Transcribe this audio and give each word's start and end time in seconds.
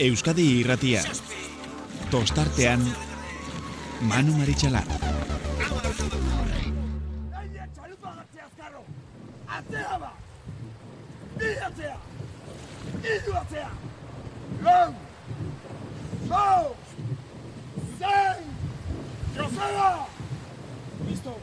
Euskadi 0.00 0.58
irratia. 0.58 1.02
Tostartean, 2.10 2.82
Manu 4.02 4.32
Maritxalar. 4.34 4.82
Atzea 9.54 9.94
ba! 10.02 10.10
Bi 11.38 11.46
atzea! 11.66 11.98
Iru 13.06 13.32
atzea! 13.38 13.70
Lau! 14.64 14.90
Lau! 16.28 16.74
Zein! 18.00 18.42
Joseba! 19.36 19.90
Listo! 21.06 21.34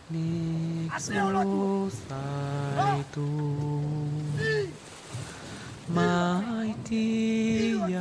Nik 0.08 0.88
zaitu 1.04 3.28
maitiago 5.92 7.92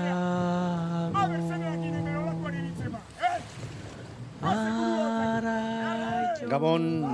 Gabon 6.48 7.12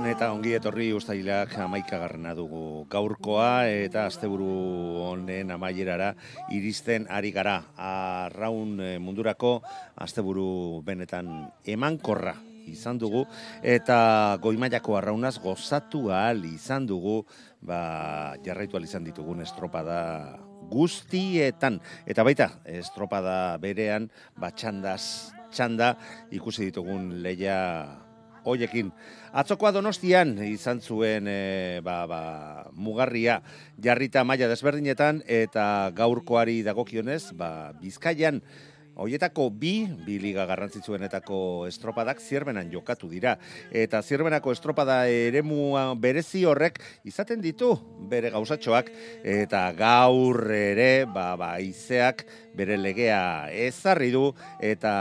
eta 0.74 0.80
ongi 0.82 0.90
etorri 0.90 0.96
ustailak 0.96 1.52
amaikagarrena 1.54 2.34
dugu 2.34 2.86
gaurkoa 2.90 3.68
eta 3.70 4.06
asteburu 4.08 5.06
honen 5.06 5.52
amaierara 5.54 6.16
iristen 6.50 7.06
ari 7.08 7.30
gara. 7.30 7.62
Arraun 7.76 8.80
eh, 8.80 8.98
mundurako 8.98 9.62
asteburu 9.94 10.82
benetan 10.82 11.52
emankorra 11.64 12.34
izan 12.66 12.98
dugu 12.98 13.24
eta 13.62 14.36
goimaiako 14.42 14.96
arraunaz 14.98 15.38
gozatu 15.38 16.10
ahal 16.10 16.42
izan 16.44 16.86
dugu 16.86 17.24
ba, 17.62 18.34
jarraitu 18.42 18.74
ahal 18.74 18.84
izan 18.84 19.04
ditugun 19.04 19.42
estropada 19.42 20.40
guztietan. 20.70 21.78
Eta 22.04 22.24
baita, 22.24 22.50
estropada 22.66 23.58
berean, 23.62 24.10
ba, 24.36 24.50
txandaz, 24.50 25.30
txanda 25.54 25.94
ikusi 26.34 26.72
ditugun 26.72 27.22
leia 27.22 28.02
hoiekin. 28.44 28.92
Atzokoa 29.34 29.72
donostian 29.74 30.36
izan 30.46 30.80
zuen 30.80 31.28
e, 31.28 31.80
ba, 31.84 32.04
ba, 32.06 32.20
mugarria 32.72 33.40
jarrita 33.82 34.24
maila 34.24 34.48
desberdinetan 34.50 35.22
eta 35.26 35.90
gaurkoari 35.96 36.62
dagokionez 36.66 37.32
ba, 37.34 37.72
bizkaian 37.80 38.42
Hoietako 38.94 39.48
bi, 39.50 39.88
bi 40.06 40.20
liga 40.22 40.44
garrantzitsuenetako 40.46 41.66
estropadak 41.66 42.20
zierbenan 42.22 42.68
jokatu 42.70 43.08
dira. 43.10 43.32
Eta 43.74 43.98
zierbenako 44.06 44.52
estropada 44.54 45.00
eremu 45.10 45.74
berezi 45.98 46.44
horrek 46.46 46.78
izaten 47.02 47.42
ditu 47.42 47.72
bere 48.10 48.30
gauzatxoak. 48.30 48.92
Eta 49.26 49.64
gaur 49.74 50.46
ere, 50.54 51.06
ba, 51.10 51.32
ba, 51.40 51.56
aizeak 51.58 52.22
bere 52.54 52.78
legea 52.78 53.50
ezarri 53.66 54.12
du. 54.14 54.28
Eta 54.62 54.94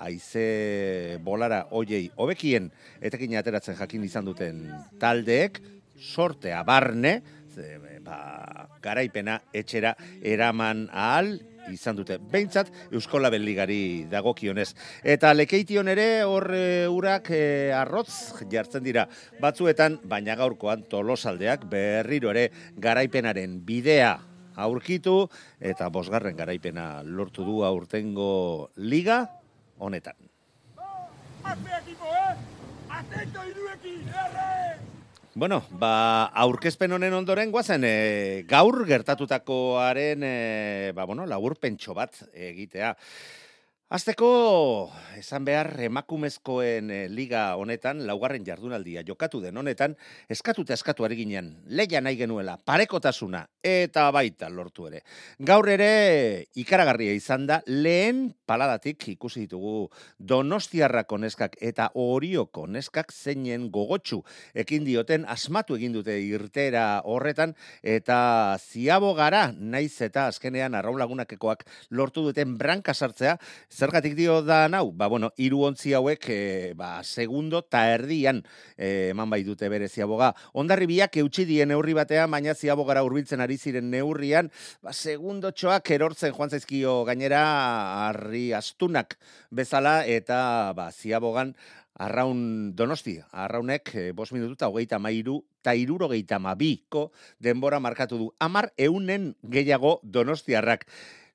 aize 0.00 1.18
bolara 1.24 1.66
hoiei 1.76 2.06
hobekien 2.16 2.70
etekin 3.04 3.36
ateratzen 3.36 3.76
jakin 3.76 4.06
izan 4.08 4.24
duten 4.24 4.64
taldeek, 5.00 5.60
sortea 6.00 6.62
barne, 6.64 7.18
ze, 7.52 7.76
ba, 8.00 8.66
garaipena 8.80 9.42
etxera 9.52 9.92
eraman 10.24 10.86
ahal 10.88 11.34
izan 11.72 11.96
dute. 11.96 12.18
Beintzat 12.18 12.70
Euskola 12.90 13.30
Beligari 13.32 14.06
dagokionez. 14.10 14.72
Eta 15.02 15.32
lekeition 15.34 15.88
ere 15.88 16.24
hor 16.24 16.50
e, 16.54 16.86
urak 16.88 17.30
e, 17.34 17.72
arrotz 17.74 18.44
jartzen 18.50 18.84
dira 18.84 19.06
batzuetan, 19.40 20.00
baina 20.04 20.36
gaurkoan 20.38 20.86
tolosaldeak 20.90 21.66
berriro 21.70 22.32
ere 22.34 22.48
garaipenaren 22.76 23.60
bidea 23.66 24.16
aurkitu 24.56 25.26
eta 25.60 25.88
bosgarren 25.92 26.36
garaipena 26.36 27.02
lortu 27.04 27.44
du 27.44 27.62
aurtengo 27.64 28.70
liga 28.76 29.26
honetan. 29.78 30.16
Ekipo, 31.46 32.10
eh? 32.10 32.34
Atento 32.90 33.44
iruekin, 33.46 34.08
erre! 34.08 34.65
Bueno, 35.36 35.58
ba, 35.68 36.32
aurkezpen 36.32 36.94
honen 36.96 37.12
ondoren 37.12 37.50
guazen, 37.52 37.82
e, 37.84 38.44
gaur 38.48 38.78
gertatutakoaren, 38.88 40.22
e, 40.24 40.92
ba, 40.96 41.04
bueno, 41.04 41.26
lagur 41.28 41.58
pentso 41.60 41.92
bat 41.92 42.22
egitea. 42.32 42.94
Azteko, 43.86 44.90
esan 45.14 45.44
behar, 45.46 45.68
emakumezkoen 45.86 46.88
e, 46.90 46.96
liga 47.06 47.42
honetan, 47.54 48.00
laugarren 48.08 48.42
jardunaldia 48.42 49.04
jokatu 49.06 49.38
den 49.38 49.60
honetan, 49.62 49.94
eskatu 50.26 50.64
eta 50.66 50.74
eskatu 50.74 51.06
ari 51.06 51.14
ginen, 51.20 51.52
leia 51.70 52.00
nahi 52.02 52.18
genuela, 52.18 52.56
parekotasuna, 52.66 53.44
eta 53.62 54.08
baita 54.10 54.50
lortu 54.50 54.88
ere. 54.90 55.04
Gaur 55.38 55.70
ere, 55.70 56.48
ikaragarria 56.58 57.14
izan 57.14 57.46
da, 57.46 57.60
lehen 57.70 58.32
paladatik 58.46 59.08
ikusi 59.10 59.44
ditugu 59.44 59.90
donostiarrako 60.18 61.18
neskak 61.22 61.56
eta 61.60 61.88
orioko 61.98 62.66
neskak 62.70 63.12
zeinen 63.12 63.68
gogotsu 63.74 64.22
ekin 64.54 64.86
dioten 64.86 65.26
asmatu 65.28 65.76
egin 65.76 65.96
dute 65.96 66.14
irtera 66.22 67.02
horretan 67.04 67.56
eta 67.82 68.18
ziabo 68.62 69.12
gara 69.18 69.50
naiz 69.58 70.00
eta 70.06 70.28
azkenean 70.30 70.78
arraulagunakekoak 70.78 71.66
lortu 71.90 72.28
duten 72.30 72.54
branka 72.58 72.94
sartzea 72.94 73.36
zergatik 73.76 74.14
dio 74.16 74.40
da 74.40 74.68
nau 74.72 74.88
ba 74.96 75.06
bueno 75.12 75.28
hiru 75.36 75.60
ontzi 75.68 75.92
hauek 75.92 76.28
e, 76.32 76.72
ba 76.72 77.02
segundo 77.04 77.60
ta 77.60 77.84
erdian 77.92 78.40
e, 78.76 79.12
eman 79.12 79.28
bai 79.28 79.42
dute 79.44 79.68
bere 79.68 79.88
ziaboga 79.92 80.32
ondarri 80.56 80.88
biak 80.88 81.18
eutsi 81.20 81.44
dien 81.44 81.68
neurri 81.68 81.92
batean 81.92 82.30
baina 82.32 82.54
ziabo 82.54 82.86
gara 82.88 83.04
hurbiltzen 83.04 83.44
ari 83.44 83.58
ziren 83.60 83.90
neurrian 83.92 84.48
ba 84.80 84.96
segundo 84.96 85.52
txoak 85.52 85.90
erortzen 85.92 86.32
joan 86.32 86.50
zaizkio 86.50 87.02
gainera 87.04 87.42
arri 88.08 88.54
astunak 88.56 89.18
bezala 89.50 90.06
eta 90.06 90.72
ba 90.72 90.88
ziabogan 90.90 91.52
Arraun 91.96 92.74
donosti, 92.76 93.14
arraunek 93.32 93.90
e, 93.96 94.10
bos 94.12 94.28
minutu 94.34 94.52
eta 94.52 94.68
hogeita 94.68 94.98
mairu 95.00 95.38
eta 95.62 95.72
irurogeita 95.72 96.36
mabiko 96.38 97.06
denbora 97.40 97.80
markatu 97.80 98.18
du. 98.20 98.26
Amar 98.38 98.68
eunen 98.76 99.30
gehiago 99.40 100.00
donostiarrak. 100.04 100.84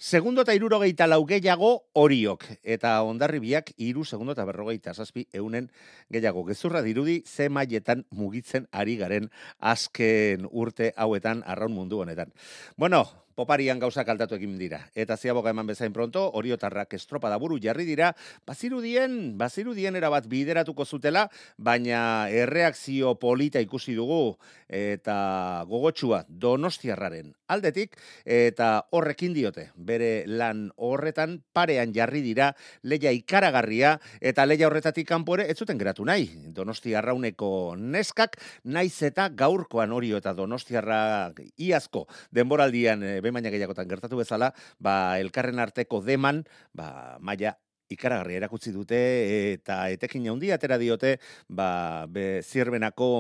Segundo 0.02 0.42
eta 0.42 0.56
irurogeita 0.58 1.06
lau 1.06 1.20
gehiago 1.30 1.68
horiok. 1.94 2.48
Eta 2.66 2.96
ondarri 3.06 3.38
biak 3.38 3.68
iru 3.78 4.02
segundo 4.02 4.34
eta 4.34 4.48
berrogeita 4.50 4.96
zazpi 4.98 5.28
eunen 5.38 5.68
gehiago. 6.10 6.42
Gezurra 6.48 6.82
dirudi 6.82 7.20
ze 7.22 7.52
maietan 7.54 8.02
mugitzen 8.10 8.66
ari 8.72 8.96
garen 8.98 9.30
azken 9.60 10.48
urte 10.50 10.90
hauetan 10.98 11.44
arraun 11.46 11.76
mundu 11.78 12.02
honetan. 12.02 12.34
Bueno, 12.78 13.04
poparian 13.36 13.80
gauzak 13.80 14.10
altatu 14.10 14.36
egin 14.36 14.58
dira. 14.60 14.82
Eta 14.96 15.18
ziaboga 15.18 15.52
eman 15.54 15.68
bezain 15.68 15.94
pronto, 15.94 16.24
oriotarrak 16.38 16.94
estropada 16.98 17.38
buru 17.42 17.60
jarri 17.62 17.86
dira, 17.86 18.12
bazirudien, 18.48 19.38
bazirudien 19.38 19.96
erabat 19.96 20.28
bideratuko 20.32 20.86
zutela, 20.86 21.28
baina 21.58 22.30
erreakzio 22.30 23.16
polita 23.20 23.62
ikusi 23.64 23.96
dugu, 23.96 24.38
eta 24.68 25.66
gogotsua 25.68 26.24
donostiarraren 26.28 27.34
aldetik, 27.52 27.98
eta 28.26 28.88
horrekin 28.96 29.34
diote, 29.36 29.70
bere 29.76 30.24
lan 30.28 30.70
horretan 30.78 31.42
parean 31.54 31.92
jarri 31.94 32.22
dira, 32.24 32.52
leia 32.84 33.12
ikaragarria, 33.12 33.98
eta 34.22 34.46
leia 34.48 34.70
horretatik 34.70 35.08
kanpore, 35.10 35.50
ez 35.52 35.58
zuten 35.60 35.80
geratu 35.82 36.06
nahi, 36.08 36.30
donostiarrauneko 36.56 37.76
neskak, 37.78 38.38
naiz 38.64 39.02
eta 39.04 39.28
gaurkoan 39.36 39.92
orio 39.92 40.20
eta 40.22 40.34
donostiarra 40.38 41.32
iazko 41.58 42.06
denboraldian 42.32 43.04
e, 43.28 43.32
baina 43.32 43.54
gehiagotan 43.54 43.90
gertatu 43.90 44.18
bezala, 44.18 44.52
ba, 44.80 45.18
elkarren 45.20 45.60
arteko 45.60 46.02
deman, 46.06 46.44
ba, 46.74 47.18
maia 47.20 47.56
ikaragarri 47.92 48.38
erakutsi 48.40 48.72
dute 48.72 49.00
eta 49.54 49.84
etekin 49.92 50.30
handi 50.32 50.52
atera 50.56 50.78
diote 50.82 51.18
ba, 51.50 52.08
be, 52.08 52.42
zirbenako 52.42 53.12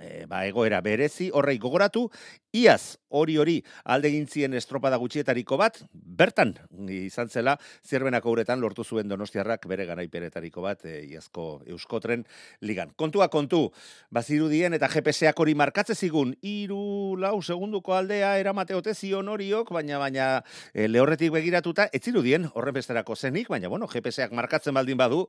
e, 0.00 0.26
ba, 0.26 0.44
egoera 0.46 0.80
berezi 0.80 1.30
horrei 1.34 1.58
gogoratu, 1.58 2.08
iaz 2.52 2.98
hori 3.08 3.36
hori 3.40 3.56
alde 3.84 4.10
gintzien 4.12 4.54
estropada 4.56 4.98
gutxietariko 5.00 5.56
bat, 5.60 5.78
bertan 5.92 6.54
izan 6.92 7.28
zela 7.28 7.56
zirbenako 7.86 8.32
uretan 8.34 8.60
lortu 8.60 8.84
zuen 8.84 9.08
donostiarrak 9.08 9.66
bere 9.68 9.86
garaipenetariko 9.88 10.62
bat 10.64 10.84
e, 10.84 11.00
iazko 11.08 11.62
euskotren 11.66 12.24
ligan. 12.60 12.92
Kontua 12.96 13.28
kontu, 13.32 13.68
bazirudien 14.14 14.76
eta 14.76 14.88
GPS-ak 14.92 15.40
hori 15.40 15.54
markatze 15.58 15.96
zigun, 15.96 16.34
iru 16.42 17.16
lau 17.20 17.38
segunduko 17.42 17.96
aldea 17.96 18.36
eramate 18.40 18.76
ote 18.76 18.94
zion 18.94 19.28
horiok, 19.28 19.72
baina 19.72 20.00
baina 20.00 20.28
e, 20.72 20.88
lehorretik 20.88 21.32
begiratuta, 21.32 21.88
ez 21.92 22.02
zirudien 22.04 22.48
horren 22.54 22.76
besterako 22.76 23.16
zenik, 23.16 23.48
baina 23.48 23.68
bueno, 23.72 23.88
GPS-ak 23.88 24.36
markatzen 24.36 24.76
baldin 24.76 25.00
badu, 25.00 25.26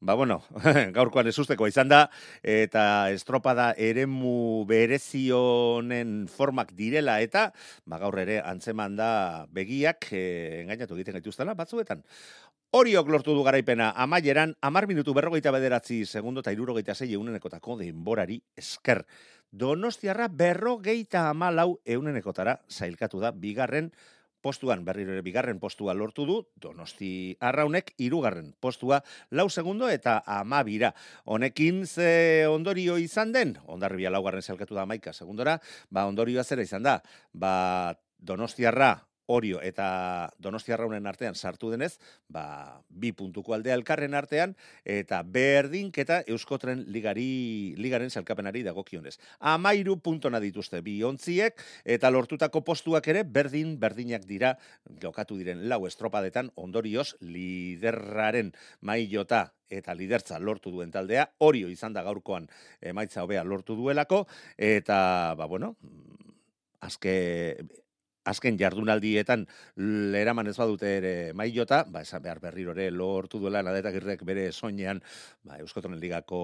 ba 0.00 0.14
bueno, 0.14 0.40
gaurkoan 0.96 1.30
ezusteko 1.30 1.68
izan 1.70 1.90
da, 1.90 2.04
eta 2.42 3.10
estropada 3.14 3.72
eremu 4.10 4.66
berezionen 4.66 6.26
formak 6.28 6.74
direla, 6.74 7.20
eta 7.20 7.52
ba, 7.86 7.98
gaur 7.98 8.18
ere 8.18 8.40
antzeman 8.42 8.96
da 8.96 9.46
begiak 9.50 10.10
e, 10.12 10.62
engainatu 10.62 10.96
egiten 10.96 11.14
gaituztela 11.14 11.54
batzuetan. 11.54 12.02
Horiok 12.72 13.08
lortu 13.08 13.34
du 13.34 13.42
garaipena 13.42 13.92
amaieran, 13.96 14.54
amar 14.62 14.86
minutu 14.86 15.14
berrogeita 15.14 15.50
bederatzi 15.50 16.04
segundo 16.06 16.40
eta 16.40 16.52
irurogeita 16.52 16.94
zei 16.94 17.14
eunenekotako 17.14 17.78
denborari 17.78 18.40
esker. 18.56 19.04
Donostiarra 19.50 20.28
berrogeita 20.28 21.28
amalau 21.30 21.80
eunenekotara 21.84 22.60
zailkatu 22.70 23.20
da 23.20 23.32
bigarren 23.32 23.90
postuan, 24.42 24.84
berriro 24.84 25.12
ere 25.12 25.24
bigarren 25.26 25.60
postua 25.60 25.94
lortu 25.94 26.26
du, 26.26 26.38
donosti 26.56 27.36
arraunek, 27.40 27.94
irugarren 27.98 28.54
postua, 28.60 29.02
lau 29.30 29.48
segundo 29.50 29.88
eta 29.88 30.20
amabira. 30.26 30.94
Honekin 31.24 31.86
ze 31.86 32.46
ondorio 32.48 32.98
izan 32.98 33.32
den, 33.32 33.58
ondarribia 33.66 34.10
laugarren 34.10 34.42
zelkatu 34.42 34.74
da 34.74 34.86
maika 34.86 35.12
segundora, 35.12 35.60
ba 35.90 36.06
ondorioa 36.06 36.44
zera 36.44 36.62
izan 36.62 36.82
da, 36.86 37.00
ba 37.32 37.94
donostiarra 38.18 39.09
Orio 39.30 39.60
eta 39.62 40.32
Donostiarraunen 40.42 41.06
artean 41.06 41.36
sartu 41.38 41.70
denez, 41.70 41.92
ba, 42.28 42.80
bi 42.88 43.12
puntuko 43.14 43.54
aldea 43.54 43.76
elkarren 43.78 44.16
artean, 44.18 44.56
eta 44.84 45.20
berdinketa 45.22 46.20
Euskotren 46.26 46.82
ligari, 46.90 47.76
ligaren 47.78 48.10
zelkapenari 48.10 48.64
dagokionez. 48.66 49.16
Amairu 49.38 50.00
puntona 50.02 50.40
dituzte 50.42 50.80
bi 50.82 50.96
ontziek, 51.06 51.62
eta 51.84 52.10
lortutako 52.10 52.64
postuak 52.66 53.06
ere 53.12 53.22
berdin, 53.22 53.76
berdinak 53.78 54.26
dira, 54.26 54.56
jokatu 55.02 55.38
diren 55.38 55.68
lau 55.70 55.84
estropadetan, 55.86 56.50
ondorioz 56.58 57.14
liderraren 57.22 58.50
mailota 58.82 59.46
eta 59.70 59.94
lidertza 59.94 60.40
lortu 60.42 60.72
duen 60.74 60.90
taldea, 60.90 61.28
Orio 61.46 61.70
izan 61.70 61.94
da 61.94 62.02
gaurkoan 62.02 62.48
emaitza 62.82 63.22
hobea 63.22 63.44
lortu 63.46 63.76
duelako, 63.78 64.24
eta, 64.58 65.36
ba, 65.38 65.46
bueno, 65.46 65.76
azke 66.80 67.14
azken 68.30 68.58
jardunaldietan 68.60 69.46
leraman 70.14 70.50
ez 70.50 70.56
badute 70.60 70.94
ere 71.00 71.14
mailota, 71.34 71.84
ba, 71.88 72.04
esan 72.06 72.22
behar 72.22 72.40
berriro 72.42 72.76
ere 72.76 72.90
lortu 72.94 73.42
duela 73.42 73.64
nadeta 73.66 73.92
girrek 73.94 74.24
bere 74.26 74.50
soinean, 74.52 75.02
ba, 75.44 75.58
Euskotonen 75.60 76.00
ligako 76.00 76.40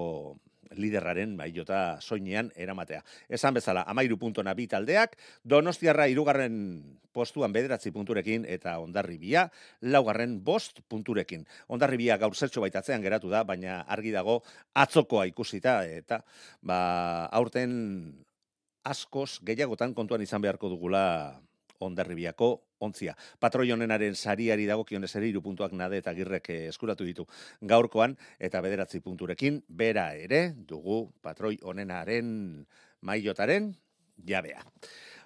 liderraren 0.75 1.35
mailota 1.37 1.97
soinean 2.01 2.51
eramatea. 2.55 3.01
Esan 3.29 3.55
bezala, 3.55 3.85
amairu 3.87 4.17
puntona 4.19 4.53
bi 4.57 4.67
taldeak, 4.67 5.15
donostiarra 5.47 6.07
irugarren 6.11 6.57
postuan 7.15 7.53
bederatzi 7.55 7.91
punturekin 7.95 8.45
eta 8.49 8.77
ondarribia, 8.83 9.47
laugarren 9.81 10.37
bost 10.43 10.83
punturekin. 10.89 11.47
Ondarribia 11.71 12.17
gaur 12.21 12.35
zertxo 12.35 12.61
baitatzean 12.61 13.01
geratu 13.01 13.31
da, 13.31 13.43
baina 13.47 13.79
argi 13.87 14.11
dago 14.13 14.41
atzokoa 14.75 15.25
ikusita, 15.31 15.79
eta 15.87 16.21
ba, 16.61 16.79
aurten 17.31 17.73
askoz 18.87 19.39
gehiagotan 19.43 19.93
kontuan 19.95 20.23
izan 20.23 20.43
beharko 20.43 20.69
dugula 20.71 21.03
ondarribiako 21.79 22.49
ontzia. 22.79 23.15
Patroi 23.39 23.71
honenaren 23.73 24.15
sariari 24.15 24.67
dagokion 24.69 25.03
ere 25.03 25.27
hiru 25.27 25.41
puntuak 25.41 25.73
nade 25.73 25.97
eta 25.97 26.13
girrek 26.13 26.49
eh, 26.49 26.67
eskuratu 26.69 27.05
ditu 27.05 27.25
gaurkoan 27.61 28.15
eta 28.39 28.61
bederatzi 28.61 29.01
punturekin 29.01 29.63
bera 29.67 30.13
ere 30.15 30.53
dugu 30.55 31.11
patroi 31.21 31.57
honenaren 31.63 32.65
mailotaren 33.01 33.73
jabea. 34.25 34.63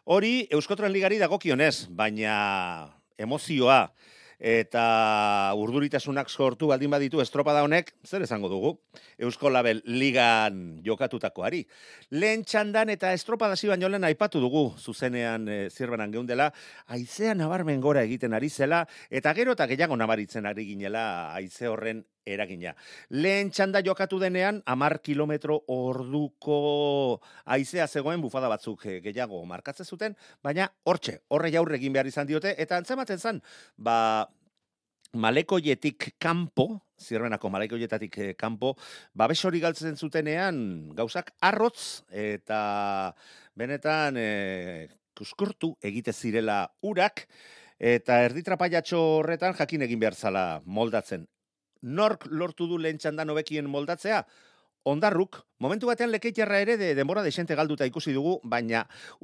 Hori 0.06 0.48
Euskotren 0.50 0.92
ligari 0.92 1.20
dagokionez, 1.22 1.88
baina 1.90 2.92
emozioa 3.18 3.92
eta 4.42 5.54
urduritasunak 5.54 6.30
sortu 6.34 6.72
baldin 6.72 6.90
baditu 6.90 7.22
estropada 7.22 7.62
honek, 7.62 7.94
zer 8.04 8.26
esango 8.26 8.50
dugu? 8.50 8.72
Eusko 9.22 9.52
Label 9.54 9.84
ligan 9.86 10.82
jokatutakoari. 10.84 11.62
Lehen 12.18 12.42
txandan 12.44 12.90
eta 12.90 13.14
estropada 13.14 13.56
ziban 13.56 13.82
jolen 13.82 14.04
aipatu 14.10 14.42
dugu, 14.42 14.72
zuzenean 14.82 15.46
e, 15.48 15.60
zirbanan 15.70 16.12
geundela, 16.12 16.50
aizea 16.88 17.36
nabarmen 17.38 17.82
gora 17.82 18.02
egiten 18.02 18.34
ari 18.34 18.50
zela, 18.50 18.88
eta 19.12 19.36
gero 19.38 19.54
eta 19.54 19.70
gehiago 19.70 19.96
nabaritzen 19.96 20.50
ari 20.50 20.66
ginela 20.74 21.06
aize 21.38 21.70
horren 21.70 22.02
eragina. 22.26 22.74
Lehen 23.10 23.52
txanda 23.52 23.82
jokatu 23.86 24.20
denean, 24.22 24.62
amar 24.66 25.00
kilometro 25.02 25.62
orduko 25.74 27.22
aizea 27.46 27.88
zegoen 27.88 28.22
bufada 28.22 28.50
batzuk 28.52 28.86
eh, 28.86 29.00
gehiago 29.04 29.44
markatze 29.46 29.86
zuten, 29.86 30.16
baina 30.44 30.70
hortxe, 30.86 31.22
horre 31.30 31.52
jaurre 31.54 31.80
egin 31.80 31.94
behar 31.94 32.08
izan 32.08 32.30
diote, 32.30 32.54
eta 32.62 32.78
antzematen 32.78 33.20
zen, 33.20 33.42
ba, 33.78 34.30
malekoietik 35.14 36.14
kanpo, 36.22 36.68
zirbenako 37.02 37.50
malekoietatik 37.52 38.18
eh, 38.18 38.34
kanpo, 38.38 38.76
babes 39.18 39.42
hori 39.46 39.60
galtzen 39.64 39.98
zutenean, 39.98 40.92
gauzak 40.96 41.34
arrotz, 41.42 42.04
eta 42.12 43.14
benetan 43.58 44.16
e, 44.18 44.88
kuskurtu 45.18 45.74
egite 45.84 46.14
zirela 46.14 46.64
urak, 46.88 47.26
eta 47.82 48.22
erditrapaiatxo 48.28 49.02
horretan 49.18 49.58
jakin 49.58 49.84
egin 49.90 50.00
behar 50.00 50.16
zala 50.16 50.46
moldatzen 50.66 51.26
nork 51.82 52.28
lortu 52.30 52.68
du 52.70 52.78
lehen 52.78 52.98
txandan 53.02 53.30
hobekien 53.30 53.70
moldatzea? 53.70 54.24
Ondarruk, 54.84 55.44
Momentu 55.62 55.86
batean 55.86 56.10
lekeitarra 56.10 56.58
ere 56.58 56.74
de 56.74 56.88
denbora 56.98 57.22
desente 57.22 57.54
galduta 57.54 57.86
ikusi 57.86 58.16
dugu, 58.16 58.40
baina 58.50 58.80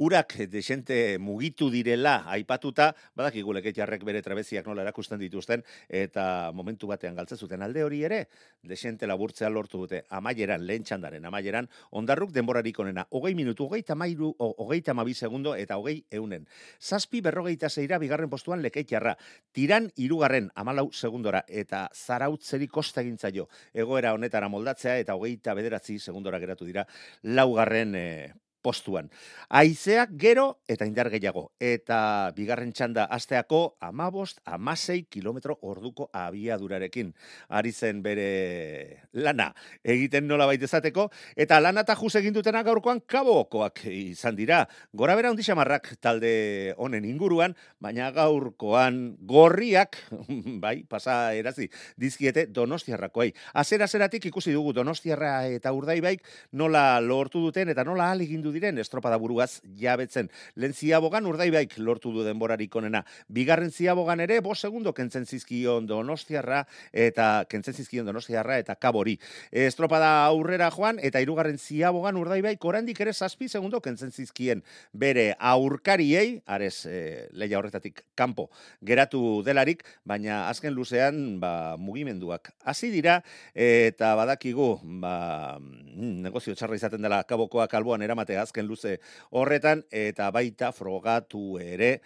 urak 0.05 0.35
desente 0.53 1.17
mugitu 1.17 1.71
direla 1.73 2.27
aipatuta, 2.29 2.91
badakigu 3.17 3.55
lekeitarrek 3.57 4.03
bere 4.05 4.21
trabeziak 4.21 4.67
nola 4.69 4.83
erakusten 4.83 5.17
dituzten, 5.17 5.63
eta 5.89 6.51
momentu 6.53 6.85
batean 6.91 7.17
galtzen 7.17 7.41
zuten 7.41 7.65
alde 7.65 7.81
hori 7.81 8.03
ere, 8.05 8.19
desente 8.61 9.09
laburtzea 9.09 9.49
lortu 9.49 9.81
dute, 9.81 10.03
amaieran, 10.13 10.61
lehen 10.67 10.85
txandaren, 10.85 11.25
amaieran, 11.25 11.71
ondarruk 11.89 12.29
denborarik 12.35 12.77
onena, 12.85 13.07
hogei 13.09 13.33
minutu, 13.33 13.65
hogei 13.65 13.81
tamairu, 13.81 14.29
hogei 14.37 14.83
tamabi 14.85 15.17
segundo, 15.17 15.55
eta 15.57 15.79
hogei 15.81 16.03
eunen. 16.11 16.45
Zazpi 16.77 17.23
berrogeita 17.25 17.73
zeira, 17.73 17.97
bigarren 17.97 18.29
postuan 18.29 18.61
lekeitarra, 18.61 19.15
tiran 19.57 19.89
irugarren, 19.95 20.51
amalau 20.53 20.91
segundora, 20.93 21.41
eta 21.49 21.87
zarautzeri 21.95 22.69
kosta 22.69 23.01
egintzaio, 23.01 23.49
egoera 23.73 24.13
honetara 24.13 24.53
moldatzea, 24.53 24.99
eta 25.01 25.17
hogeita 25.47 25.53
bederatzi 25.53 25.99
segundo 25.99 26.27
segundora 26.27 26.39
geratu 26.39 26.65
dira 26.65 26.85
laugarren 27.23 27.95
e, 27.95 28.33
postuan. 28.67 29.07
Aizeak 29.47 30.11
gero 30.19 30.59
eta 30.67 30.85
indar 30.89 31.07
gehiago. 31.13 31.45
Eta 31.63 32.33
bigarren 32.35 32.73
txanda 32.75 33.05
asteako 33.15 33.77
amabost, 33.79 34.41
amasei 34.43 35.05
kilometro 35.07 35.55
orduko 35.63 36.09
abiadurarekin. 36.11 37.13
Ari 37.47 37.71
zen 37.71 38.01
bere 38.03 39.07
lana 39.15 39.53
egiten 39.87 40.27
nola 40.27 40.49
baitezateko. 40.49 41.07
Eta 41.39 41.61
lana 41.63 41.85
eta 41.87 41.95
juz 41.95 42.13
egindutena 42.19 42.63
gaurkoan 42.67 42.99
kabokoak 43.07 43.85
izan 43.93 44.35
dira. 44.35 44.65
Gora 44.91 45.15
bera 45.15 45.31
marrak 45.55 45.93
talde 46.01 46.73
honen 46.77 47.05
inguruan, 47.05 47.55
baina 47.79 48.11
gaurkoan 48.11 49.15
gorriak, 49.21 49.95
bai, 50.63 50.83
pasa 50.83 51.33
erazi, 51.33 51.69
dizkiete 51.95 52.47
donostiarrakoei. 52.51 53.31
Azera 53.53 53.87
zeratik 53.87 54.25
ikusi 54.25 54.51
dugu 54.51 54.73
donostiarra 54.73 55.47
eta 55.47 55.71
urdaibaik 55.71 56.25
nola 56.51 56.99
lortu 56.99 57.39
duten 57.45 57.69
eta 57.69 57.85
nola 57.87 58.11
aligindu 58.11 58.51
diren 58.57 58.81
estropada 58.81 59.17
buruaz 59.21 59.61
jabetzen. 59.77 60.31
Lehen 60.55 60.73
ziabogan 60.73 61.25
urdaibaik 61.29 61.77
lortu 61.77 62.11
du 62.15 62.25
denborarik 62.25 62.75
onena. 62.75 63.03
Bigarren 63.29 63.71
ziabogan 63.71 64.21
ere, 64.25 64.39
bo 64.41 64.55
segundo 64.55 64.93
kentzen 64.97 65.25
zizkion 65.25 65.87
donostiarra 65.87 66.63
eta 66.91 67.45
kentzen 67.49 67.77
zizkion 67.77 68.05
donostiarra 68.09 68.57
eta 68.59 68.75
kabori. 68.75 69.17
Estropada 69.51 70.25
aurrera 70.25 70.69
joan 70.73 71.01
eta 71.03 71.21
hirugarren 71.21 71.57
ziabogan 71.61 72.17
urdaibaik 72.17 72.65
orandik 72.65 72.99
ere 73.05 73.13
zazpi 73.13 73.47
segundo 73.47 73.81
kentzen 73.81 74.11
zizkien 74.11 74.63
bere 74.93 75.29
aurkariei, 75.39 76.41
arez 76.45 76.85
e, 76.89 77.27
leia 77.37 77.59
horretatik 77.59 78.03
kanpo 78.17 78.49
geratu 78.81 79.43
delarik, 79.45 79.83
baina 80.07 80.47
azken 80.49 80.73
luzean 80.73 81.39
ba, 81.41 81.75
mugimenduak 81.77 82.51
hasi 82.65 82.89
dira 82.93 83.19
eta 83.53 84.13
badakigu 84.19 84.69
ba, 85.01 85.57
mm, 85.59 86.21
negozio 86.27 86.55
txarra 86.55 86.77
izaten 86.79 87.03
dela 87.03 87.23
kabokoak 87.27 87.73
alboan 87.77 88.01
eramatea 88.05 88.36
azken 88.37 88.67
luze 88.67 88.97
horretan, 89.31 89.83
eta 89.91 90.31
baita 90.31 90.71
frogatu 90.71 91.59
ere, 91.61 91.97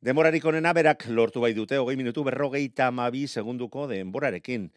Demorarik 0.00 0.46
onena 0.48 0.70
berak 0.72 1.02
lortu 1.12 1.42
bai 1.44 1.50
dute, 1.52 1.76
hogei 1.76 1.92
minutu 2.00 2.22
berrogeita 2.24 2.86
mabi 2.90 3.26
segunduko 3.28 3.82
denborarekin. 3.84 4.70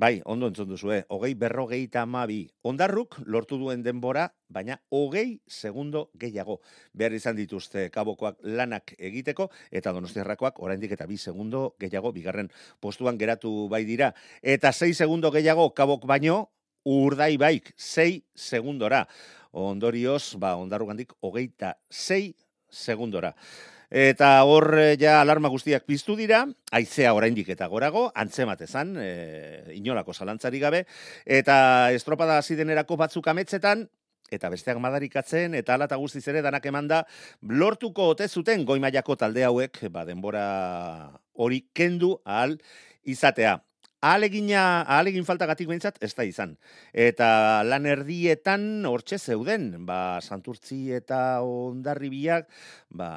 Bai, 0.00 0.22
ondo 0.24 0.48
entzun 0.48 0.70
duzue, 0.70 1.02
hogei 1.12 1.34
berrogeita 1.36 2.00
amabi. 2.06 2.46
Ondarruk 2.64 3.18
lortu 3.28 3.58
duen 3.60 3.82
denbora, 3.84 4.24
baina 4.48 4.78
hogei 4.88 5.42
segundo 5.46 6.06
gehiago. 6.18 6.56
Behar 6.96 7.12
izan 7.12 7.36
dituzte 7.36 7.84
kabokoak 7.92 8.40
lanak 8.42 8.94
egiteko, 8.96 9.50
eta 9.70 9.92
donostiarrakoak 9.92 10.58
oraindik 10.64 10.96
eta 10.96 11.06
bi 11.06 11.20
segundo 11.20 11.74
gehiago, 11.78 12.14
bigarren 12.16 12.48
postuan 12.80 13.20
geratu 13.20 13.68
bai 13.68 13.84
dira. 13.84 14.14
Eta 14.40 14.72
sei 14.72 14.94
segundo 14.94 15.30
gehiago 15.30 15.68
kabok 15.76 16.08
baino, 16.08 16.46
urdai 16.84 17.36
baik, 17.36 17.72
sei 17.76 18.24
segundora. 18.34 19.06
Ondorioz, 19.52 20.36
ba, 20.40 20.56
ondarrugandik 20.56 21.12
hogeita 21.20 21.76
sei 21.90 22.34
segundora. 22.70 23.34
Eta 23.92 24.38
hor 24.48 24.70
eh, 24.80 24.96
ja 24.96 25.18
alarma 25.20 25.50
guztiak 25.52 25.84
piztu 25.84 26.14
dira, 26.16 26.46
aizea 26.72 27.10
oraindik 27.12 27.50
eta 27.52 27.66
gorago, 27.68 28.06
antzematezan, 28.16 28.94
e, 28.96 29.08
inolako 29.76 30.14
zalantzari 30.16 30.62
gabe, 30.62 30.86
eta 31.26 31.92
estropada 31.92 32.38
hasi 32.40 32.56
denerako 32.56 32.96
batzuk 32.96 33.28
ametzetan, 33.28 33.84
eta 34.32 34.48
besteak 34.48 34.80
madarikatzen, 34.80 35.52
eta 35.60 35.76
alata 35.76 35.98
guztiz 36.00 36.24
ere 36.32 36.40
danak 36.40 36.64
emanda, 36.70 37.02
lortuko 37.42 38.08
ote 38.14 38.28
zuten 38.28 38.64
goi 38.64 38.78
mailako 38.80 39.18
talde 39.20 39.44
hauek, 39.44 39.82
ba, 39.92 40.06
denbora 40.08 40.46
hori 41.36 41.66
kendu 41.76 42.14
ahal 42.24 42.56
izatea. 43.04 43.58
Alegina, 44.02 44.82
alegin 44.90 45.22
faltagatik 45.22 45.68
behintzat, 45.70 46.00
ez 46.02 46.10
da 46.18 46.24
izan. 46.26 46.56
Eta 46.90 47.62
lan 47.62 47.84
erdietan 47.86 48.64
hortxe 48.88 49.14
zeuden, 49.30 49.68
ba, 49.86 50.18
santurtzi 50.18 50.78
eta 50.96 51.20
ondarribiak, 51.46 52.48
ba, 52.90 53.12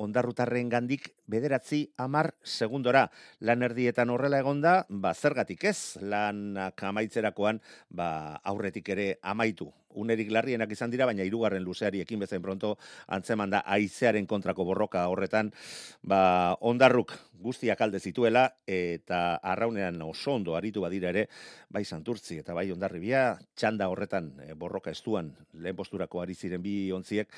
ondarrutarren 0.00 0.72
gandik 0.72 1.10
bederatzi 1.28 1.82
amar 2.00 2.30
segundora. 2.40 3.04
Lan 3.44 3.68
erdietan 3.68 4.08
horrela 4.08 4.40
egonda, 4.40 4.74
ba, 4.88 5.12
zergatik 5.12 5.68
ez, 5.68 6.00
lan 6.00 6.56
amaitzerakoan, 6.56 7.60
ba, 7.92 8.40
aurretik 8.40 8.88
ere 8.96 9.10
amaitu 9.20 9.68
unerik 9.94 10.30
larrienak 10.32 10.70
izan 10.72 10.90
dira, 10.90 11.06
baina 11.06 11.24
hirugarren 11.26 11.64
luzeari 11.64 12.02
ekin 12.02 12.22
bezain 12.22 12.42
pronto 12.42 12.76
antzeman 13.08 13.50
da 13.50 13.62
aizearen 13.66 14.26
kontrako 14.26 14.64
borroka 14.68 15.06
horretan, 15.10 15.52
ba, 16.02 16.56
ondarruk 16.60 17.14
guztiak 17.42 17.80
alde 17.82 17.98
zituela, 17.98 18.44
eta 18.66 19.36
arraunean 19.42 19.98
oso 20.06 20.36
ondo 20.36 20.54
aritu 20.56 20.84
badira 20.84 21.10
ere, 21.10 21.26
bai 21.72 21.82
santurtzi 21.84 22.38
eta 22.42 22.54
bai 22.54 22.68
ondarribia, 22.72 23.24
txanda 23.58 23.88
horretan 23.90 24.30
e, 24.46 24.52
borroka 24.58 24.92
estuan, 24.94 25.32
lehen 25.58 25.76
posturako 25.76 26.22
ari 26.22 26.36
ziren 26.38 26.62
bi 26.62 26.76
ontziek, 26.94 27.28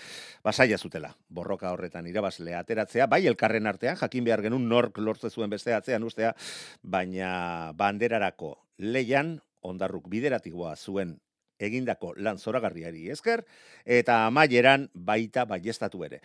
basaia 0.44 0.78
zutela, 0.78 1.14
borroka 1.28 1.72
horretan 1.72 2.06
irabazle 2.10 2.54
ateratzea, 2.58 3.08
bai 3.08 3.24
elkarren 3.30 3.66
artean, 3.66 3.96
jakin 4.00 4.28
behar 4.28 4.44
genuen 4.44 4.68
nork 4.68 5.00
lortze 5.00 5.30
zuen 5.30 5.50
beste 5.50 5.74
atzean 5.74 6.04
ustea, 6.04 6.34
baina 6.82 7.72
banderarako 7.76 8.54
leian, 8.78 9.38
ondarruk 9.64 10.10
bideratikoa 10.12 10.74
zuen 10.76 11.16
egindako 11.58 12.14
lan 12.16 12.38
zoragarriari 12.38 13.08
esker, 13.10 13.44
eta 13.84 14.24
amaieran 14.26 14.88
baita 14.94 15.44
baiestatu 15.44 16.04
ere. 16.04 16.20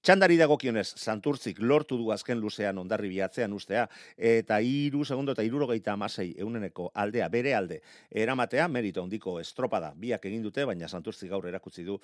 Txandari 0.00 0.38
dagokionez, 0.40 0.94
Santurtzik 0.96 1.58
lortu 1.60 1.98
du 2.00 2.06
azken 2.08 2.38
luzean 2.40 2.78
ondarri 2.80 3.10
biatzean 3.12 3.52
ustea, 3.52 3.82
eta 4.16 4.56
iru 4.64 5.02
segundo 5.04 5.34
eta 5.36 5.44
irurogeita 5.44 5.92
amasei 5.92 6.30
euneneko 6.40 6.86
aldea, 6.96 7.26
bere 7.28 7.52
alde, 7.52 7.82
eramatea, 8.08 8.64
merito 8.72 9.02
ondiko 9.04 9.34
estropada, 9.42 9.90
biak 9.92 10.24
egin 10.30 10.40
dute, 10.46 10.64
baina 10.64 10.88
Santurtzik 10.88 11.28
gaur 11.28 11.44
erakutsi 11.50 11.84
du, 11.84 11.98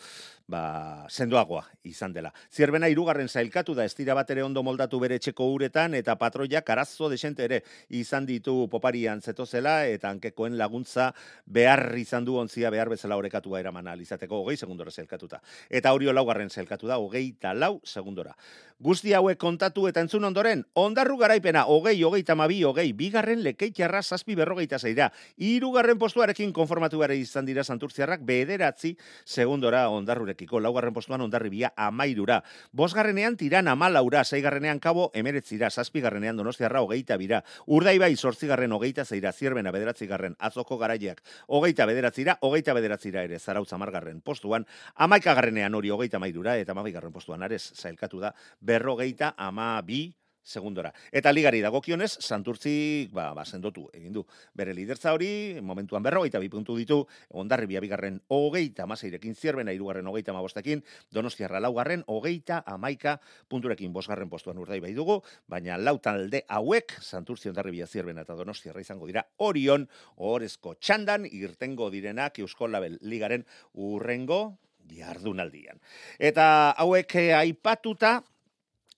ba, 0.47 1.07
sendoagoa 1.09 1.63
izan 1.89 2.13
dela. 2.13 2.35
Zierbena 2.53 2.91
irugarren 2.93 3.31
zailkatu 3.33 3.73
da, 3.73 3.89
estira 3.89 4.13
bat 4.13 4.29
ere 4.37 4.45
ondo 4.45 4.61
moldatu 4.61 5.01
bere 5.01 5.17
txeko 5.17 5.49
uretan, 5.55 5.97
eta 5.97 6.19
patroia 6.21 6.61
karazo 6.61 7.09
desente 7.09 7.49
ere 7.49 7.63
izan 7.89 8.29
ditu 8.29 8.69
poparian 8.69 9.25
zetozela, 9.25 9.87
eta 9.89 10.13
hankekoen 10.13 10.61
laguntza 10.61 11.15
behar 11.47 11.97
izan 11.97 12.29
du 12.29 12.37
onzia 12.37 12.69
behar 12.69 12.93
bezala 12.93 13.17
horrekatua 13.17 13.65
eramana 13.65 13.97
izateko, 13.97 14.45
hogei 14.45 14.61
segundora 14.61 14.93
zailkatuta. 14.93 15.41
Eta 15.71 15.97
hori 15.97 16.13
laugarren 16.13 16.53
zailkatu 16.53 16.93
da, 16.93 17.01
hogei 17.01 17.33
lau 17.57 17.81
segundora. 17.87 18.37
Guzti 18.77 19.15
hauek 19.17 19.39
kontatu 19.41 19.87
eta 19.89 20.03
entzun 20.05 20.27
ondoren, 20.29 20.61
ondarru 20.77 21.15
garaipena, 21.17 21.63
hogei, 21.73 21.97
hogei, 22.05 22.21
tamabi, 22.29 22.59
hogei, 22.69 22.91
bigarren 22.93 23.41
lekeitxarra 23.41 24.03
zazpi 24.03 24.35
berrogeita 24.37 24.77
zeira. 24.79 25.07
Irugarren 25.41 25.97
postuarekin 25.97 26.53
konformatu 26.53 27.01
gara 27.01 27.17
izan 27.17 27.47
dira 27.49 27.65
santurtziarrak, 27.65 28.21
bederatzi 28.29 28.91
segundora 29.25 29.87
ondarrurekiko, 29.89 30.61
laugarren 30.61 30.93
postuan 30.93 31.25
ondarri 31.25 31.49
bia 31.55 31.71
amairura. 31.73 32.43
Bosgarrenean 32.77 33.39
tiran 33.41 33.69
amalaura, 33.73 34.25
zeigarrenean 34.25 34.79
kabo 34.79 35.09
emeretzira, 35.15 35.71
zazpi 35.71 36.05
garrenean 36.05 36.37
donostiarra 36.37 36.85
hogeita 36.85 37.17
bira. 37.17 37.41
Urdai 37.67 37.97
bai, 37.99 38.13
sortzigarren 38.17 38.77
hogeita 38.77 39.07
zeira, 39.07 39.33
zierbena 39.33 39.73
bederatzi 39.73 40.07
garren, 40.07 40.37
azoko 40.39 40.77
garaiak, 40.77 41.25
hogeita 41.49 41.89
bederatzira, 41.89 42.37
hogeita 42.43 42.77
bederatzira 42.77 43.25
ere, 43.25 43.39
zarautza 43.39 43.81
margarren 43.81 44.21
postuan, 44.21 44.69
amaika 44.95 45.33
garrenean 45.33 45.75
hori 45.75 45.89
hogeita 45.97 46.21
mairura, 46.21 46.59
eta 46.61 46.77
amabigarren 46.77 47.17
postuan 47.17 47.43
arez, 47.43 47.63
zailkatu 47.77 48.21
da, 48.21 48.35
berrogeita 48.61 49.35
ama 49.37 49.75
bi 49.87 50.09
segundora. 50.47 50.93
Eta 51.11 51.33
ligari 51.35 51.61
dagokionez, 51.61 52.13
Santurtzi 52.23 53.09
ba, 53.13 53.33
ba, 53.35 53.45
sendotu 53.45 53.89
egin 53.93 54.15
du. 54.15 54.23
Bere 54.55 54.73
lidertza 54.77 55.13
hori, 55.13 55.59
momentuan 55.61 56.05
berrogeita 56.07 56.39
bi 56.41 56.49
puntu 56.49 56.77
ditu, 56.79 57.01
ondarri 57.35 57.67
biabigarren 57.67 58.21
hogeita 58.33 58.87
amaseirekin 58.87 59.35
zierbena, 59.35 59.75
irugarren 59.75 60.07
hogeita 60.07 60.31
amabostekin, 60.33 60.85
donostiarra 61.13 61.61
laugarren, 61.61 62.05
hogeita 62.07 62.63
amaika 62.67 63.19
punturekin 63.51 63.93
bosgarren 63.93 64.31
postuan 64.31 64.63
urdai 64.63 64.79
bai 64.81 64.95
dugu, 64.95 65.19
baina 65.51 65.77
lau 65.83 65.99
talde 65.99 66.45
hauek, 66.49 66.95
Santurtzi 67.03 67.51
ondarri 67.51 67.75
bia 67.75 67.91
zierbena 67.91 68.23
eta 68.23 68.39
donostiarra 68.39 68.85
izango 68.87 69.11
dira, 69.11 69.27
orion, 69.43 69.89
orezko 70.17 70.77
txandan, 70.79 71.27
irtengo 71.27 71.91
direnak, 71.91 72.39
Euskol 72.39 72.79
ligaren 73.03 73.43
urrengo, 73.75 74.61
jardunaldian. 74.91 75.81
Eta 76.19 76.75
hauek 76.79 77.15
eh, 77.21 77.31
aipatuta, 77.37 78.21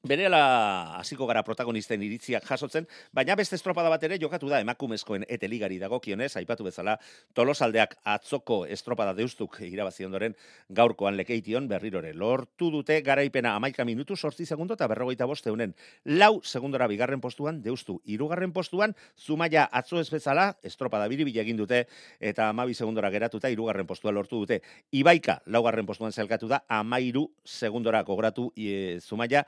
Berela 0.07 0.95
hasiko 0.95 1.27
gara 1.27 1.41
protagonisten 1.43 2.03
iritziak 2.07 2.45
jasotzen, 2.47 2.85
baina 3.11 3.35
beste 3.35 3.57
estropada 3.59 3.91
bat 3.91 4.05
ere 4.07 4.15
jokatu 4.23 4.47
da 4.47 4.61
emakumezkoen 4.63 5.25
eteligari 5.27 5.81
dagokionez, 5.83 6.37
aipatu 6.39 6.63
bezala 6.63 6.93
tolosaldeak 7.35 7.97
atzoko 8.07 8.61
estropada 8.71 9.11
deustuk 9.19 9.57
irabazi 9.67 10.05
ondoren 10.07 10.37
gaurkoan 10.71 11.17
lekeition 11.19 11.67
berrirore. 11.67 12.13
Lortu 12.15 12.69
dute 12.71 13.01
garaipena 13.03 13.57
amaika 13.59 13.85
minutu 13.85 14.15
sortzi 14.15 14.47
segundo 14.47 14.77
eta 14.79 14.87
berrogeita 14.87 15.27
boste 15.27 15.51
honen. 15.51 15.75
Lau 16.05 16.39
segundora 16.45 16.87
bigarren 16.87 17.21
postuan 17.21 17.59
deustu. 17.65 17.97
Irugarren 18.07 18.53
postuan 18.53 18.95
zumaia 19.19 19.65
atzo 19.65 19.99
ez 19.99 20.11
bezala 20.15 20.53
estropada 20.63 21.09
biribila 21.09 21.43
egin 21.43 21.59
dute 21.59 21.89
eta 22.21 22.47
amabi 22.53 22.79
segundora 22.79 23.11
geratuta 23.11 23.51
irugarren 23.51 23.91
postua 23.91 24.15
lortu 24.15 24.39
dute. 24.45 24.61
Ibaika 24.93 25.41
laugarren 25.47 25.91
postuan 25.91 26.15
zelkatu 26.15 26.47
da 26.47 26.63
amairu 26.69 27.27
segundora 27.43 28.05
kogratu 28.05 28.53
e, 28.55 29.01
zumaia 29.03 29.43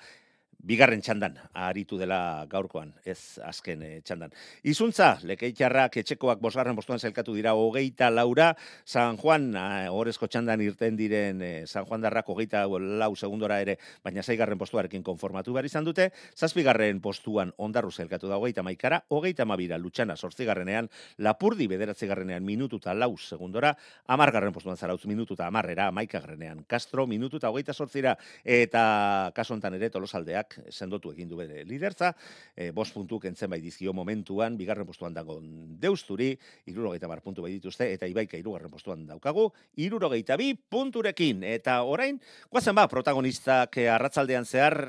bigarren 0.62 1.00
txandan 1.00 1.37
aritu 1.55 1.99
dela 2.00 2.47
gaurkoan, 2.50 2.93
ez 3.05 3.38
azken 3.45 3.83
e, 3.83 3.90
txandan. 4.05 4.33
Izuntza, 4.69 5.14
lekeitxarrak 5.26 6.00
etxekoak 6.02 6.40
bosgarren 6.43 6.76
postuan 6.76 7.00
zelkatu 7.00 7.35
dira 7.37 7.55
hogeita 7.57 8.11
laura, 8.12 8.50
San 8.85 9.17
Juan, 9.21 9.50
horrezko 9.90 10.29
txandan 10.29 10.61
irten 10.64 10.99
diren 10.99 11.40
e, 11.43 11.50
San 11.67 11.87
Juan 11.88 12.05
darrak 12.05 12.29
hogeita 12.29 12.67
lau 12.67 13.11
segundora 13.17 13.61
ere, 13.62 13.79
baina 14.05 14.23
zaigarren 14.23 14.59
postuarekin 14.61 15.05
konformatu 15.07 15.55
behar 15.57 15.69
izan 15.69 15.87
dute, 15.87 16.11
zazpigarren 16.37 17.00
postuan 17.00 17.55
ondarru 17.59 17.90
zelkatu 17.90 18.29
da 18.29 18.38
hogeita 18.40 18.64
maikara, 18.67 19.02
hogeita 19.09 19.47
mabira 19.49 19.79
lutxana 19.79 20.17
sortzigarrenean, 20.17 20.90
lapurdi 21.19 21.69
bederatzigarrenean 21.71 22.45
minututa 22.45 22.95
lau 22.95 23.14
segundora, 23.19 23.75
amargarren 24.07 24.52
postuan 24.52 24.76
zarautz 24.76 25.07
minututa 25.07 25.47
amarrera, 25.47 25.90
maikagarrenean 25.90 26.64
Castro, 26.69 27.07
minututa 27.07 27.50
hogeita 27.50 27.73
sortzira, 27.73 28.17
eta 28.45 29.33
kaso 29.35 29.57
ere 29.61 29.90
tolosaldeak 29.90 30.50
sendotu 30.71 31.12
egin 31.12 31.28
du 31.28 31.38
bere 31.38 31.64
liderza, 31.64 32.12
e, 32.54 32.71
bost 32.76 32.95
puntu 32.95 33.21
kentzen 33.23 33.50
bai 33.50 33.61
dizkio 33.61 33.92
momentuan, 33.97 34.57
bigarren 34.59 34.87
postuan 34.88 35.14
dago 35.14 35.38
deusturi, 35.83 36.33
irurogeita 36.71 37.09
bar 37.11 37.23
puntu 37.23 37.45
bai 37.47 37.52
dituzte, 37.52 37.90
eta 37.92 38.09
ibaika 38.11 38.38
irugarren 38.40 38.71
postuan 38.73 39.07
daukagu, 39.07 39.49
irurogeita 39.76 40.37
bi 40.40 40.52
punturekin, 40.54 41.45
eta 41.45 41.83
orain, 41.83 42.21
guazen 42.50 42.76
ba, 42.78 42.88
protagonistak 42.88 43.80
arratzaldean 43.97 44.45
zehar, 44.45 44.80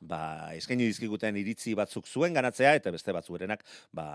ba, 0.00 0.52
eskaini 0.56 0.86
dizkiguten 0.90 1.36
iritzi 1.40 1.74
batzuk 1.78 2.06
zuen 2.06 2.36
ganatzea, 2.36 2.76
eta 2.78 2.92
beste 2.94 3.14
batzuerenak, 3.16 3.64
ba, 3.92 4.06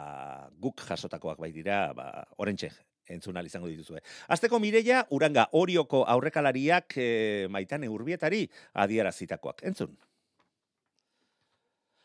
guk 0.61 0.85
jasotakoak 0.87 1.41
bai 1.41 1.51
dira, 1.55 1.83
ba, 1.97 2.11
orentxe, 2.37 2.71
entzun 3.11 3.37
izango 3.45 3.67
dituzue. 3.67 4.01
Azteko 4.27 4.59
Mireia, 4.59 5.05
uranga 5.11 5.47
orioko 5.51 6.03
aurrekalariak 6.07 6.97
e, 6.97 7.47
maitane 7.49 7.89
urbietari 7.89 8.47
adierazitakoak. 8.73 9.65
Entzun. 9.67 9.97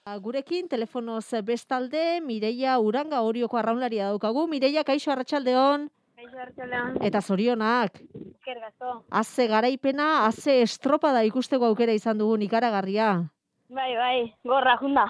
Gurekin 0.07 0.69
telefonoz 0.69 1.33
bestalde 1.43 2.21
Mireia 2.23 2.79
Uranga 2.79 3.23
Orioko 3.27 3.59
arraunlaria 3.59 4.07
daukagu. 4.07 4.45
Mireia 4.47 4.85
kaixo 4.87 5.11
arratsaldeon. 5.11 5.89
Kaixo 6.15 6.39
arratsaldeon. 6.39 7.01
Eta 7.03 7.21
zorionak. 7.21 7.99
Eskergazo. 8.15 9.03
Haze 9.11 9.49
garaipena, 9.51 10.27
haze 10.29 10.61
estropada 10.63 11.25
ikusteko 11.27 11.67
aukera 11.67 11.93
izan 11.93 12.23
dugu 12.23 12.39
ikaragarria. 12.47 13.27
Bai, 13.69 13.97
bai, 13.97 14.35
gorra 14.45 14.77
junda. 14.79 15.09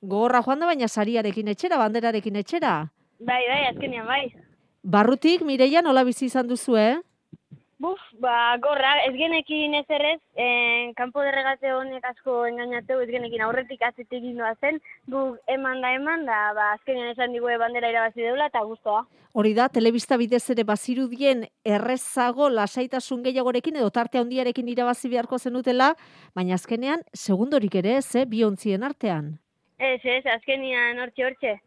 Gorra 0.00 0.40
joan 0.40 0.60
da 0.60 0.66
baina 0.66 0.88
sariarekin 0.88 1.48
etxera, 1.52 1.76
banderarekin 1.76 2.36
etxera. 2.36 2.88
Bai, 3.20 3.42
bai, 3.46 3.66
azkenean, 3.68 4.06
bai. 4.06 4.32
Barrutik, 4.82 5.42
Mireia, 5.42 5.82
nola 5.82 6.04
bizi 6.04 6.24
izan 6.24 6.48
duzu, 6.48 6.78
eh? 6.80 7.02
Buf, 7.82 8.02
ba, 8.22 8.54
gorra, 8.62 8.92
ez 9.02 9.10
genekin 9.16 9.72
ez 9.74 9.86
errez, 9.90 10.20
en, 10.38 10.92
kanpo 10.94 11.22
derregate 11.26 11.72
honek 11.74 12.04
asko 12.12 12.44
engainateu, 12.46 13.00
ez 13.02 13.08
genekin 13.10 13.42
aurretik 13.42 13.82
atzetik 13.82 14.22
gindoa 14.22 14.52
zen, 14.60 14.78
gu 15.10 15.22
eman 15.50 15.82
da 15.82 15.90
eman, 15.96 16.22
da, 16.28 16.36
ba, 16.54 16.68
azkenean 16.76 17.10
esan 17.10 17.34
digue 17.34 17.56
bandera 17.58 17.90
irabazi 17.90 18.22
deula, 18.22 18.46
eta 18.52 18.62
guztoa. 18.68 19.00
Hori 19.34 19.54
da, 19.58 19.66
telebista 19.66 20.20
bidez 20.20 20.44
ere 20.54 20.62
bazirudien 20.68 21.42
errezago 21.66 22.46
lasaitasun 22.54 23.26
gehiagorekin 23.26 23.80
edo 23.82 23.90
tarte 23.90 24.22
handiarekin 24.22 24.70
irabazi 24.76 25.10
beharko 25.10 25.40
zenutela, 25.42 25.96
baina 26.38 26.54
azkenean 26.60 27.02
segundorik 27.18 27.80
ere 27.82 27.96
ez, 27.98 28.06
eh, 28.14 28.26
bi 28.30 28.44
ontzien 28.46 28.86
artean. 28.86 29.32
Ez, 29.82 29.98
ez, 30.04 30.22
azkenean 30.38 31.02
hortxe, 31.02 31.26
hortxe. 31.26 31.58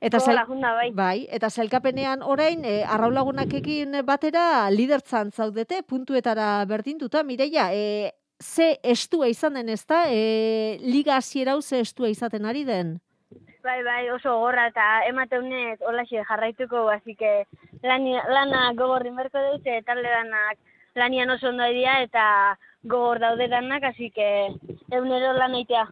Eta 0.00 0.20
zail- 0.20 0.44
junda, 0.46 0.72
bai. 0.74 0.90
Bai, 0.94 1.26
eta 1.30 1.50
sailkapenean 1.50 2.22
orain 2.22 2.64
e, 2.64 2.84
arraulagunakekin 2.84 3.96
batera 4.06 4.70
lidertzan 4.70 5.32
zaudete, 5.32 5.82
puntuetara 5.82 6.64
berdinduta. 6.66 7.24
Mireia, 7.24 7.72
e, 7.74 8.12
ze 8.38 8.78
estua 8.82 9.26
izan 9.28 9.54
den 9.54 9.68
ezta? 9.68 10.04
E, 10.08 10.78
liga 10.80 11.16
hasiera 11.16 11.60
ze 11.62 11.80
estua 11.80 12.08
izaten 12.08 12.46
ari 12.46 12.64
den? 12.64 13.00
Bai, 13.64 13.82
bai, 13.82 14.08
oso 14.10 14.38
gorra 14.38 14.68
eta 14.68 15.04
emateunez 15.08 15.80
holaxe 15.82 16.22
jarraituko, 16.24 16.88
así 16.88 17.16
que 17.16 17.44
lani, 17.82 18.14
lana 18.30 18.72
gogorrin 18.74 19.16
berko 19.16 19.38
dut, 19.50 19.66
talde 19.84 20.08
danak 20.08 20.58
lanian 20.94 21.30
oso 21.30 21.48
ondo 21.48 21.64
dira 21.64 22.02
eta 22.02 22.58
gogor 22.82 23.18
daude 23.18 23.48
danak, 23.48 23.82
así 23.84 24.10
que 24.10 24.48
eunero 24.90 25.32
lan 25.32 25.54
eitea. 25.54 25.88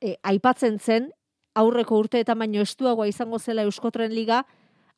E, 0.00 0.16
aipatzen 0.22 0.78
zen, 0.78 1.12
aurreko 1.54 1.98
urteetan 1.98 2.38
baino 2.38 2.62
estuagoa 2.62 3.08
izango 3.10 3.38
zela 3.38 3.62
Euskotren 3.62 4.14
Liga, 4.14 4.44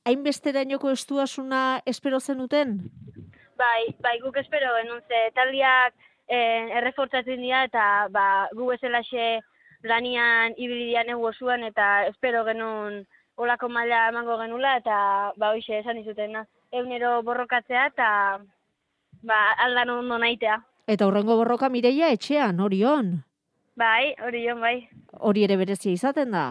hainbesterainoko 0.04 0.90
estuasuna 0.90 1.82
espero 1.86 2.20
zenuten? 2.20 2.78
Bai, 3.56 3.94
bai, 4.02 4.18
guk 4.20 4.36
espero 4.36 4.72
genuen, 4.80 5.02
ze 5.08 5.30
taldiak 5.34 5.94
eh, 6.28 6.68
errefortzatzen 6.78 7.40
dira 7.40 7.64
eta 7.68 8.08
ba, 8.10 8.48
gu 8.52 8.72
bezalaxe 8.72 9.40
lanian 9.82 10.54
ibilidian 10.56 11.10
egu 11.10 11.26
osuan 11.30 11.64
eta 11.66 12.06
espero 12.08 12.44
genuen 12.44 13.02
olako 13.36 13.68
maila 13.68 14.08
emango 14.10 14.36
genula 14.38 14.76
eta 14.78 14.96
ba 15.36 15.52
hoxe 15.54 15.78
esan 15.78 15.98
dizutena. 16.00 16.46
Egunero 16.72 17.22
borrokatzea 17.22 17.86
eta 17.90 18.08
ba 19.22 19.40
aldan 19.64 19.90
ondo 19.90 20.18
naitea. 20.18 20.60
Eta 20.86 21.06
hurrengo 21.06 21.36
borroka 21.36 21.68
Mireia 21.68 22.10
etxean, 22.12 22.60
orion. 22.60 23.22
Bai, 23.78 24.14
hori 24.24 24.44
jon, 24.46 24.60
bai. 24.60 24.88
Hori 25.20 25.44
ere 25.44 25.56
berezia 25.56 25.92
izaten 25.92 26.34
da. 26.34 26.46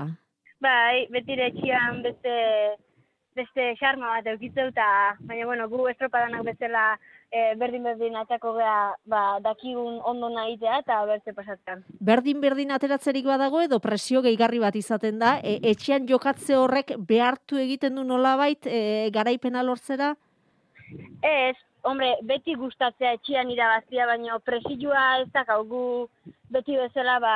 Bai, 0.62 1.08
betire 1.14 1.52
etxian 1.52 2.02
beste 2.06 2.34
beste 3.36 3.66
xarma 3.80 4.18
bat 4.18 4.28
eukitzeu 4.34 4.68
eta 4.72 4.86
baina 5.28 5.46
bueno, 5.48 5.68
gu 5.72 5.86
estropadanak 5.92 6.44
bezala 6.50 6.84
eh, 7.32 7.54
berdin-berdin 7.60 8.18
atako 8.20 8.54
gea 8.58 8.76
ba, 9.08 9.22
dakigun 9.44 10.02
ondo 10.08 10.30
nahitea 10.34 10.82
eta 10.84 11.00
bertze 11.08 11.34
pasatzen. 11.38 11.86
Berdin-berdin 12.12 12.76
ateratzerik 12.76 13.26
badago 13.30 13.62
edo 13.64 13.80
presio 13.80 14.22
gehigarri 14.26 14.60
bat 14.60 14.76
izaten 14.76 15.20
da, 15.24 15.38
e, 15.40 15.60
etxean 15.72 16.10
jokatze 16.10 16.58
horrek 16.60 16.96
behartu 17.08 17.62
egiten 17.62 17.96
du 17.96 18.04
nolabait 18.04 18.68
e, 18.68 19.10
garaipena 19.16 19.64
lortzera? 19.64 20.14
Ez, 21.24 21.56
hombre, 21.84 22.12
beti 22.28 22.56
gustatzea 22.56 23.14
etxian 23.18 23.50
irabaztia, 23.52 24.06
baina 24.10 24.38
presioa 24.46 25.06
ez 25.22 25.30
dakau 25.34 25.64
gu 25.68 25.84
beti 26.54 26.78
bezala, 26.78 27.18
ba, 27.24 27.36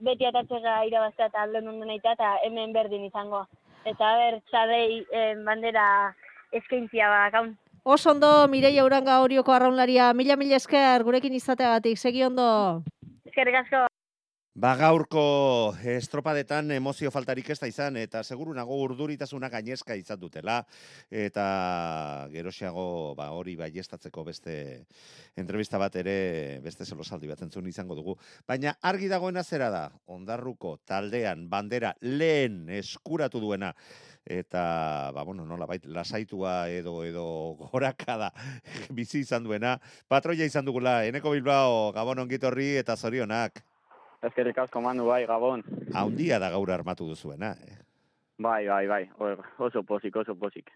beti 0.00 0.26
atatzega 0.26 0.80
irabaztea 0.88 1.30
eta 1.30 1.42
alde 1.42 1.62
ondo 1.62 1.86
nahitea 1.86 2.16
eta 2.18 2.32
hemen 2.46 2.74
berdin 2.76 3.06
izango. 3.06 3.44
Eta 3.86 4.12
ber, 4.20 4.40
txadei 4.50 5.04
eh, 5.12 5.34
bandera 5.46 5.86
eskaintzia 6.52 7.10
ba, 7.12 7.28
gaun. 7.30 7.54
Oso 7.86 8.10
ondo 8.10 8.30
Mireia 8.50 8.84
Uranga 8.84 9.20
Orioko 9.22 9.54
arraunlaria, 9.54 10.12
mila 10.14 10.36
mila 10.36 10.58
esker 10.58 11.04
gurekin 11.06 11.36
izateagatik, 11.38 11.98
segi 11.98 12.24
ondo. 12.26 12.48
Eskerrik 13.30 13.62
asko. 13.62 13.86
Ba 14.56 14.70
gaurko 14.80 15.22
estropadetan 15.84 16.70
emozio 16.72 17.10
faltarik 17.12 17.50
ez 17.52 17.58
da 17.60 17.68
izan, 17.68 17.98
eta 18.00 18.22
seguru 18.24 18.54
nago 18.56 18.78
urduritasuna 18.86 19.50
gainezka 19.52 19.92
izan 20.00 20.16
dutela, 20.22 20.54
eta 21.12 21.44
geroxiago 22.32 22.86
ba, 23.18 23.26
hori 23.36 23.52
baiestatzeko 23.60 24.24
beste 24.24 24.54
entrevista 25.36 25.76
bat 25.76 26.00
ere, 26.00 26.16
beste 26.64 26.88
zelosaldi 26.88 27.28
bat 27.28 27.44
entzun 27.44 27.68
izango 27.68 27.98
dugu. 28.00 28.16
Baina 28.48 28.72
argi 28.80 29.12
dagoena 29.12 29.44
zera 29.44 29.68
da, 29.68 29.84
ondarruko 30.08 30.78
taldean 30.88 31.50
bandera 31.52 31.92
lehen 32.00 32.70
eskuratu 32.80 33.44
duena, 33.44 33.74
eta, 34.24 35.12
ba, 35.12 35.28
bueno, 35.28 35.44
nola 35.44 35.68
bait, 35.68 35.84
lasaitua 35.84 36.70
edo, 36.72 37.02
edo 37.04 37.28
gorakada 37.68 38.32
bizi 38.96 39.20
izan 39.20 39.44
duena, 39.44 39.76
patroia 40.08 40.48
izan 40.48 40.64
dugula, 40.64 41.02
Eneko 41.04 41.36
Bilbao, 41.36 41.90
Gabon 41.92 42.24
ongitorri 42.24 42.72
eta 42.80 42.96
zorionak. 42.96 43.66
Ezkerrik 44.26 44.58
asko 44.58 44.80
mandu 44.82 45.06
bai, 45.06 45.24
Gabon. 45.28 45.62
Haundia 45.94 46.40
da 46.42 46.50
gaur 46.50 46.70
armatu 46.74 47.06
duzuena. 47.08 47.54
Eh? 47.62 47.76
Bai, 48.42 48.66
bai, 48.68 48.86
bai, 48.86 49.04
oso 49.64 49.82
posik, 49.86 50.16
oso 50.20 50.34
posik. 50.36 50.72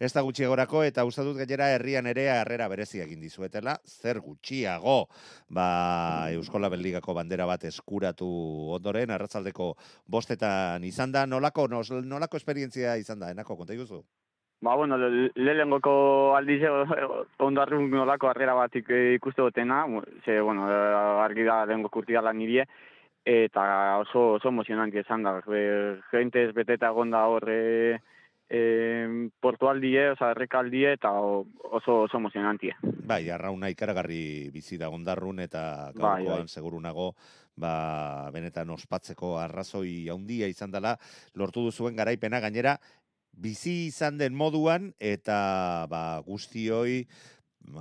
Ez 0.00 0.10
da 0.14 0.22
gutxiagorako 0.24 0.82
eta 0.86 1.04
uste 1.06 1.22
dut 1.26 1.36
gainera 1.36 1.68
herrian 1.74 2.06
ere 2.10 2.24
harrera 2.32 2.66
berezi 2.72 3.02
egin 3.04 3.20
dizuetela, 3.20 3.76
zer 3.84 4.18
gutxiago 4.24 4.96
ba, 5.48 5.66
Euskola 6.34 6.70
Beligako 6.72 7.14
bandera 7.14 7.46
bat 7.46 7.64
eskuratu 7.68 8.26
ondoren, 8.78 9.12
arratzaldeko 9.14 9.74
bostetan 10.08 10.84
izan 10.84 11.12
da, 11.12 11.26
nolako, 11.26 11.68
nolako 11.68 12.40
esperientzia 12.40 12.96
izan 12.96 13.20
da, 13.20 13.30
enako, 13.36 13.58
konta 13.60 13.76
iguzu? 13.76 14.02
Ba, 14.64 14.74
bueno, 14.80 14.96
le- 14.96 15.30
lehengoko 15.36 15.92
aldiz 16.38 16.62
ondarrun 17.44 17.90
nolako 17.92 18.30
harrera 18.30 18.54
bat 18.56 18.74
ik- 18.80 18.88
ikuste 19.18 19.42
dutena, 19.42 19.84
ze, 20.24 20.40
bueno, 20.40 20.64
eh, 20.70 21.22
argi 21.24 21.44
da 21.44 21.66
lehengo 21.66 21.90
kurtia 21.92 22.22
lan 22.24 22.38
nire, 22.38 22.64
eta 23.24 23.98
oso, 23.98 24.34
oso 24.38 24.48
emozionanti 24.48 24.98
esan 25.02 25.22
da. 25.22 25.38
E, 25.52 26.00
gente 26.10 26.44
ez 26.48 26.54
beteta 26.56 26.88
egonda 26.88 27.26
hor 27.28 27.44
e, 27.48 27.98
e, 28.48 29.28
portualdie, 29.40 30.10
oza, 30.12 30.30
errekaldie, 30.32 30.92
eta 30.96 31.10
oso, 31.12 32.02
oso 32.08 32.16
emozionantie. 32.16 32.74
Bai, 32.82 33.28
arrauna 33.30 33.68
ikaragarri 33.72 34.50
bizi 34.52 34.78
da 34.80 34.88
ondarrun 34.88 35.40
eta 35.44 35.90
Bai, 35.92 36.24
gaurkoan 36.24 36.48
bai. 36.48 36.48
seguru 36.48 36.80
nago 36.80 37.12
ba, 37.56 38.30
benetan 38.32 38.70
ospatzeko 38.70 39.36
arrazoi 39.38 40.08
handia 40.10 40.48
izan 40.48 40.70
dela, 40.72 40.96
lortu 41.34 41.62
duzuen 41.68 41.96
garaipena 41.96 42.40
gainera 42.40 42.78
bizi 43.36 43.86
izan 43.88 44.18
den 44.18 44.34
moduan 44.34 44.92
eta 45.00 45.86
ba, 45.90 46.20
guztioi 46.26 47.04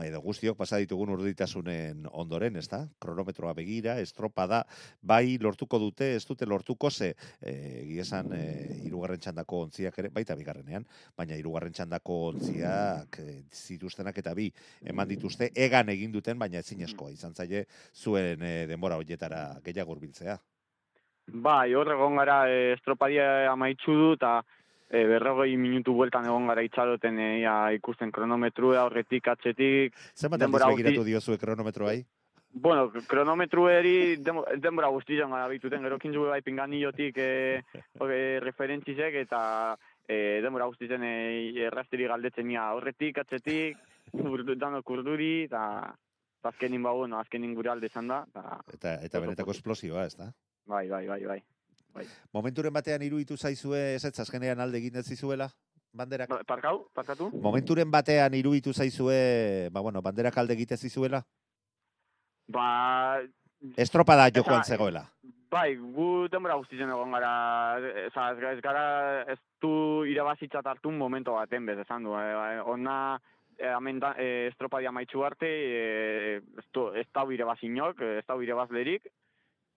edo 0.03 0.21
guztiok 0.23 0.57
pasa 0.57 0.77
ditugun 0.81 1.11
urditasunen 1.13 2.05
ondoren, 2.11 2.55
ezta? 2.59 2.83
Kronometroa 3.03 3.53
begira, 3.57 3.97
estropada, 3.99 4.63
bai 5.01 5.37
lortuko 5.41 5.79
dute, 5.79 6.13
ez 6.15 6.23
dute 6.25 6.47
lortuko 6.47 6.89
ze, 6.89 7.13
e, 7.41 7.53
esan 7.99 8.31
e, 8.33 8.43
irugarren 8.87 9.19
txandako 9.19 9.63
ontziak 9.67 9.99
ere, 9.99 10.09
baita 10.13 10.37
bigarrenean, 10.39 10.87
baina 11.17 11.35
hirugarren 11.35 11.75
txandako 11.75 12.19
ontziak 12.31 13.19
e, 13.19 13.43
zituztenak 13.51 14.17
eta 14.23 14.33
bi 14.33 14.49
eman 14.81 15.07
dituzte 15.09 15.51
egan 15.55 15.89
egin 15.89 16.15
duten, 16.15 16.39
baina 16.39 16.63
ezinezkoa 16.63 17.11
izan 17.11 17.35
zaie 17.35 17.65
zuen 17.93 18.41
e, 18.41 18.55
denbora 18.71 18.97
horietara 18.97 19.59
gehiago 19.65 19.93
hurbiltzea. 19.93 20.39
Bai, 21.43 21.73
hor 21.73 21.87
egon 21.87 22.17
gara 22.19 22.41
estropadia 22.73 23.49
amaitzu 23.51 23.93
du, 23.95 24.07
eta 24.17 24.41
e, 24.93 25.03
berrogei 25.09 25.55
minutu 25.57 25.93
bueltan 25.97 26.27
egon 26.29 26.45
gara 26.47 26.61
itxaroten 26.63 27.17
e, 27.19 27.29
ikusten 27.79 28.11
kronometrua, 28.13 28.83
horretik, 28.85 29.27
atzetik, 29.33 29.95
Zenbat 30.13 30.37
aldiz 30.37 30.45
Denbora 30.45 30.69
begiratu 30.69 31.01
guzti- 31.01 31.09
diozue 31.09 31.37
kronometroai? 31.41 32.03
Bueno, 32.53 32.91
kronometrueri 33.09 34.17
demo- 34.21 34.45
denbora 34.61 34.91
guztian 34.93 35.31
gara 35.33 35.47
bituten, 35.49 35.81
gero 35.81 35.97
kintzu 35.97 36.27
bai 36.29 36.41
pinganillotik 36.45 37.17
e, 37.17 37.63
e, 37.73 38.19
referentzisek 38.45 39.15
eta 39.23 39.41
e, 40.07 40.39
denbora 40.45 40.67
guztizen 40.69 41.01
e, 41.03 41.13
errastiri 41.65 42.05
galdetzen 42.05 42.51
ia 42.53 42.67
horretik, 42.77 43.17
atzetik, 43.17 43.77
dano 44.61 44.83
kurduri, 44.83 45.45
eta 45.49 45.95
azkenin 46.43 46.83
ba, 46.83 46.91
bueno, 46.91 47.17
azkenin 47.17 47.55
gure 47.55 47.71
alde 47.71 47.89
da, 47.89 48.23
eta 48.29 48.59
Eta, 48.73 48.93
eta 49.01 49.19
benetako 49.19 49.51
esplosioa, 49.51 50.05
ez 50.05 50.15
da? 50.17 50.31
bai, 50.65 50.87
bai, 50.89 51.07
bai, 51.07 51.23
bai. 51.25 51.41
Momenturen 52.33 52.73
batean 52.73 53.03
iruditu 53.05 53.37
zaizue, 53.37 53.95
ez 53.95 54.03
ez 54.05 54.19
azkenean 54.19 54.59
alde 54.59 54.79
egin 54.79 54.95
ez 54.97 55.05
zizuela, 55.05 55.49
banderak? 55.93 56.29
Ba, 56.29 56.41
Parkau, 56.47 56.87
parkatu? 56.93 57.29
Momenturen 57.41 57.91
batean 57.91 58.33
iruditu 58.33 58.73
zaizue, 58.73 59.69
ba 59.71 59.81
bueno, 59.81 60.01
banderak 60.01 60.37
alde 60.37 60.57
egite 60.57 60.77
zizuela? 60.77 61.21
Ba, 62.47 63.21
Estropada 63.77 64.29
jokoan 64.35 64.63
zegoela. 64.63 65.05
bai, 65.53 65.75
gu 65.77 66.27
denbora 66.33 66.55
guztizen 66.57 66.89
egon 66.89 67.11
gara, 67.13 67.33
eza, 68.07 68.31
ez, 68.33 68.39
ez 68.55 68.61
gara, 68.65 68.85
ez 69.29 69.37
du 69.61 70.03
irabazitzat 70.09 70.65
hartu 70.65 70.89
momentu 70.91 71.35
baten 71.37 71.67
bez, 71.69 71.77
esan 71.83 72.07
du, 72.07 72.15
e, 72.17 72.55
ona, 72.73 72.95
e, 73.53 73.67
hemen 73.69 73.99
da, 74.01 74.15
e, 74.17 74.47
estropadia 74.49 74.91
maitzu 74.91 75.21
arte, 75.27 75.45
e, 75.45 76.39
ez, 76.57 76.65
du, 76.73 76.87
ez 76.97 77.05
dau 77.13 77.27
irabazinok, 77.35 78.01
ez 78.17 78.25
dau 78.25 78.39
irabazlerik, 78.41 79.05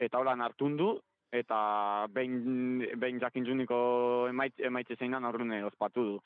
eta 0.00 0.22
holan 0.22 0.40
hartun 0.46 0.78
du, 0.80 0.88
eta 1.32 2.06
behin, 2.12 2.84
behin 2.98 3.20
jakintzuniko 3.20 4.28
emait, 4.30 4.54
emaitze 4.58 4.96
zeinan 4.98 5.24
aurrune 5.24 5.62
ospatu 5.64 6.04
du. 6.04 6.16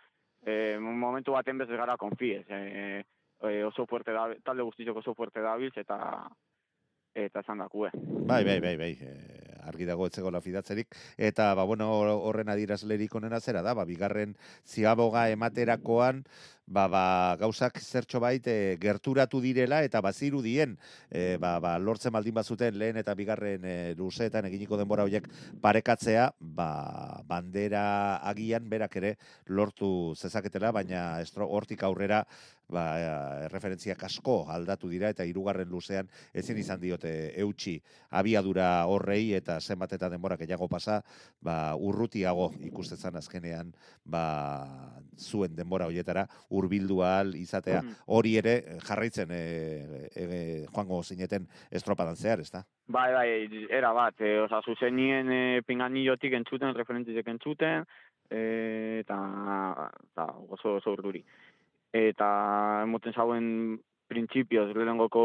E, 0.47 0.79
momentu 0.79 1.33
baten 1.33 1.59
bez 1.59 1.69
ez 1.71 1.77
gara 1.77 1.97
konfiez. 2.01 2.45
E, 2.49 3.03
e, 3.43 3.65
oso 3.65 3.87
fuerte 3.87 4.13
da, 4.13 4.29
talde 4.45 4.65
guztiok 4.65 5.03
oso 5.03 5.15
fuerte 5.15 5.41
dabiltz 5.45 5.77
eta 5.81 5.99
eta 7.15 7.41
esan 7.43 7.59
dakue. 7.59 7.91
Bai, 8.29 8.45
bai, 8.45 8.61
bai, 8.61 8.77
bai. 8.79 8.93
E, 9.03 9.41
argi 9.67 9.87
dago 9.89 10.07
etzegola 10.09 10.41
fidatzerik 10.45 10.97
eta 11.31 11.53
ba 11.55 11.67
bueno 11.69 11.89
horren 11.93 12.49
adierazlerik 12.53 13.15
onena 13.15 13.41
zera 13.41 13.63
da 13.63 13.75
ba 13.75 13.85
bigarren 13.85 14.37
ziaboga 14.65 15.29
ematerakoan 15.31 16.25
ba, 16.71 16.87
ba, 16.87 17.05
gauzak 17.41 17.81
zertxo 17.83 18.21
bait 18.23 18.47
e, 18.47 18.79
gerturatu 18.81 19.41
direla 19.43 19.83
eta 19.83 20.01
baziru 20.01 20.41
dien 20.43 20.77
e, 21.11 21.37
ba, 21.43 21.57
ba, 21.63 21.75
lortzen 21.83 22.15
baldin 22.15 22.37
bazuten 22.39 22.79
lehen 22.79 23.01
eta 23.03 23.15
bigarren 23.19 23.67
e, 23.67 23.75
luzeetan 23.99 24.47
eginiko 24.47 24.79
denbora 24.79 25.05
horiek 25.09 25.27
parekatzea 25.61 26.31
ba, 26.39 26.71
bandera 27.27 27.83
agian 28.31 28.71
berak 28.71 28.97
ere 29.03 29.17
lortu 29.47 30.15
zezaketela, 30.15 30.71
baina 30.71 31.21
estro, 31.25 31.51
hortik 31.51 31.83
aurrera 31.83 32.23
ba, 32.71 32.85
referentziak 33.51 34.03
asko 34.07 34.45
aldatu 34.55 34.89
dira 34.91 35.11
eta 35.11 35.27
hirugarren 35.27 35.69
luzean 35.69 36.09
ezin 36.33 36.59
izan 36.63 36.81
diote 36.81 37.13
eutxi 37.43 37.77
abiadura 38.21 38.71
horrei 38.91 39.35
eta 39.39 39.59
zenbat 39.61 39.97
eta 39.99 40.09
denbora 40.13 40.39
gehiago 40.41 40.69
pasa 40.71 41.01
ba, 41.43 41.75
urrutiago 41.75 42.53
ikustetzen 42.71 43.19
azkenean 43.19 43.75
ba, 44.05 44.25
zuen 45.19 45.57
denbora 45.57 45.91
horietara 45.91 46.27
hurbildu 46.61 47.01
ahal 47.07 47.35
izatea 47.39 47.81
mm. 47.83 47.97
hori 48.17 48.37
ere 48.41 48.55
eh, 48.61 48.79
jarraitzen 48.87 49.33
e, 49.35 49.43
e, 50.15 50.27
joango 50.69 51.03
zineten 51.03 51.49
estropadan 51.71 52.17
zehar, 52.17 52.45
ezta? 52.45 52.65
Bai, 52.87 53.11
bai, 53.15 53.67
era 53.71 53.93
bat, 53.97 54.21
e, 54.21 54.37
oza, 54.45 54.63
zuzenien 54.63 55.33
e, 55.33 55.43
pinganillotik 55.67 56.37
entzuten, 56.39 56.75
referentizek 56.77 57.29
entzuten, 57.33 57.87
e, 58.31 58.43
eta, 59.03 59.21
eta 60.13 60.27
oso, 60.49 60.77
oso 60.79 60.97
urduri. 60.97 61.23
Eta 61.93 62.29
emoten 62.85 63.17
zauen 63.17 63.47
printzipioz, 64.11 64.71
lehenengoko 64.75 65.25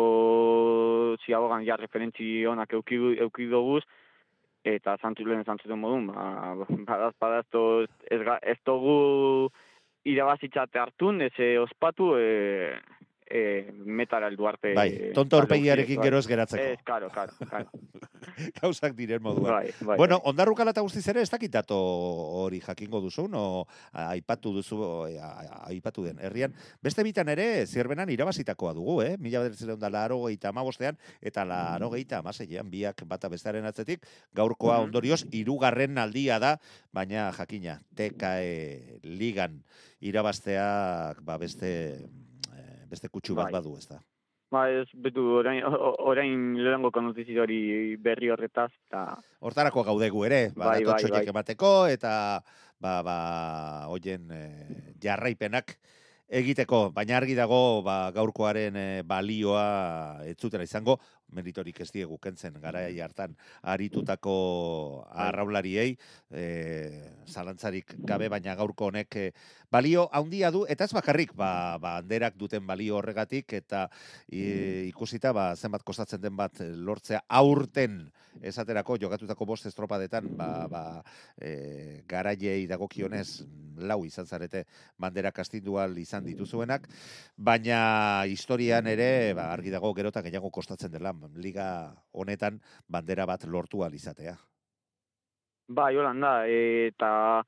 ziagogan 1.26 1.66
ja 1.66 1.78
referentzi 1.78 2.46
honak 2.46 2.74
eukidu 2.78 3.62
guz, 3.66 3.84
eta 4.66 4.96
zantzu 5.02 5.26
lehen 5.26 5.46
zantzuten 5.46 5.80
modun, 5.80 6.10
ba, 6.10 6.56
badaz, 6.90 7.14
badaz, 7.22 7.46
ez, 8.10 8.22
ez 8.42 8.58
dugu 8.66 9.50
irabazitzate 10.06 10.80
hartun, 10.80 11.22
ez 11.26 11.34
ospatu, 11.62 12.14
e, 12.18 12.78
e, 13.26 13.74
metara 13.86 14.28
el 14.28 14.36
Duarte. 14.36 14.74
Bai, 14.74 15.12
tonto 15.14 15.38
orpegiarekin 15.38 15.98
bai. 15.98 16.06
geroz 16.08 16.26
geratzeko. 16.28 16.64
Ez, 16.64 16.80
karo, 16.86 17.10
karo, 17.10 17.34
karo. 17.50 17.70
Gauzak 18.62 18.96
diren 18.98 19.22
moduan. 19.24 19.54
Bai, 19.54 19.74
bai, 19.82 19.98
bueno, 19.98 20.20
bai. 20.20 20.32
ondarrukala 20.32 20.74
eta 20.76 20.84
guztiz 20.86 21.06
ere, 21.12 21.24
ez 21.26 21.30
dakitato 21.32 21.78
hori 22.46 22.62
jakingo 22.62 23.02
duzu, 23.02 23.28
no, 23.32 23.66
aipatu 24.06 24.54
duzu, 24.56 24.80
aipatu 25.66 26.06
den, 26.06 26.20
herrian. 26.22 26.54
Beste 26.84 27.04
bitan 27.06 27.30
ere, 27.34 27.66
zirbenan 27.66 28.12
irabazitakoa 28.14 28.74
dugu, 28.78 29.00
eh? 29.06 29.16
Mila 29.22 29.44
bedertzen 29.46 29.74
da 29.80 29.90
laro 29.90 30.22
gehieta 30.26 30.52
amabostean, 30.54 31.00
eta 31.22 31.46
laro 31.46 31.90
gehieta 31.94 32.22
amaseian, 32.22 32.70
biak 32.70 33.06
bata 33.10 33.30
bestaren 33.32 33.66
atzetik, 33.66 34.06
gaurkoa 34.36 34.80
ondorioz, 34.86 35.24
irugarren 35.34 35.98
aldia 35.98 36.40
da, 36.40 36.56
baina 36.94 37.32
jakina, 37.36 37.80
TKE 37.96 39.02
ligan 39.04 39.62
irabazteak, 40.06 41.22
ba, 41.26 41.40
beste 41.42 41.72
beste 42.90 43.10
kutsu 43.10 43.36
bat 43.38 43.50
bai. 43.50 43.60
badu, 43.60 43.78
ez 43.78 43.88
da. 43.90 44.00
Ba, 44.54 44.68
ez, 44.70 44.86
betu, 44.94 45.24
orain, 45.40 45.64
orain 46.06 46.44
lehenko 46.62 46.92
konutizi 46.94 47.38
hori 47.42 47.60
berri 48.02 48.30
horretaz, 48.32 48.70
eta... 48.88 49.08
Hortarako 49.42 49.84
gaudegu 49.88 50.24
ere, 50.28 50.42
ba, 50.54 50.76
bai, 50.76 50.84
bai, 50.86 51.02
bai. 51.12 51.24
emateko, 51.34 51.72
eta, 51.92 52.14
ba, 52.80 53.00
ba, 53.04 53.18
oien 53.92 54.30
e, 54.32 54.44
jarraipenak 55.02 55.76
egiteko, 56.30 56.90
baina 56.94 57.18
argi 57.18 57.36
dago, 57.38 57.82
ba, 57.86 58.12
gaurkoaren 58.16 58.78
e, 58.78 58.88
balioa 59.08 59.66
ez 60.30 60.38
zutera 60.38 60.66
izango, 60.66 61.00
meritorik 61.36 61.82
ez 61.84 61.90
diegu 61.94 62.18
kentzen 62.22 62.58
garai 62.64 63.00
hartan 63.04 63.36
aritutako 63.62 64.36
bai. 65.06 65.28
arraulariei 65.28 65.98
e, 66.32 66.46
zalantzarik 67.28 67.96
gabe 68.08 68.30
baina 68.32 68.56
gaurko 68.56 68.90
honek 68.90 69.16
e, 69.16 69.32
balio 69.72 70.08
handia 70.14 70.52
du 70.52 70.66
eta 70.70 70.86
ez 70.86 70.94
bakarrik 70.96 71.36
ba, 71.36 71.78
ba 71.82 71.98
handerak 72.00 72.38
duten 72.40 72.66
balio 72.68 72.98
horregatik 73.00 73.54
eta 73.54 73.88
e, 74.32 74.86
ikusita 74.90 75.34
ba, 75.34 75.54
zenbat 75.56 75.84
kostatzen 75.84 76.22
den 76.22 76.36
bat 76.38 76.62
lortzea 76.62 77.26
aurten 77.28 78.06
esaterako 78.42 78.98
jogatutako 79.00 79.46
bost 79.46 79.66
estropadetan 79.70 80.32
ba, 80.38 80.50
ba, 80.72 80.84
e, 81.40 82.02
garaiei 82.08 82.66
dagokionez 82.68 83.46
lau 83.76 84.04
izan 84.08 84.28
zarete 84.28 84.66
banderak 85.02 85.40
astindual 85.44 85.98
izan 86.00 86.26
dituzuenak 86.26 86.88
baina 87.36 88.24
historian 88.32 88.88
ere 88.88 89.34
ba, 89.36 89.52
argi 89.54 89.74
dago 89.74 89.94
gerota 89.94 90.24
gehiago 90.26 90.52
kostatzen 90.52 90.92
dela 90.92 91.14
liga 91.36 91.94
honetan 92.12 92.60
bandera 92.88 93.26
bat 93.26 93.46
lortu 93.46 93.84
alizatea. 93.84 94.36
Ba, 95.68 95.90
jolan 95.92 96.22
da, 96.22 96.34
eta 96.46 97.44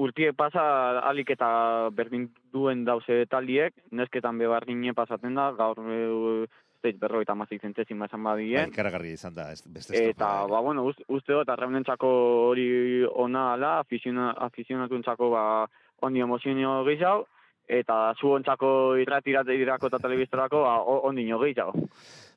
urtie 0.00 0.32
pasa 0.32 0.64
alik 1.04 1.34
eta 1.34 1.90
berdin 1.92 2.30
duen 2.52 2.84
dauze 2.84 3.26
taldiek, 3.28 3.74
nesketan 3.92 4.38
bebar 4.40 4.64
gine 4.64 4.94
pasaten 4.96 5.36
da, 5.36 5.50
gaur 5.52 5.78
e, 5.84 6.46
zeit 6.82 6.98
berro 6.98 7.20
eta 7.22 7.34
mazik 7.38 7.62
zentzezin 7.62 8.00
esan 8.02 8.24
badien. 8.24 8.72
Ba, 8.74 9.04
izan 9.06 9.34
da, 9.34 9.50
ez, 9.52 9.62
beste 9.66 10.08
Eta, 10.10 10.46
ba, 10.50 10.60
bueno, 10.60 10.84
uste, 10.88 11.04
uste 11.08 11.32
dut, 11.32 11.48
hori 12.00 13.04
ona 13.04 13.52
ala, 13.52 13.78
afizionatu 13.80 15.00
ba, 15.30 15.44
ondi 16.00 16.20
emozionio 16.20 16.82
gehiago, 16.84 17.26
eta 17.68 18.14
zu 18.18 18.32
ontzako 18.32 18.96
irratirat 18.98 19.48
irako 19.48 19.86
eta 19.86 19.98
telebiztorako, 19.98 20.62
ba, 20.62 20.76
ondi 20.82 21.24
gehiago. 21.26 21.88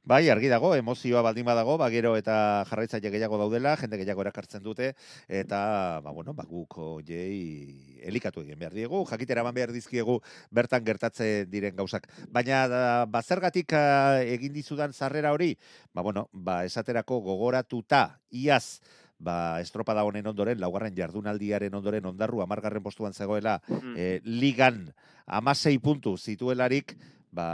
Bai, 0.05 0.27
argi 0.29 0.51
dago, 0.51 0.75
emozioa 0.77 1.23
baldin 1.25 1.47
badago, 1.47 1.79
ba, 1.81 1.87
gero 1.89 2.11
eta 2.13 2.35
jarraitzaile 2.69 3.09
gehiago 3.09 3.39
daudela, 3.41 3.71
jende 3.81 3.97
gehiago 3.97 4.21
erakartzen 4.21 4.61
dute, 4.61 4.91
eta, 5.25 5.61
ba, 6.05 6.11
bueno, 6.13 6.35
ba, 6.37 6.43
guk 6.45 6.75
jei 7.07 8.03
elikatu 8.05 8.43
egin 8.43 8.59
behar 8.61 8.75
diegu, 8.77 8.99
jakitera 9.09 9.41
ban 9.41 9.55
behar 9.57 9.73
dizkiegu 9.73 10.19
bertan 10.53 10.85
gertatzen 10.85 11.49
diren 11.49 11.73
gauzak. 11.79 12.05
Baina, 12.29 13.07
bazergatik 13.09 13.73
egin 14.29 14.53
dizudan 14.53 14.93
zarrera 14.93 15.33
hori, 15.33 15.55
ba, 15.89 16.05
bueno, 16.05 16.27
ba, 16.31 16.59
esaterako 16.69 17.23
gogoratuta, 17.25 18.19
iaz, 18.29 18.77
ba, 19.17 19.57
estropada 19.65 20.05
honen 20.05 20.29
ondoren, 20.29 20.61
laugarren 20.61 20.93
jardunaldiaren 20.93 21.73
ondoren 21.73 22.05
ondarru, 22.13 22.45
amargarren 22.45 22.85
postuan 22.85 23.17
zegoela, 23.17 23.57
mm. 23.65 23.97
eh, 23.97 24.21
ligan 24.21 24.85
amasei 25.25 25.79
puntu 25.81 26.13
zituelarik, 26.17 26.93
ba, 27.35 27.47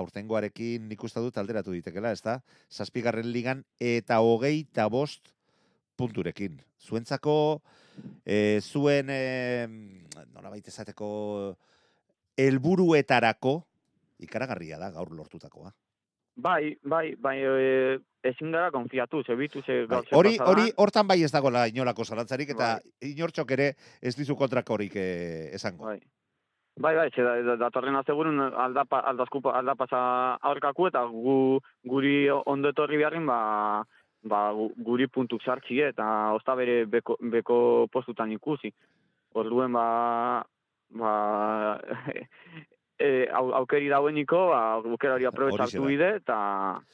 aurtengoarekin 0.00 0.88
nik 0.88 1.04
uste 1.04 1.20
dut 1.22 1.36
alderatu 1.38 1.74
ditekela, 1.74 2.12
ez 2.12 2.22
da? 2.24 2.40
Zazpigarren 2.72 3.28
ligan 3.32 3.64
eta 3.82 4.20
hogei 4.24 4.60
eta 4.64 4.88
bost 4.92 5.32
punturekin. 5.96 6.58
Zuentzako, 6.80 7.62
e, 8.24 8.60
zuen, 8.60 9.10
e, 9.10 9.66
nola 10.32 10.52
baita 10.52 10.72
esateko, 10.72 11.08
elburuetarako, 12.36 13.56
ikaragarria 14.26 14.78
da 14.80 14.90
gaur 14.92 15.12
lortutakoa. 15.16 15.72
Bai, 16.36 16.76
bai, 16.84 17.14
bai, 17.16 17.38
e, 17.40 17.96
ezin 18.28 18.52
gara 18.52 18.70
konfiatu, 18.70 19.22
zebitu, 19.24 19.62
ze 19.64 19.86
bai, 19.88 20.02
Hori, 20.12 20.36
hori, 20.44 20.66
hortan 20.76 21.08
bai 21.08 21.22
ez 21.24 21.32
dagoela 21.32 21.66
inolako 21.70 22.04
zalantzarik, 22.04 22.52
eta 22.52 22.74
bai. 22.76 23.12
inortxok 23.12 23.56
ere 23.56 23.70
ez 24.02 24.14
dizu 24.18 24.36
kontrakorik 24.36 24.96
eh, 25.00 25.54
esango. 25.56 25.86
Bai. 25.88 26.00
Bai, 26.76 26.92
bai, 26.94 27.08
da, 27.16 27.54
datorren 27.56 27.96
azegurun 27.96 28.40
aldapa, 28.64 28.98
aldazkupa, 29.10 29.54
aldapasa 29.56 30.00
aurkaku 30.50 30.90
eta 30.90 31.06
gu, 31.08 31.36
guri 31.88 32.28
ondo 32.30 32.68
etorri 32.68 32.98
beharrin, 33.00 33.24
ba, 33.24 33.38
ba, 34.28 34.40
guri 34.88 35.06
puntuk 35.08 35.40
sartxi 35.40 35.80
eta 35.86 36.08
osta 36.36 36.54
bere 36.58 36.82
beko, 36.84 37.16
beko 37.32 37.58
postutan 37.92 38.34
ikusi. 38.36 38.74
Orduen, 39.32 39.72
ba, 39.72 40.44
ba, 41.00 41.14
e, 42.98 43.28
au, 43.32 43.52
aukeri 43.60 43.88
daueniko, 43.88 44.48
ba, 44.50 44.60
aukera 44.80 45.16
hori 45.16 45.26
aprobetsatu 45.28 45.84
bide, 45.84 46.08
eta, 46.20 46.38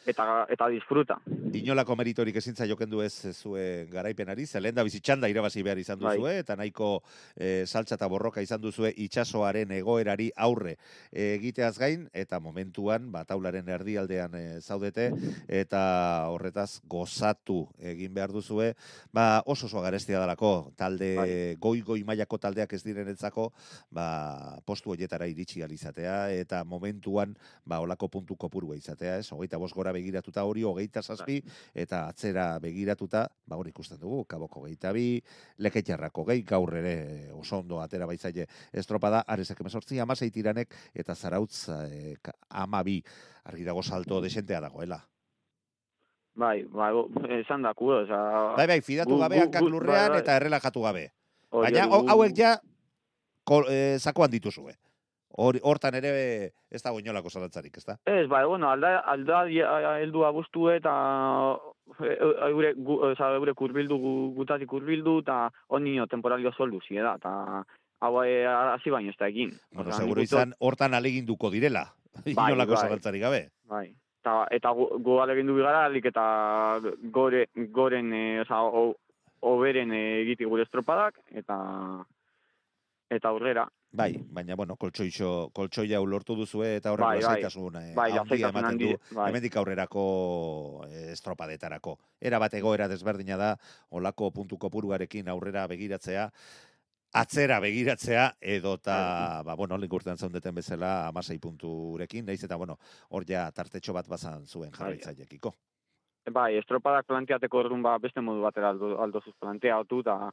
eta, 0.08 0.26
eta 0.50 0.68
disfruta. 0.72 1.18
Inolako 1.58 1.96
meritorik 1.98 2.36
ezintza 2.40 2.66
joken 2.66 2.90
du 2.90 3.02
ez 3.04 3.14
zue 3.32 3.86
garaipenari, 3.92 4.46
zelen 4.46 4.74
da 4.74 4.84
bizitxanda 4.86 5.30
irabazi 5.30 5.62
behar 5.62 5.78
izan 5.78 6.00
bai. 6.00 6.16
duzue, 6.16 6.34
eta 6.42 6.56
nahiko 6.58 6.90
e, 7.36 7.64
saltza 7.66 7.96
eta 7.98 8.08
borroka 8.10 8.42
izan 8.42 8.60
duzue 8.62 8.92
itxasoaren 9.04 9.70
egoerari 9.78 10.30
aurre 10.36 10.76
egiteaz 11.12 11.76
gain, 11.78 12.08
eta 12.12 12.40
momentuan, 12.40 13.10
ba, 13.12 13.24
taularen 13.28 13.68
erdialdean 13.68 14.34
e, 14.38 14.44
zaudete, 14.60 15.10
eta 15.48 15.82
horretaz 16.32 16.80
gozatu 16.88 17.66
egin 17.78 18.14
behar 18.14 18.34
duzue, 18.34 18.72
ba, 19.14 19.42
oso 19.46 19.68
oso 19.70 19.80
garestia 19.84 20.18
dalako, 20.18 20.72
talde, 20.76 21.14
bai. 21.16 21.30
goi-goi 21.62 22.02
mailako 22.04 22.38
taldeak 22.42 22.72
ez 22.74 22.82
direnetzako, 22.82 23.50
ba, 23.94 24.58
postu 24.66 24.90
horietara 24.90 25.28
iritsi 25.30 25.62
alizat 25.62 25.91
izatea, 25.92 26.32
eta 26.40 26.64
momentuan, 26.64 27.36
ba, 27.64 27.80
olako 27.80 28.08
puntu 28.08 28.36
kopurua 28.36 28.76
izatea, 28.76 29.18
ez? 29.18 29.30
Hogeita 29.32 29.58
bost 29.58 29.74
gora 29.74 29.92
begiratuta 29.92 30.44
hori, 30.44 30.62
hogeita 30.64 31.02
zazpi, 31.02 31.42
eta 31.74 32.08
atzera 32.08 32.58
begiratuta, 32.58 33.28
ba, 33.46 33.56
hori 33.56 33.70
ikusten 33.70 34.00
dugu, 34.00 34.24
kaboko 34.24 34.64
geita 34.66 34.92
bi, 34.92 35.20
leketxarrako 35.58 36.24
gehi, 36.24 36.42
gaur 36.42 36.74
ere 36.74 37.30
oso 37.32 37.60
ondo 37.60 37.80
atera 37.80 38.06
baitzaile 38.06 38.46
estropada, 38.72 39.22
arezak 39.26 39.60
emezortzi, 39.60 40.00
amasei 40.00 40.30
tiranek, 40.30 40.74
eta 40.94 41.14
zarautz 41.14 41.68
e, 41.68 42.16
ama 42.50 42.82
bi, 42.82 43.02
argi 43.44 43.64
dago 43.64 43.82
salto 43.82 44.20
desentea 44.20 44.60
dagoela. 44.60 45.00
Bai, 46.34 46.64
bai, 46.64 46.92
esan 47.42 47.62
da, 47.62 47.74
kudo, 47.74 48.06
oza... 48.06 48.18
Bai, 48.56 48.66
bai, 48.66 48.80
fidatu 48.80 49.18
gabe, 49.20 49.42
hankak 49.42 49.66
lurrean, 49.68 50.08
bai, 50.08 50.16
bai. 50.16 50.22
eta 50.24 50.36
errelajatu 50.40 50.80
gabe. 50.80 51.10
Baina 51.52 51.84
hauek 51.84 52.32
ja 52.32 52.54
kol, 53.44 53.66
zakoan 54.00 54.32
dituzue. 54.32 54.72
Hor, 55.34 55.56
hortan 55.62 55.94
ere 55.94 56.10
ez 56.70 56.82
dago 56.82 57.00
inolako 57.00 57.30
zalantzarik, 57.30 57.76
ezta? 57.76 57.96
Ez, 58.04 58.26
bai, 58.28 58.44
bueno, 58.44 58.68
alda, 58.70 58.98
alda 58.98 59.44
heldu 59.98 60.24
abuztu 60.28 60.68
eta 60.70 60.92
e, 62.00 62.10
e, 62.10 62.18
eure, 62.50 62.74
gu, 62.76 62.98
oza, 63.12 63.30
eure 63.38 63.54
kurbildu, 63.54 63.96
gu- 63.96 64.34
gutatik 64.36 64.68
kurbildu, 64.68 65.18
eta 65.24 65.46
onio 65.68 66.06
temporalio 66.06 66.50
oso 66.52 66.66
luzie 66.66 67.00
da, 67.00 67.14
eta 67.16 67.64
hau 68.02 68.22
e, 68.24 68.44
hasi 68.46 68.90
baino 68.90 69.10
ez 69.10 69.16
da 69.18 69.28
egin. 69.28 69.54
Bueno, 69.72 69.92
seguro 69.92 70.20
izan 70.22 70.54
hortan 70.58 70.94
aleginduko 70.94 71.50
direla. 71.50 71.86
Inolako 72.26 72.76
bai. 72.76 72.82
zalantzarik 72.82 73.22
gabe. 73.22 73.42
Bai. 73.64 73.86
Eta, 74.22 74.46
eta 74.54 74.70
gu, 74.76 74.86
gu 75.02 75.18
alegindu 75.18 75.54
bigara, 75.56 75.86
alik 75.88 76.04
eta 76.12 76.24
gore, 77.10 77.46
goren, 77.72 78.12
e, 78.12 78.40
oza, 78.44 78.60
o, 78.62 78.92
oberen 79.42 79.90
e, 79.96 80.02
egiti 80.22 80.44
gure 80.44 80.62
estropadak, 80.68 81.18
eta 81.30 81.56
eta 83.10 83.28
aurrera. 83.28 83.66
Bai, 83.92 84.14
baina, 84.32 84.56
bueno, 84.56 84.74
koltsoixo, 84.80 85.50
koltsoia 85.52 85.98
lortu 86.00 86.34
duzue 86.34 86.76
eta 86.78 86.94
horrek 86.94 87.04
Bai, 87.04 87.16
bai. 87.18 87.24
lasaitasun 87.26 87.74
eh, 87.76 87.92
Bai, 87.94 88.10
handia 88.16 88.48
ematen 88.48 88.78
du 88.80 88.88
bai. 89.12 89.26
hemendik 89.28 89.56
aurrerako 89.60 90.04
eh, 90.88 91.10
estropadetarako. 91.12 91.98
Era 92.18 92.40
bat 92.40 92.54
egoera 92.56 92.88
desberdina 92.88 93.36
da, 93.36 93.50
olako 93.90 94.30
puntu 94.32 94.56
kopuruarekin 94.56 95.28
aurrera 95.28 95.66
begiratzea, 95.68 96.30
atzera 97.12 97.60
begiratzea, 97.60 98.30
edota, 98.40 99.42
ba, 99.44 99.54
bueno, 99.60 99.76
link 99.76 99.92
urtean 99.92 100.16
zaundeten 100.16 100.54
bezala, 100.56 101.08
amasei 101.12 101.38
punturekin, 101.38 102.24
naiz 102.24 102.40
eta, 102.42 102.56
bueno, 102.56 102.78
hor 103.10 103.28
ja 103.28 103.50
tartetxo 103.52 103.92
bat 103.92 104.08
bazan 104.08 104.46
zuen 104.46 104.72
jarraitzaiekiko. 104.72 105.52
Bai, 106.32 106.54
estropadak 106.56 107.04
planteateko 107.12 107.58
orduan 107.58 107.82
ba, 107.84 107.98
beste 108.00 108.24
modu 108.24 108.40
batera 108.40 108.70
aldo, 108.72 108.96
aldo 109.02 109.20
planteatu, 109.38 110.00
eta, 110.00 110.30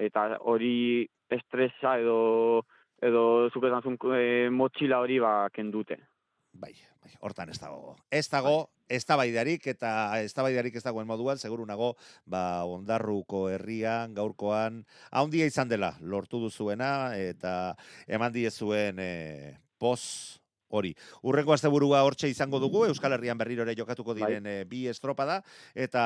eta 0.00 0.30
hori 0.40 1.04
estresa 1.28 1.98
edo 2.00 2.62
edo 3.02 3.50
zuk 3.50 3.66
esan 3.68 3.82
zuen 3.82 3.98
e, 4.16 4.48
motxila 4.50 5.02
hori 5.02 5.18
ba 5.22 5.50
kendute. 5.54 5.98
Bai, 6.52 6.74
bai, 7.00 7.12
hortan 7.20 7.48
ez 7.48 7.58
dago. 7.58 7.96
Ez 8.12 8.26
dago, 8.28 8.68
eztabaidarik 8.92 9.66
eta 9.72 10.20
eztabaidarik 10.20 10.76
ez 10.76 10.84
dagoen 10.84 11.08
moduan, 11.08 11.40
seguru 11.40 11.64
nago, 11.66 11.94
ba, 12.28 12.64
ondarruko 12.68 13.46
herrian, 13.48 14.12
gaurkoan, 14.14 14.82
haundia 15.10 15.48
izan 15.48 15.72
dela, 15.72 15.94
lortu 16.00 16.42
duzuena, 16.44 17.16
eta 17.16 17.74
eman 18.06 18.36
diezuen 18.36 19.00
e, 19.00 19.12
poz 19.80 20.41
hori. 20.72 20.92
Urrengo 21.22 21.54
asteburua 21.54 22.02
hortxe 22.06 22.30
izango 22.32 22.60
dugu, 22.62 22.86
Euskal 22.88 23.14
Herrian 23.16 23.38
berriro 23.38 23.66
ere 23.66 23.76
jokatuko 23.78 24.14
diren 24.16 24.46
e, 24.48 24.54
bi 24.68 24.86
estropada, 24.90 25.40
eta, 25.74 26.04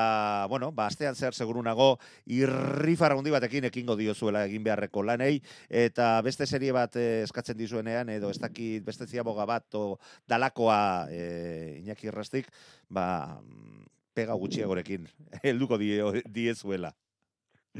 bueno, 0.51 0.73
ba, 0.73 0.89
astean 0.91 1.15
zer 1.15 1.35
seguru 1.35 1.63
nago, 1.63 1.97
irrifar 2.27 3.17
handi 3.17 3.33
batekin 3.35 3.71
ekingo 3.71 3.97
diozuela 3.97 4.45
egin 4.49 4.67
beharreko 4.67 5.05
lanei, 5.07 5.41
eta 5.71 6.17
beste 6.27 6.47
serie 6.47 6.75
bat 6.77 6.99
eh, 7.01 7.23
eskatzen 7.25 7.59
dizuenean, 7.59 8.11
edo 8.13 8.31
ez 8.31 8.41
dakit 8.43 8.85
beste 8.85 9.07
ziaboga 9.07 9.47
bat, 9.49 9.67
o 9.75 9.99
dalakoa 10.29 10.81
e, 11.11 11.81
Iñaki 11.83 12.11
Errastik, 12.13 12.51
ba, 12.91 13.39
mm, 13.41 13.87
pega 14.17 14.35
gutxiagorekin, 14.35 15.07
helduko 15.47 15.79
die, 15.79 16.01
diezuela. 16.27 16.95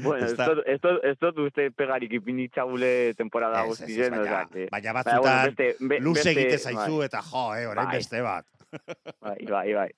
Bueno, 0.03 0.25
Ez 0.25 0.33
dut- 0.37 0.63
ez 0.67 0.79
dut- 0.81 1.03
ez 1.03 1.17
dut 1.19 1.37
uste 1.39 1.71
pegarik 1.71 2.11
ipinitxagule 2.13 3.13
temporada 3.15 3.63
ez, 3.65 3.71
ez, 3.71 3.79
guztien, 3.79 4.11
baina, 4.11 4.47
baina, 4.71 4.93
bueno, 4.93 4.93
batzutan 4.93 5.45
beste- 5.47 5.75
be- 5.79 5.99
luze 5.99 6.31
egite 6.31 6.57
zaizu 6.57 6.97
bai. 6.97 7.05
eta 7.05 7.21
jo, 7.21 7.55
eh, 7.55 7.65
orain 7.67 7.87
Bai. 7.87 7.95
beste 7.97 8.21
bat. 8.21 8.45
Bai, 9.21 9.45
bai, 9.49 9.73
bai. 9.73 9.89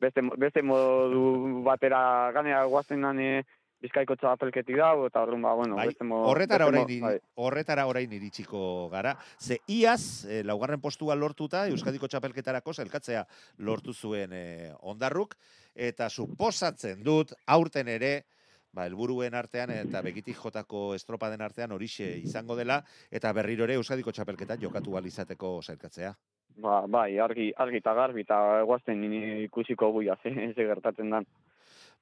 Beste, 0.00 0.20
beste 0.36 0.62
modu 0.62 1.62
batera 1.64 2.30
ganea 2.32 2.62
guazten 2.64 3.00
nane 3.00 3.44
bizkaiko 3.80 4.16
txapelketik 4.16 4.76
dago, 4.76 5.06
eta 5.06 5.22
horren 5.22 5.40
ba, 5.42 5.52
bueno, 5.54 5.76
Bai, 5.76 5.86
beste 5.86 6.04
mo, 6.04 6.24
horretara 6.26 6.64
mo- 6.64 6.70
orain, 6.70 6.88
iri- 6.88 7.00
bai. 7.00 7.18
horretara 7.36 7.86
orain 7.86 8.12
iritsiko 8.12 8.88
gara. 8.90 9.16
Ze 9.38 9.60
iaz, 9.68 10.24
e, 10.26 10.42
laugarren 10.44 10.80
postua 10.80 11.14
lortuta, 11.14 11.66
Euskadiko 11.68 12.08
txapelketarako 12.08 12.74
zelkatzea 12.74 13.24
lortu 13.58 13.94
zuen 13.94 14.32
e, 14.32 14.72
ondarruk, 14.80 15.36
eta 15.74 16.08
suposatzen 16.10 17.02
dut, 17.04 17.32
aurten 17.46 17.86
ere, 17.88 18.24
ba, 18.72 18.86
helburuen 18.86 19.34
artean 19.34 19.72
eta 19.74 20.02
begitik 20.04 20.36
jotako 20.36 20.94
estropaden 20.94 21.42
artean 21.44 21.72
horixe 21.72 22.08
izango 22.18 22.56
dela, 22.56 22.82
eta 23.10 23.32
berriro 23.32 23.64
ere 23.64 23.78
Euskadiko 23.80 24.12
txapelketa 24.12 24.58
jokatu 24.60 24.96
ahal 24.96 25.06
izateko 25.06 25.58
zelkatzea. 25.62 26.14
Ba, 26.58 26.80
bai, 26.90 27.18
argi, 27.22 27.52
argi 27.56 27.78
eta 27.82 27.94
garbi, 27.94 28.24
eta 28.26 28.38
guazten 28.66 29.00
nini 29.00 29.44
ikusiko 29.44 29.92
guia, 29.94 30.18
ze, 30.22 30.32
ze 30.56 30.66
gertatzen 30.66 31.10
dan. 31.10 31.28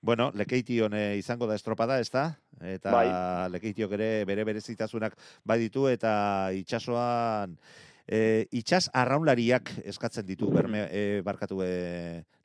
Bueno, 0.06 0.30
lekeition 0.34 0.92
izango 1.16 1.46
da 1.48 1.56
estropada, 1.56 1.98
ez 2.00 2.10
da? 2.12 2.28
Eta 2.60 2.92
Bai. 2.92 3.06
lekeitiok 3.54 3.92
ere 3.96 4.08
bere 4.28 4.44
berezitasunak 4.44 5.16
baditu 5.44 5.86
eta 5.88 6.52
itsasoan 6.52 7.56
e, 8.06 8.46
itxas 8.54 8.86
arraunlariak 8.94 9.72
eskatzen 9.84 10.26
ditu 10.26 10.50
berme 10.52 10.86
e, 10.90 11.04
barkatu 11.26 11.62
e, 11.64 11.70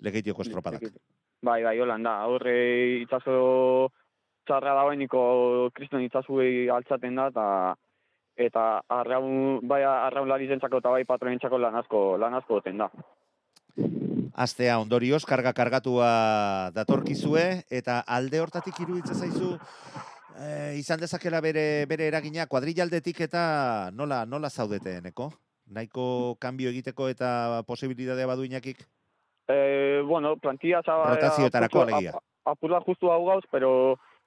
lekeitioko 0.02 0.48
estropadak. 0.48 0.90
Bai, 1.42 1.62
bai, 1.66 1.78
holan 1.82 2.04
da, 2.06 2.16
horre 2.30 2.56
itxaso 3.02 3.90
txarra 4.48 4.76
dagoeniko 4.78 5.22
kriston 5.76 6.04
itxasuei 6.06 6.70
altzaten 6.70 7.16
da, 7.16 7.28
eta 7.34 7.48
eta 8.42 8.66
arraun, 8.90 9.60
bai 9.68 9.82
arraunlari 9.86 10.48
zentzako 10.48 10.80
eta 10.82 10.94
bai 10.94 11.04
patronentzako 11.06 11.60
lan 11.62 11.76
asko, 11.82 12.02
lan 12.18 12.38
asko 12.40 12.60
goten 12.60 12.80
da. 12.82 12.90
Astea 14.46 14.78
ondorioz 14.80 15.24
karga 15.28 15.54
kargatua 15.54 16.72
datorkizue 16.76 17.44
eta 17.70 18.00
alde 18.08 18.40
hortatik 18.40 18.80
iruditzen 18.84 19.20
zaizu 19.20 19.52
e, 20.40 20.78
izan 20.80 21.00
dezakela 21.00 21.42
bere 21.44 21.86
bere 21.90 22.08
eragina 22.08 22.48
kuadrillaldetik 22.48 23.22
eta 23.28 23.44
nola 23.94 24.24
nola 24.26 24.50
zaudeteneko? 24.50 25.30
Nahiko 25.72 26.36
kanbio 26.40 26.72
egiteko 26.72 27.08
eta 27.12 27.62
posibilitatea 27.68 28.28
badu 28.28 28.48
inakik? 28.48 28.82
E, 29.48 30.02
bueno, 30.08 30.36
plantilla 30.38 30.82
zaba... 30.84 31.14
Rotazioetarako 31.16 31.84
alegia. 31.84 32.16
Apur 32.48 32.74
bat 32.74 32.88
justu 32.88 33.12
hau 33.12 33.22
gauz, 33.28 33.44
pero 33.52 33.72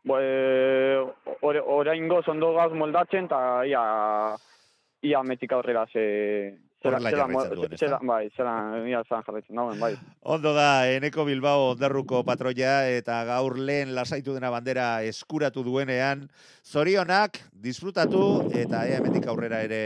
e, 0.05 0.99
ore, 1.41 1.61
orain 1.61 2.09
goz 2.09 2.27
ondo 2.29 2.53
gauz 2.57 2.73
moldatzen, 2.77 3.27
eta 3.31 3.65
ia, 3.69 3.83
ia 5.03 5.23
metik 5.23 5.53
aurrera 5.53 5.87
ze... 5.93 6.05
Duen, 6.85 7.01
bai, 8.05 8.27
zera, 8.37 8.51
ia 8.85 8.99
zan 9.09 9.23
jarraitzen 9.25 9.57
dauen, 9.57 9.79
bai. 9.81 9.95
Ondo 10.21 10.51
da, 10.53 10.85
Eneko 10.93 11.25
Bilbao 11.25 11.71
ondarruko 11.71 12.21
patroia 12.29 12.75
eta 12.93 13.23
gaur 13.25 13.57
lehen 13.57 13.95
lasaitu 13.97 14.35
dena 14.37 14.51
bandera 14.53 14.89
eskuratu 15.09 15.65
duenean. 15.65 16.27
Zorionak, 16.61 17.41
disfrutatu 17.57 18.51
eta 18.53 18.83
ea 18.85 18.99
hemendik 19.01 19.25
aurrera 19.33 19.63
ere 19.65 19.81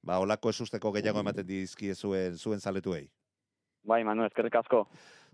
ba, 0.00 0.16
olako 0.24 0.54
esusteko 0.54 0.94
gehiago 0.96 1.20
ematen 1.20 1.44
dizkie 1.44 1.92
zuen, 1.92 2.40
zuen 2.40 2.60
zaletuei. 2.60 3.04
Bai, 3.84 4.00
Manu, 4.08 4.24
eskerrik 4.24 4.56
asko. 4.62 4.86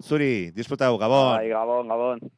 Zuri, 0.02 0.50
disfrutau, 0.56 0.96
Gabon! 0.98 1.36
Bai, 1.36 1.50
gabon, 1.54 1.94
gabon. 1.94 2.30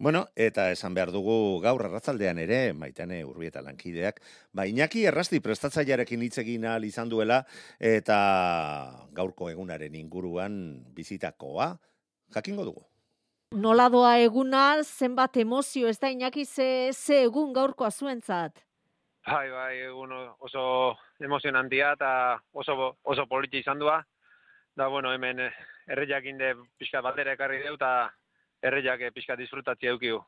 Bueno, 0.00 0.28
eta 0.38 0.68
esan 0.70 0.94
behar 0.94 1.10
dugu 1.10 1.58
gaur 1.58 1.82
arratzaldean 1.82 2.38
ere, 2.38 2.72
maitane 2.72 3.24
urbieta 3.26 3.58
lankideak, 3.66 4.20
ba, 4.54 4.62
Iñaki 4.70 5.02
errasti 5.10 5.40
prestatzailearekin 5.42 6.22
hitz 6.22 6.38
egin 6.38 6.68
ahal 6.70 6.84
izan 6.86 7.10
duela, 7.10 7.40
eta 7.82 8.18
gaurko 9.10 9.50
egunaren 9.50 9.96
inguruan 9.98 10.54
bizitakoa, 10.94 11.72
jakingo 12.36 12.68
dugu. 12.68 12.84
Nola 13.58 13.88
doa 13.90 14.12
eguna, 14.22 14.84
zenbat 14.84 15.36
emozio, 15.42 15.88
ez 15.88 15.98
da 15.98 16.12
inaki 16.14 16.44
ze, 16.46 16.92
ze 16.92 17.24
egun 17.24 17.50
gaurkoa 17.56 17.90
zuentzat. 17.90 18.62
Bai, 19.26 19.50
bai, 19.50 19.80
egun 19.88 20.14
oso 20.38 20.62
emozionantia 21.18 21.90
eta 21.98 22.12
oso, 22.52 22.94
oso 23.02 23.26
politi 23.26 23.58
izan 23.64 23.82
dua. 23.82 23.98
Da, 24.78 24.86
bueno, 24.86 25.10
hemen 25.12 25.40
eh, 25.42 25.50
erreiak 25.90 26.30
inde 26.30 26.54
pixka 26.78 27.02
batera 27.02 27.34
ekarri 27.34 27.64
deu 27.64 27.74
eta 27.74 28.12
erreiak 28.62 29.00
eh, 29.00 29.12
pixka 29.14 29.36
disfrutatzea 29.36 29.94
eukiu. 29.94 30.22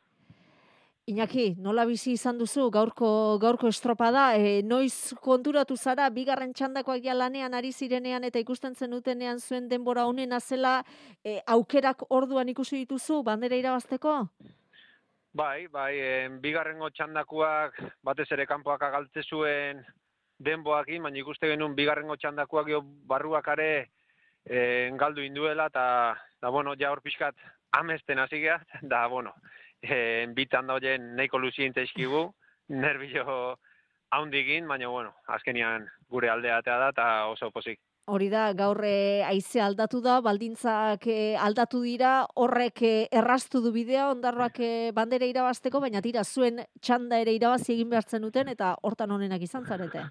Iñaki, 1.11 1.57
nola 1.59 1.87
bizi 1.88 2.12
izan 2.14 2.37
duzu 2.38 2.69
gaurko 2.71 3.38
gaurko 3.43 3.71
estropada, 3.73 4.37
e, 4.37 4.61
noiz 4.62 5.14
konturatu 5.25 5.75
zara 5.77 6.07
bigarren 6.14 6.53
txandakoak 6.55 7.03
ja 7.03 7.16
lanean 7.16 7.57
ari 7.57 7.73
zirenean 7.73 8.25
eta 8.29 8.38
ikusten 8.38 8.77
zenutenean 8.77 9.40
zuen 9.40 9.66
denbora 9.69 10.05
honena 10.07 10.38
zela 10.40 10.85
e, 11.25 11.40
aukerak 11.47 12.05
orduan 12.11 12.53
ikusi 12.53 12.85
dituzu 12.85 13.23
bandera 13.27 13.57
irabazteko? 13.59 14.14
Bai, 15.33 15.66
bai, 15.73 15.95
en, 15.99 16.38
bigarrengo 16.43 16.90
txandakuak 16.90 17.81
batez 18.05 18.29
ere 18.37 18.47
kanpoak 18.47 18.83
agaltze 18.83 19.25
zuen 19.25 19.83
denboakin, 20.38 21.03
baina 21.03 21.19
ikuste 21.25 21.49
genuen 21.51 21.75
bigarrengo 21.75 22.16
txandakoak 22.16 22.71
jo 22.71 22.85
barruak 22.85 23.49
are 23.49 23.71
e, 24.45 24.90
galdu 25.01 25.25
induela, 25.27 25.66
eta, 25.73 26.14
da, 26.43 26.51
bueno, 26.51 26.77
ja 26.79 26.93
hor 26.93 27.03
pixkat 27.03 27.35
amesten 27.72 28.18
hasi 28.18 28.40
geha, 28.40 28.61
da, 28.83 29.06
bueno, 29.06 29.35
e, 29.83 30.26
bitan 30.37 30.66
da 30.66 30.78
hoien 30.78 31.14
nahiko 31.16 31.38
luzien 31.38 31.72
teizkigu, 31.72 32.30
nerbio 32.68 33.56
haundigin, 34.11 34.66
baina, 34.68 34.88
bueno, 34.88 35.14
azkenian 35.28 35.87
gure 36.09 36.30
aldeatea 36.30 36.78
da, 36.78 36.90
eta 36.90 37.06
oso 37.30 37.50
pozik. 37.50 37.80
Hori 38.11 38.26
da, 38.33 38.48
gaur 38.59 38.80
e, 38.83 39.22
aize 39.22 39.61
aldatu 39.62 40.00
da, 40.02 40.18
baldintzak 40.24 41.06
e, 41.06 41.37
aldatu 41.38 41.83
dira, 41.85 42.24
horrek 42.35 42.83
erraztu 43.12 43.61
du 43.62 43.70
bidea, 43.70 44.09
ondarroak 44.11 44.59
bandera 44.96 45.28
irabazteko, 45.30 45.80
baina 45.80 46.02
tira 46.02 46.24
zuen 46.24 46.64
txanda 46.80 47.20
ere 47.22 47.37
irabazi 47.37 47.76
egin 47.76 47.90
behartzen 47.92 48.26
duten, 48.26 48.50
eta 48.50 48.74
hortan 48.83 49.14
honenak 49.14 49.42
izan 49.46 49.66
zarete. 49.66 50.09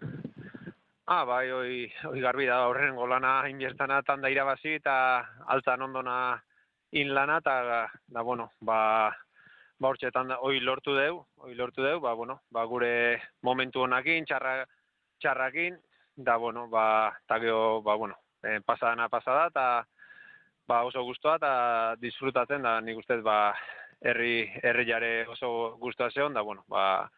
Ah, 1.10 1.24
bai, 1.26 1.50
oi, 1.52 1.90
oi 2.06 2.20
garbi 2.22 2.46
da, 2.46 2.62
horren 2.70 2.94
golana 2.96 3.42
inbiertana 3.50 4.04
tanda 4.06 4.30
irabazi, 4.30 4.76
eta 4.78 4.94
altzan 5.50 5.82
ondona 5.82 6.16
inlana, 6.92 7.38
eta, 7.38 7.90
da, 8.08 8.22
bueno, 8.22 8.52
ba, 8.60 9.12
ba 9.80 9.92
hortxetan 9.92 10.34
oi 10.40 10.60
lortu 10.60 10.96
deu, 10.98 11.22
oi 11.46 11.54
lortu 11.56 11.84
deu, 11.84 12.00
ba, 12.00 12.14
bueno, 12.14 12.42
ba, 12.52 12.66
gure 12.66 13.22
momentu 13.46 13.84
honakin, 13.86 14.26
txarra, 14.26 14.66
txarrakin, 15.20 15.78
da, 16.16 16.38
bueno, 16.38 16.68
ba, 16.70 17.14
eta 17.26 17.40
geho, 17.40 17.82
ba, 17.82 17.96
bueno, 17.96 18.18
eh, 18.44 18.60
pasadana 18.66 19.10
pasada, 19.10 19.48
eta 19.48 19.66
ba, 20.68 20.84
oso 20.86 21.04
guztua, 21.04 21.38
eta 21.40 21.96
disfrutatzen, 22.02 22.66
da, 22.66 22.80
nik 22.82 23.00
ustez, 23.02 23.22
ba, 23.26 23.54
herri, 24.02 24.50
herri 24.64 24.86
jare 24.90 25.14
oso 25.28 25.78
guztua 25.82 26.10
zeon, 26.12 26.34
da, 26.34 26.42
bueno, 26.42 26.66
ba, 26.68 27.10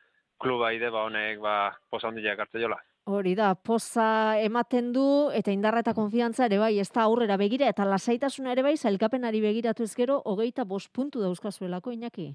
kluba 0.42 0.72
ide, 0.74 0.90
ba, 0.90 1.08
honek, 1.10 1.40
ba, 1.40 1.58
posa 1.90 2.10
hondiak 2.10 2.40
hartze 2.40 2.62
jola. 2.62 2.80
Hori 3.10 3.34
da, 3.34 3.56
poza 3.56 4.38
ematen 4.38 4.92
du, 4.94 5.04
eta 5.34 5.50
indarra 5.52 5.82
eta 5.82 5.96
konfiantza 5.98 6.46
ere 6.46 6.60
bai, 6.62 6.76
ez 6.80 6.92
da 6.94 7.08
aurrera 7.08 7.38
begira, 7.38 7.66
eta 7.68 7.86
lasaitasuna 7.86 8.52
ere 8.54 8.62
bai, 8.62 8.76
zailkapenari 8.78 9.42
begiratu 9.42 9.84
ez 9.84 9.96
gero, 9.98 10.20
hogeita 10.26 10.66
bost 10.70 10.92
puntu 10.94 11.24
dauzkazuelako, 11.24 11.96
Iñaki? 11.98 12.28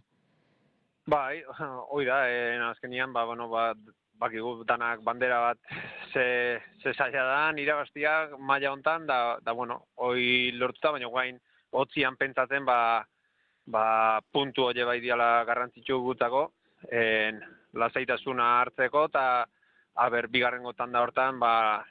Bai, 1.07 1.44
hoi 1.92 2.05
da, 2.05 2.18
eh, 2.29 2.59
azkenian, 2.72 3.12
ba, 3.12 3.24
bueno, 3.24 3.48
ba, 3.48 3.70
bakigu 4.18 4.64
danak 4.66 5.05
bandera 5.07 5.40
bat 5.40 5.59
ze, 6.12 6.59
ze 6.83 6.92
zaila 6.94 7.22
da, 7.22 7.40
irabaztiak 7.62 8.35
maila 8.38 8.72
hontan, 8.74 9.07
da, 9.07 9.38
da, 9.40 9.52
bueno, 9.52 9.85
hoi 9.94 10.50
lortuta, 10.50 10.96
baina 10.96 11.07
guain, 11.07 11.38
hotzian 11.70 12.16
pentsatzen, 12.16 12.66
ba, 12.66 13.07
ba, 13.66 13.85
puntu 14.33 14.66
hori 14.66 14.83
bai 14.83 14.98
diala 15.00 15.44
garrantzitsu 15.46 16.02
gutako, 16.02 16.48
en, 16.90 17.38
lasaitasuna 17.72 18.57
hartzeko, 18.64 19.07
eta, 19.12 19.46
aber, 19.96 20.28
bigarrengo 20.28 20.72
tanda 20.76 21.02
hortan, 21.02 21.40
ba, 21.40 21.85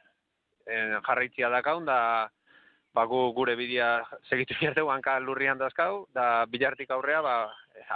en, 0.66 0.96
jarraitzia 1.06 1.50
dakaun, 1.50 1.86
da, 1.86 2.30
ba, 2.94 3.06
gu, 3.10 3.22
gure 3.36 3.56
bidea 3.60 4.06
segitu 4.30 4.56
jarte 4.62 4.86
hanka 4.86 5.18
lurrian 5.20 5.58
dazkau, 5.58 6.06
da, 6.14 6.46
bilartik 6.46 6.92
aurrea, 6.92 7.22
ba, 7.26 7.36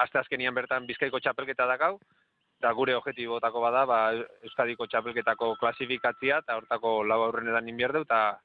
azte 0.04 0.20
azkenian 0.20 0.56
bertan 0.56 0.88
bizkaiko 0.90 1.22
txapelketa 1.22 1.68
dakau, 1.70 1.98
da 2.60 2.74
gure 2.76 2.96
objektibotako 2.98 3.62
bada, 3.64 3.86
ba, 3.88 4.00
Euskadiko 4.44 4.88
txapelketako 4.88 5.54
klasifikatzia, 5.62 6.42
eta 6.44 6.58
hortako 6.60 7.04
lau 7.08 7.22
aurren 7.28 7.48
edan 7.48 7.70
inbierdeu, 7.72 8.04
eta 8.08 8.40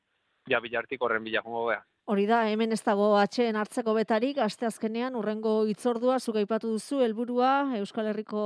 ja 0.50 0.60
bilartik 0.60 1.02
horren 1.02 1.24
bila 1.24 1.42
jongo 1.42 1.68
gea. 1.72 1.82
Hori 2.04 2.26
da, 2.28 2.42
hemen 2.52 2.74
ez 2.74 2.82
dago 2.84 3.14
atxeen 3.16 3.56
hartzeko 3.56 3.94
betarik, 3.96 4.36
aste 4.44 4.66
azkenean, 4.68 5.14
urrengo 5.16 5.54
itzordua, 5.72 6.18
zuga 6.20 6.42
ipatu 6.44 6.74
duzu, 6.74 6.98
helburua 7.00 7.78
Euskal 7.78 8.10
Herriko 8.10 8.42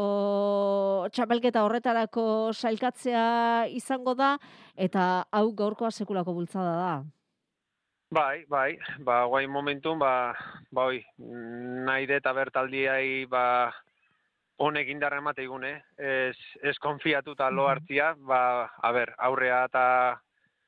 txapelketa 1.10 1.64
horretarako 1.66 2.26
sailkatzea 2.54 3.24
izango 3.74 4.14
da, 4.14 4.36
eta 4.78 5.08
hau 5.34 5.48
gaurkoa 5.58 5.90
sekulako 5.90 6.36
bultzada 6.36 6.76
da. 6.78 6.92
Bai, 8.14 8.44
bai, 8.46 8.78
ba, 9.02 9.24
guai 9.26 9.42
momentun, 9.50 9.98
ba, 9.98 10.12
ba, 10.70 10.86
oi, 10.92 11.02
nahi 11.90 12.06
eta 12.14 12.36
bertaldiai, 12.38 13.26
ba, 13.26 13.42
honek 14.62 14.94
indarra 14.94 15.18
emate 15.18 15.42
igune, 15.42 15.74
ez, 15.98 16.38
ez 16.62 16.78
konfiatuta 16.78 17.50
lo 17.50 17.66
hartzia, 17.66 18.14
ba, 18.22 18.70
a 18.70 18.94
ber, 18.94 19.16
aurrea 19.18 19.64
eta 19.66 19.84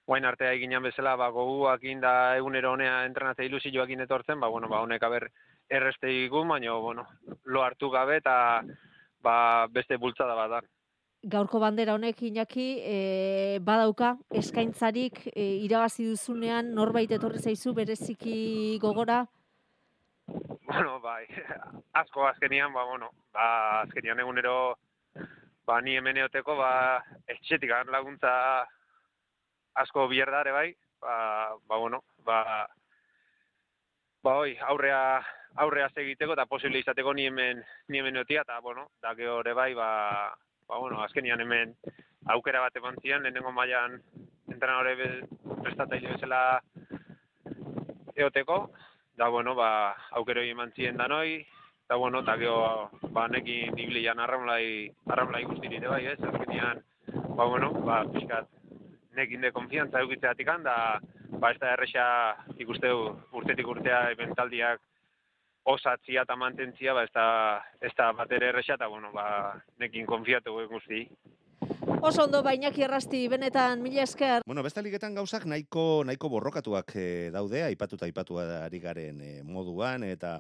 guain 0.07 0.25
artea 0.25 0.53
eginan 0.53 0.83
bezala, 0.83 1.15
ba, 1.17 1.31
goguak 1.31 1.85
inda 1.85 2.37
egunero 2.37 2.73
honea 2.73 3.05
entrenatzea 3.07 3.47
ilusioak 3.47 3.91
etortzen, 3.91 4.41
ba, 4.41 4.49
bueno, 4.49 4.69
ba, 4.69 4.81
honek 4.81 5.03
aber 5.03 5.31
erreste 5.69 6.11
igun, 6.11 6.49
baina, 6.49 6.75
bueno, 6.75 7.07
lo 7.45 7.63
hartu 7.63 7.91
gabe 7.91 8.17
eta 8.17 8.63
ba, 9.23 9.67
beste 9.71 9.97
bultzada 9.97 10.35
bat 10.35 10.51
da. 10.51 10.61
Gaurko 11.23 11.61
bandera 11.61 11.95
honek 11.95 12.23
inaki 12.23 12.81
e, 12.81 13.59
badauka 13.61 14.15
eskaintzarik 14.41 15.27
e, 15.35 15.45
irabazi 15.67 16.07
duzunean 16.09 16.73
norbait 16.75 17.11
etorri 17.13 17.39
zaizu 17.39 17.75
bereziki 17.77 18.79
gogora? 18.81 19.27
Bueno, 20.27 20.99
bai, 21.01 21.27
asko 22.01 22.25
azkenian, 22.27 22.73
ba, 22.73 22.87
bueno, 22.89 23.11
ba, 23.35 23.83
azkenian 23.83 24.19
egunero, 24.25 24.79
ba, 25.67 25.81
ni 25.85 25.99
hemeneoteko, 25.99 26.57
ba, 26.57 26.73
etxetik 27.29 27.71
laguntza 27.93 28.65
asko 29.75 30.09
bierdare 30.09 30.53
bai, 30.53 30.75
ba, 31.01 31.57
ba 31.67 31.77
bueno, 31.77 32.03
ba, 32.25 32.69
ba 34.23 34.37
hoi, 34.37 34.57
aurrea, 34.59 35.23
aurrea 35.57 35.89
segiteko 35.95 36.35
eta 36.35 36.47
posible 36.47 36.81
izateko 36.81 37.15
ni 37.15 37.27
hemen, 37.27 37.63
ni 37.89 37.99
hemen 37.99 38.21
otia, 38.23 38.43
eta, 38.43 38.61
bueno, 38.61 38.91
da 39.03 39.15
hori 39.15 39.53
bai, 39.53 39.75
ba, 39.75 39.91
ba, 40.69 40.79
bueno, 40.79 41.03
azkenian 41.03 41.41
hemen 41.41 41.75
aukera 42.27 42.61
bat 42.61 42.77
eman 42.77 42.97
zian, 43.03 43.23
lehenengo 43.23 43.53
mailan 43.53 44.01
entrenadore 44.53 45.25
prestatailu 45.63 46.15
bezala 46.15 46.61
eoteko, 48.17 48.71
da, 49.17 49.29
bueno, 49.29 49.55
ba, 49.55 49.97
aukero 50.11 50.43
eman 50.43 50.73
zien 50.77 50.97
danoi, 50.97 51.47
eta, 51.87 51.97
bueno, 51.97 52.21
eta 52.21 52.37
geho, 52.37 52.91
ba, 53.11 53.27
nekin 53.29 53.79
iblian 53.79 54.21
arramlai, 54.21 54.91
arramlai 55.09 55.45
guztirite 55.45 55.89
bai, 55.89 56.05
ez, 56.13 56.21
azkenian, 56.21 56.85
ba, 57.37 57.45
bueno, 57.45 57.73
ba, 57.87 58.05
pixkat, 58.13 58.49
nekin 59.21 59.45
de 59.45 59.53
konfiantza 59.53 60.01
eukitzeatik 60.05 60.49
da, 60.65 60.77
ba, 61.39 61.51
ez 61.51 61.59
da 61.61 61.75
erresa 61.75 62.07
ikuste 62.59 62.93
urtetik 63.37 63.69
urtea 63.69 64.09
eventaldiak 64.15 64.81
osatzia 65.71 66.25
eta 66.25 66.37
mantentzia, 66.37 66.95
ba, 66.97 67.05
ez 67.05 67.13
da, 67.15 67.27
ez 67.81 67.93
da 67.97 68.11
bat 68.17 68.33
ere 68.33 68.49
erresa, 68.53 68.75
eta, 68.75 68.89
bueno, 68.89 69.13
ba, 69.13 69.27
nekin 69.79 70.07
konfiatu 70.07 70.57
guzti. 70.71 71.05
Oso 72.01 72.23
ondo 72.25 72.39
bainaki 72.41 72.81
errasti 72.87 73.19
benetan 73.29 73.83
mila 73.85 74.07
esker. 74.07 74.41
Bueno, 74.49 74.63
beste 74.65 74.81
ligetan 74.81 75.13
gauzak 75.19 75.45
nahiko 75.45 76.01
nahiko 76.09 76.31
borrokatuak 76.33 76.95
e, 76.97 77.05
daude, 77.35 77.61
aipatuta 77.67 78.07
aipatu 78.09 78.39
ari 78.41 78.81
garen 78.81 79.21
e, 79.21 79.31
moduan 79.45 80.07
eta 80.09 80.39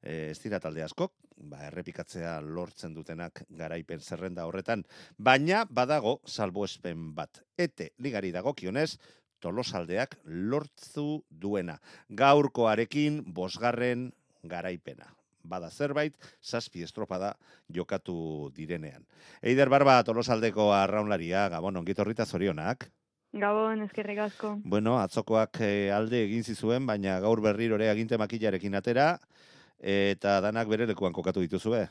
e, 0.00 0.30
ez 0.30 0.38
dira 0.40 0.60
talde 0.60 0.80
askok, 0.86 1.12
ba, 1.36 1.66
errepikatzea 1.68 2.38
lortzen 2.40 2.96
dutenak 2.96 3.44
garaipen 3.50 4.00
zerrenda 4.00 4.48
horretan, 4.48 4.86
baina 5.18 5.66
badago 5.68 6.22
salboespen 6.24 7.10
bat. 7.14 7.44
Ete 7.60 7.92
ligari 8.00 8.32
dagokionez, 8.32 8.96
tolosaldeak 9.44 10.16
lortzu 10.24 11.26
duena. 11.28 11.76
Gaurkoarekin 12.08 13.20
bosgarren 13.36 14.14
garaipena 14.42 15.12
bada 15.44 15.70
zerbait, 15.70 16.16
zazpi 16.42 16.82
estropada 16.82 17.34
jokatu 17.68 18.50
direnean. 18.56 19.06
Eider 19.42 19.68
Barba, 19.68 20.02
tolosaldeko 20.04 20.72
arraunlaria, 20.74 21.48
Gabon, 21.52 21.76
ongitorrita 21.82 22.26
zorionak. 22.26 22.90
Gabon, 23.32 23.80
eskerrik 23.86 24.18
asko. 24.26 24.56
Bueno, 24.64 24.98
atzokoak 25.00 25.62
eh, 25.64 25.90
alde 25.94 26.24
egin 26.26 26.44
zizuen, 26.44 26.86
baina 26.86 27.18
gaur 27.20 27.40
berrirore 27.40 27.88
aginte 27.88 28.18
makilarekin 28.20 28.76
atera, 28.76 29.16
eta 29.80 30.40
danak 30.44 30.68
bere 30.68 30.86
lekuan 30.86 31.12
kokatu 31.16 31.40
dituzue. 31.40 31.86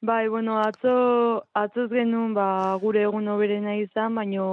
Bai, 0.00 0.28
bueno, 0.28 0.60
atzo, 0.62 0.90
atzoz 1.58 1.88
genuen 1.90 2.34
ba, 2.34 2.76
gure 2.78 3.00
egun 3.02 3.26
oberena 3.32 3.72
izan, 3.74 4.14
baina 4.14 4.44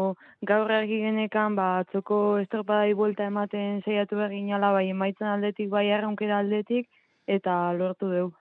gaur 0.50 0.72
argi 0.74 0.98
genekan 1.04 1.54
ba, 1.58 1.68
atzoko 1.84 2.40
estropadai 2.42 2.96
buelta 2.98 3.28
ematen 3.30 3.84
zeiatu 3.86 4.18
egin 4.26 4.50
ala, 4.58 4.72
bai, 4.74 4.88
emaitzen 4.90 5.28
aldetik, 5.30 5.70
bai, 5.70 5.92
arraunkera 5.92 6.40
aldetik, 6.42 6.90
eta 7.28 7.74
lortu 7.74 8.10
deu. 8.10 8.32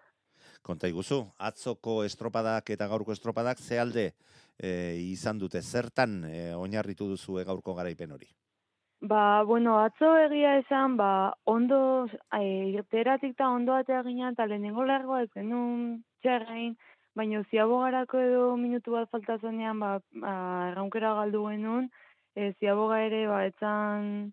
Konta 0.65 0.89
iguzu, 0.89 1.21
atzoko 1.39 2.03
estropadak 2.05 2.71
eta 2.71 2.89
gaurko 2.89 3.13
estropadak 3.13 3.59
ze 3.59 3.79
alde 3.79 4.07
e, 4.59 4.97
izan 5.01 5.39
dute, 5.39 5.61
zertan 5.63 6.23
e, 6.25 6.55
oinarritu 6.55 7.09
duzu 7.11 7.39
e, 7.41 7.45
gaurko 7.45 7.75
garaipen 7.75 8.13
hori? 8.13 8.31
Ba, 9.05 9.43
bueno, 9.45 9.77
atzo 9.85 10.15
egia 10.17 10.55
esan, 10.63 10.97
ba, 10.97 11.35
ondo, 11.45 12.07
e, 12.33 12.45
irteratik 12.73 13.35
eta 13.35 13.51
ondo 13.53 13.75
atea 13.77 14.03
ginen, 14.07 14.33
eta 14.33 14.47
lehenengo 14.49 14.87
largoa 14.89 15.25
ez 15.27 15.31
genuen 15.35 15.99
txerrein, 16.25 16.73
baina 17.15 17.43
ziabogarako 17.51 18.23
edo 18.25 18.47
minutu 18.57 18.95
bat 18.97 19.11
faltazonean, 19.13 19.83
ba, 19.83 19.99
ba 20.23 20.33
erraunkera 20.71 21.13
galdu 21.21 21.45
genuen, 21.51 21.91
e, 22.35 22.55
ziaboga 22.61 23.03
ere, 23.05 23.27
ba, 23.29 23.45
etzan, 23.51 24.33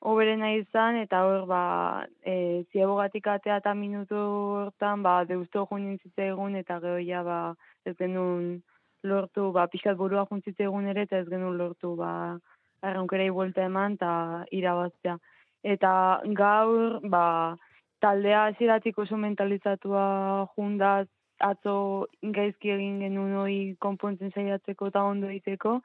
oberena 0.00 0.52
izan, 0.56 0.96
eta 0.96 1.22
hor, 1.26 1.44
ba, 1.46 1.62
e, 2.24 2.64
ziabogatik 2.72 3.26
atea 3.28 3.58
eta 3.60 3.74
minutu 3.74 4.16
hortan, 4.16 5.02
ba, 5.02 5.24
deusto 5.28 5.66
junin 5.68 5.98
egun, 6.16 6.56
eta 6.56 6.80
gehoia, 6.80 7.22
ba, 7.22 7.40
ez 7.84 7.96
genuen 7.98 8.62
lortu, 9.02 9.50
ba, 9.52 9.66
pixkat 9.66 9.96
burua 9.96 10.26
juntzitze 10.30 10.64
egun 10.64 10.86
ere, 10.88 11.02
eta 11.02 11.18
ez 11.18 11.28
genuen 11.28 11.58
lortu, 11.58 11.94
ba, 11.96 12.38
arraunkerei 12.82 13.30
buelta 13.30 13.64
eman, 13.68 13.98
eta 14.00 14.44
irabaztea. 14.50 15.18
Eta 15.62 15.92
gaur, 16.36 17.00
ba, 17.04 17.56
taldea 18.00 18.46
hasieratik 18.48 18.98
oso 18.98 19.16
mentalizatua 19.20 20.48
jundaz, 20.56 21.06
atzo 21.40 22.06
gaizki 22.36 22.72
egin 22.74 23.00
genuen 23.00 23.36
hori 23.40 23.60
konpontzen 23.80 24.32
saiatzeko 24.34 24.90
eta 24.92 25.02
ondo 25.08 25.28
egiteko, 25.28 25.78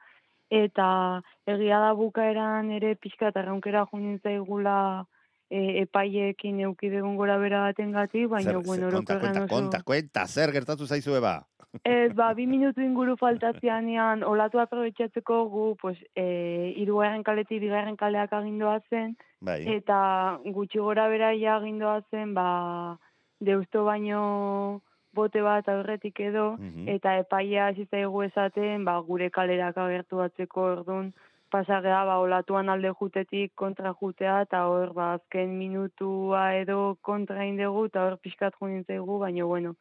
eta 0.50 1.22
egia 1.46 1.78
da 1.82 1.92
bukaeran 1.94 2.70
ere 2.70 2.94
pixkat 2.96 3.36
arraunkera 3.36 3.86
junin 3.90 4.18
zaigula 4.22 5.06
e, 5.50 5.82
epaiekin 5.82 6.60
eukidegun 6.60 7.16
gora 7.16 7.36
bera 7.38 7.60
baten 7.68 7.92
gati, 7.92 8.26
baina, 8.26 8.52
Zer- 8.52 8.66
bueno, 8.66 8.88
zer- 8.90 8.94
konta, 8.94 9.18
konta, 9.20 9.40
oso- 9.44 9.54
konta, 9.54 9.82
konta, 9.82 10.26
zer 10.26 10.52
gertatu 10.52 10.86
zaizue 10.86 11.20
ba? 11.20 11.40
Ez, 11.84 12.12
ba, 12.14 12.32
bi 12.34 12.46
minutu 12.46 12.80
inguru 12.80 13.16
faltazianean, 13.20 14.22
olatu 14.24 14.58
aprobetxatzeko 14.58 15.42
gu, 15.50 15.76
pues, 15.80 15.98
e, 16.16 16.72
irugarren 16.76 17.22
kaletik 17.22 17.60
bigarren 17.60 17.96
kaleak 17.96 18.32
agindoa 18.32 18.80
zen, 18.88 19.16
Bai. 19.40 19.60
eta 19.76 20.40
gutxi 20.44 20.78
gora 20.78 21.08
bera 21.08 21.34
ja 21.36 21.56
agindoa 21.56 22.00
zen, 22.10 22.32
ba, 22.34 22.98
deusto 23.40 23.84
baino 23.84 24.80
bote 25.16 25.42
bat 25.42 25.68
aurretik 25.72 26.20
edo, 26.28 26.44
Mhm. 26.58 26.88
eta 26.96 27.16
epaia 27.22 27.66
hasi 27.70 27.86
zaigu 27.90 28.22
esaten, 28.28 28.84
ba, 28.84 28.98
gure 29.08 29.30
kalerak 29.30 29.78
agertu 29.84 30.20
batzeko 30.22 30.68
orduan, 30.72 31.12
pasagea, 31.50 32.04
ba, 32.04 32.18
olatuan 32.18 32.68
alde 32.68 32.90
jutetik 33.00 33.52
kontra 33.54 33.94
jutea, 34.00 34.40
eta 34.46 34.64
hor, 34.68 34.92
ba, 34.94 35.12
azken 35.18 35.58
minutua 35.58 36.54
edo 36.62 36.96
kontra 37.02 37.44
indegu, 37.46 37.86
eta 37.90 38.06
hor 38.06 38.18
pixkat 38.22 38.54
junin 38.60 38.84
zaigu, 38.84 39.18
baina, 39.24 39.44
bueno, 39.44 39.74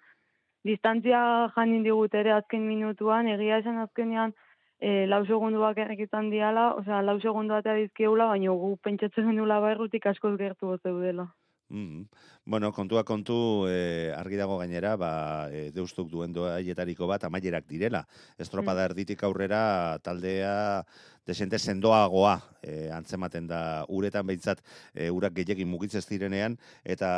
distantzia 0.63 1.21
janin 1.55 1.83
digut 1.83 2.13
ere 2.17 2.31
azken 2.33 2.67
minutuan, 2.67 3.27
egia 3.27 3.59
esan 3.61 3.77
azkenean, 3.83 4.33
e, 4.79 5.05
lau 5.07 5.23
segundu 5.25 5.59
bakarrik 5.61 5.99
izan 6.07 6.29
diala, 6.33 6.73
osea, 6.79 7.01
lau 7.01 7.19
segundu 7.19 7.53
atea 7.53 7.75
dizkiegula, 7.79 8.27
baina 8.33 8.51
gu 8.51 8.75
pentsatzen 8.83 9.29
genuela 9.29 9.59
barrutik 9.59 10.05
askoz 10.11 10.35
gertu 10.37 10.77
zeudela. 10.83 11.27
Mhm. 11.69 12.09
Bueno, 12.45 12.71
kontua 12.71 13.03
kontu, 13.03 13.65
eh, 13.67 14.13
argi 14.15 14.37
dago 14.37 14.57
gainera, 14.59 14.95
ba, 15.01 15.49
eh, 15.51 15.71
deustuk 15.73 16.11
duen 16.11 16.31
doaietariko 16.31 17.07
bat 17.09 17.23
amaierak 17.25 17.65
direla. 17.65 18.03
Estropada 18.37 18.83
Mm. 18.83 18.85
erditik 18.85 19.23
aurrera 19.25 19.97
taldea 20.03 20.85
desente 21.25 21.57
sendoagoa 21.59 22.35
eh, 22.61 22.89
antzematen 22.93 23.47
da 23.49 23.59
uretan 23.89 24.25
behintzat 24.27 24.61
eh, 24.93 25.09
urak 25.13 25.33
gehiagin 25.37 25.67
mugitzez 25.69 26.03
direnean 26.07 26.57
eta 26.83 27.09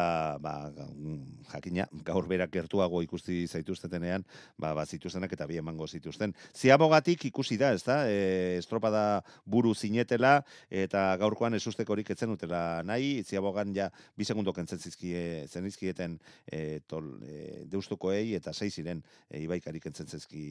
ba, 0.43 0.71
mm, 0.71 1.47
jakina 1.51 1.87
gaur 2.07 2.27
berak 2.27 2.51
gertuago 2.53 3.01
ikusti 3.03 3.45
zaituztetenean 3.47 4.23
ba, 4.57 4.73
ba 4.73 4.85
zituztenak 4.85 5.33
eta 5.35 5.47
bi 5.47 5.59
emango 5.59 5.87
zituzten. 5.87 6.33
Ziabogatik 6.55 7.25
ikusi 7.29 7.57
da, 7.59 7.73
ezta? 7.75 7.99
E, 8.07 8.57
estropada 8.57 9.23
buru 9.45 9.73
zinetela 9.75 10.41
eta 10.69 11.09
gaurkoan 11.19 11.59
esustekorik 11.59 12.11
etzen 12.15 12.31
utela 12.31 12.81
nahi, 12.87 13.23
ziabogan 13.23 13.75
ja 13.75 13.89
bi 14.15 14.25
segundo 14.25 14.53
kentzen 14.53 14.79
zizkie, 14.79 15.47
zenizkieten 15.47 16.19
e, 16.45 16.79
tol, 16.87 17.11
e, 17.23 17.65
deustukoei 17.67 18.35
eta 18.39 18.53
sei 18.53 18.71
ziren 18.71 19.03
e, 19.29 19.43
ibaikari 19.43 19.83
kentzen 19.83 20.07
zizki 20.07 20.47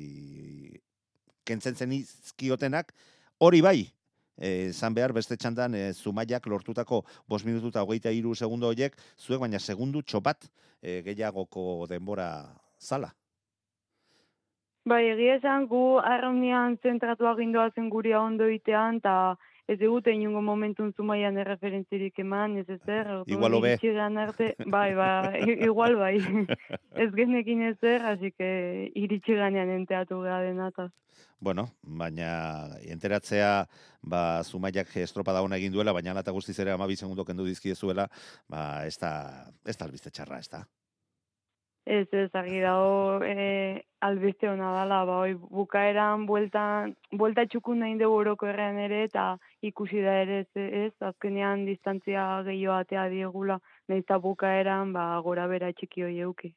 kentzen 1.47 1.77
zenizkiotenak, 1.79 2.91
hori 3.39 3.61
bai, 3.63 3.79
e, 4.37 4.73
zan 4.73 4.95
behar 4.95 5.13
beste 5.13 5.37
txandan 5.37 5.75
e, 5.75 5.93
zumaiak 5.93 6.47
lortutako 6.47 7.03
bos 7.29 7.45
minutu 7.45 7.73
eta 7.73 7.83
hogeita 7.83 8.13
iru 8.13 8.35
segundo 8.35 8.69
horiek, 8.69 8.97
zuek 9.19 9.41
baina 9.41 9.59
segundu 9.59 10.03
txopat 10.03 10.49
e, 10.83 11.03
gehiagoko 11.03 11.87
denbora 11.91 12.31
zala. 12.81 13.13
Bai, 14.87 15.03
egia 15.11 15.41
esan 15.41 15.67
gu 15.67 15.99
arraunian 15.99 16.77
zentratu 16.79 17.27
agindoa 17.27 17.73
zen 17.75 17.89
guria 17.91 18.21
ondo 18.23 18.47
itean, 18.47 19.01
eta 19.03 19.35
ez 19.67 19.79
digute 19.79 20.13
inungo 20.15 20.43
momentun 20.43 20.93
zumaian 20.95 21.39
erreferentzirik 21.43 22.19
eman, 22.23 22.57
ez 22.63 22.69
ezer. 22.71 23.09
Igual 23.27 23.55
hobe. 23.59 23.77
arte, 24.23 24.55
bai, 24.67 24.95
ba, 24.95 25.33
igual 25.39 25.97
bai. 25.97 26.17
ez 27.03 27.11
genekin 27.15 27.63
ezer, 27.63 28.03
así 28.03 28.33
que 28.33 28.93
iritsi 28.95 29.35
ganean 29.35 29.71
enteatu 29.71 30.23
denataz. 30.23 30.93
Bueno, 31.39 31.69
baina 31.83 32.79
enteratzea 32.81 33.69
ba, 34.01 34.43
zumaiak 34.45 34.97
estropada 34.97 35.43
ona 35.43 35.57
egin 35.57 35.73
duela, 35.73 35.93
baina 35.93 36.13
ala 36.13 36.23
eta 36.25 36.33
guztiz 36.33 36.59
ere 36.61 36.73
amabi 36.73 36.97
segundo 36.97 37.25
kendu 37.25 37.45
dizkiezuela, 37.45 38.09
ba, 38.49 38.87
ez 38.87 38.97
da, 38.99 39.13
ez 39.67 39.77
da 39.77 39.85
albiste 39.85 40.11
txarra, 40.11 40.39
ez 40.39 40.49
da. 40.49 40.65
Ez, 41.87 42.09
ez, 42.11 42.31
argi 42.35 42.59
dago 42.65 43.21
e, 43.23 43.85
albiste 44.03 44.49
hona 44.51 44.73
dala, 44.75 45.05
ba, 45.07 45.21
oi, 45.23 45.37
bukaeran 45.39 46.25
bueltan, 46.27 46.97
buelta 47.15 47.45
txukun 47.47 47.79
nahi 47.79 47.95
dugu 48.01 48.17
orokorrean 48.25 48.81
ere, 48.83 49.05
eta 49.07 49.27
ikusi 49.63 50.03
da 50.03 50.17
ere, 50.25 50.41
ez, 50.43 50.65
ez, 50.81 50.91
azkenean 51.11 51.63
distantzia 51.69 52.25
gehiago 52.49 52.75
atea 52.81 53.07
diegula, 53.13 53.61
nahiz 53.87 54.03
eta 54.03 54.19
bukaeran, 54.19 54.91
ba, 54.99 55.07
gora 55.23 55.47
bera 55.47 55.71
txiki 55.79 56.03
hoi 56.09 56.17
euki. 56.27 56.51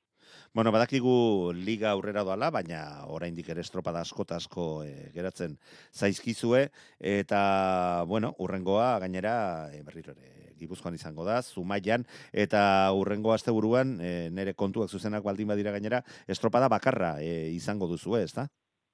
Bueno, 0.54 0.74
badakigu 0.74 1.54
liga 1.54 1.94
aurrera 1.94 2.26
doala, 2.26 2.50
baina 2.50 2.82
oraindik 3.14 3.54
ere 3.54 3.62
estropada 3.62 4.02
asko 4.02 4.26
eta 4.26 4.42
asko 4.42 4.68
e, 4.82 5.12
geratzen 5.14 5.60
zaizkizue, 5.94 6.66
eta, 7.14 8.04
bueno, 8.10 8.34
urrengoa 8.42 8.96
gainera 9.06 9.38
e, 9.70 9.86
berriro 9.86 10.18
ere 10.18 10.39
Gipuzkoan 10.60 10.96
izango 10.96 11.26
da, 11.26 11.42
Zumaian, 11.42 12.06
eta 12.34 12.62
urrengo 12.96 13.34
asteburuan 13.34 13.98
e, 14.02 14.30
nere 14.30 14.54
kontuak 14.54 14.90
zuzenak 14.90 15.24
baldin 15.24 15.48
badira 15.48 15.72
gainera, 15.72 16.04
estropada 16.28 16.70
bakarra 16.70 17.16
e, 17.22 17.50
izango 17.56 17.88
duzu, 17.88 18.18
ez 18.20 18.34
da? 18.34 18.50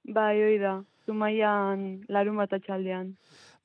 Bai, 0.06 0.36
hoi 0.42 0.58
da, 0.62 0.78
zumaian 1.06 2.04
larun 2.08 2.38
bat 2.38 2.52
atxaldean. 2.54 3.16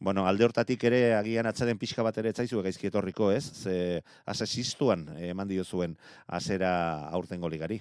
Bueno, 0.02 0.26
alde 0.26 0.48
hortatik 0.48 0.84
ere 0.90 1.14
agian 1.14 1.46
atzaden 1.46 1.78
pixka 1.78 2.02
bat 2.02 2.18
ere 2.18 2.32
etzaizu 2.34 2.64
gaizki 2.66 2.90
etorriko, 2.90 3.30
ez? 3.32 3.44
Ze 3.46 4.02
asesistuan 4.26 5.06
eman 5.30 5.48
dio 5.48 5.64
zuen 5.64 5.94
azera 6.26 6.72
aurtengo 7.14 7.50
ligari. 7.54 7.78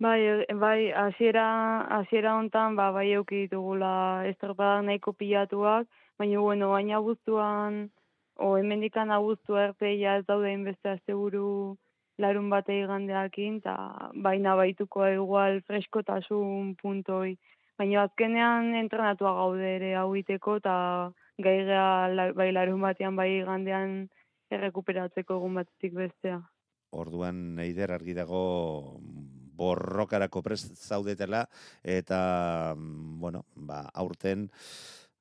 Bai, 0.00 0.20
e, 0.24 0.54
bai, 0.56 0.90
hasiera 0.96 1.44
hasiera 1.98 2.38
hontan 2.38 2.76
ba 2.76 2.88
bai 2.96 3.10
eduki 3.12 3.42
ditugula 3.44 4.24
estropada 4.30 4.80
nahiko 4.80 5.12
pilatuak, 5.12 5.88
baina 6.16 6.40
bueno, 6.40 6.70
baina 6.72 6.96
abuztuan 6.96 7.90
o 8.40 8.56
hemendikan 8.56 9.10
abuztu 9.12 9.56
arte 9.60 9.92
ja 10.00 10.16
ez 10.18 10.24
daude 10.26 10.52
inbeste 10.52 10.88
asteburu 10.96 11.76
larun 12.20 12.50
bate 12.52 12.76
igandeakin 12.82 13.60
ta 13.64 13.76
baina 14.26 14.56
baituko 14.56 15.06
igual 15.08 15.60
freskotasun 15.68 16.74
puntoi. 16.82 17.36
Baina 17.78 18.04
azkenean 18.04 18.74
entrenatua 18.76 19.32
gaude 19.38 19.74
ere 19.76 19.94
hau 19.96 20.12
iteko 20.16 20.58
ta 20.60 20.76
gaigea 21.40 22.08
la- 22.12 22.32
bai 22.36 22.50
larun 22.52 22.80
batean 22.80 23.16
bai 23.16 23.30
igandean 23.40 24.08
errekuperatzeko 24.50 25.36
egun 25.40 25.60
batetik 25.60 25.94
bestea. 25.94 26.40
Orduan 26.90 27.58
Eider 27.62 27.92
argi 27.94 28.14
dago 28.18 28.42
borrokarako 29.60 30.42
prest 30.42 30.74
zaudetela 30.76 31.44
eta 31.84 32.74
mm, 32.76 33.20
bueno, 33.20 33.44
ba, 33.54 33.84
aurten 33.94 34.48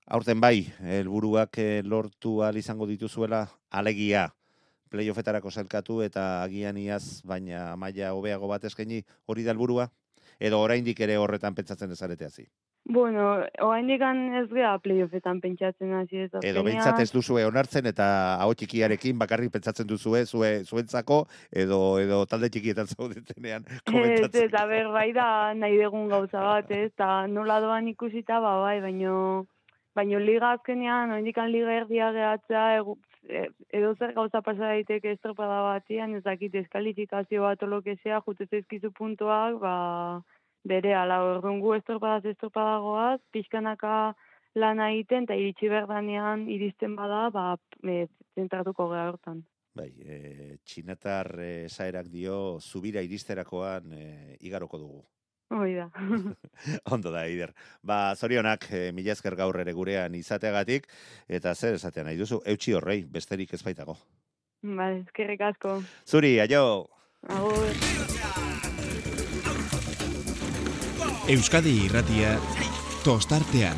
aurten 0.09 0.41
bai, 0.41 0.65
helburuak 0.81 1.57
eh, 1.61 1.81
lortu 1.85 2.41
al 2.43 2.57
izango 2.57 2.87
dituzuela 2.89 3.45
alegia 3.69 4.29
playoffetarako 4.89 5.51
zelkatu 5.51 6.01
eta 6.01 6.41
agian 6.43 6.77
iaz 6.81 7.21
baina 7.23 7.75
maila 7.77 8.15
hobeago 8.17 8.47
bat 8.49 8.65
eskaini 8.65 9.03
hori 9.29 9.45
da 9.45 9.53
helburua 9.53 9.91
edo 10.39 10.61
oraindik 10.63 10.99
ere 11.05 11.17
horretan 11.17 11.53
pentsatzen 11.53 11.91
ezarete 11.91 12.25
hasi. 12.25 12.47
Bueno, 12.89 13.43
oraindik 13.61 14.01
ez 14.01 14.47
gea 14.49 14.71
playoffetan 14.81 15.41
pentsatzen 15.41 15.93
hasi 15.93 16.23
ez 16.23 16.31
Edo 16.41 16.63
behintzat 16.63 16.99
ez 17.03 17.11
duzue 17.11 17.45
onartzen 17.45 17.85
eta 17.85 18.07
hau 18.41 18.53
txikiarekin 18.55 19.19
bakarrik 19.19 19.51
pentsatzen 19.51 19.85
duzue 19.85 20.25
zue 20.25 20.63
zuentzako 20.65 21.27
edo 21.51 21.99
edo 21.99 22.25
talde 22.25 22.49
txikietan 22.49 22.87
zaudetenean 22.95 23.67
Ez, 23.67 23.83
komentatzen. 23.85 24.47
ez, 24.47 24.53
a 24.57 24.65
ber, 24.65 24.89
bai 24.95 25.11
da 25.13 25.53
nahi 25.53 25.77
dugun 25.83 26.09
gauza 26.09 26.41
bat, 26.41 26.71
ez, 26.71 26.89
eta 26.89 27.27
nola 27.27 27.59
doan 27.61 27.87
ikusita, 27.93 28.39
ba, 28.39 28.57
bai, 28.63 28.79
baino, 28.81 29.45
baino 29.99 30.19
liga 30.23 30.53
azkenean, 30.55 31.13
oindikan 31.17 31.51
liga 31.51 31.75
erdia 31.81 32.09
gehatzea, 32.15 32.65
egu, 32.79 32.95
e- 33.27 33.49
edo 33.79 33.93
zer 33.99 34.15
gauza 34.17 34.41
pasa 34.45 34.71
daiteke 34.73 35.13
estropada 35.15 35.61
batian, 35.67 36.15
ez 36.15 36.23
dakit 36.23 36.55
eskalifikazio 36.63 37.43
bat 37.47 37.63
olokezea, 37.67 38.21
jute 38.25 38.47
zaizkizu 38.49 38.91
puntuak, 38.97 39.59
ba, 39.63 39.75
bere, 40.71 40.95
ala, 40.95 41.21
orduan 41.35 41.61
gu 41.63 41.75
estropadaz 41.79 42.25
estropadagoaz, 42.33 43.19
pixkanaka 43.35 44.15
lana 44.55 44.89
egiten, 44.95 45.27
eta 45.27 45.37
iritsi 45.37 45.69
berdanean 45.71 46.47
iristen 46.49 46.95
bada, 46.99 47.27
ba, 47.35 47.45
e, 47.83 48.05
zentratuko 48.35 48.89
geha 48.93 49.07
hortan. 49.11 49.43
Bai, 49.77 49.91
e, 50.01 50.57
txinatar 50.65 51.31
e, 51.39 51.51
esaerak 51.69 52.09
dio 52.11 52.59
zubira 52.59 53.03
iristerakoan 53.05 53.93
e, 53.93 54.05
igaroko 54.41 54.81
dugu. 54.81 55.03
Hoi 55.49 55.73
da. 55.75 55.89
Ondo 56.93 57.11
da, 57.11 57.25
Eider. 57.25 57.53
Ba, 57.81 58.15
zorionak, 58.15 58.67
e, 58.71 58.91
mila 58.93 59.15
esker 59.15 59.35
gaur 59.39 59.59
ere 59.61 59.73
gurean 59.73 60.15
izateagatik, 60.15 60.87
eta 61.27 61.55
zer 61.55 61.79
esatean 61.79 62.09
nahi 62.09 62.19
duzu, 62.19 62.41
eutxi 62.45 62.75
horrei, 62.77 63.01
besterik 63.09 63.53
ez 63.57 63.63
baitago. 63.65 63.97
Ba, 64.61 64.91
eskerrik 64.99 65.41
asko. 65.49 65.79
Zuri, 66.05 66.37
aio! 66.43 66.89
Agur. 67.27 67.73
Euskadi 71.29 71.75
Irratia 71.85 72.37
tostartean. 73.03 73.77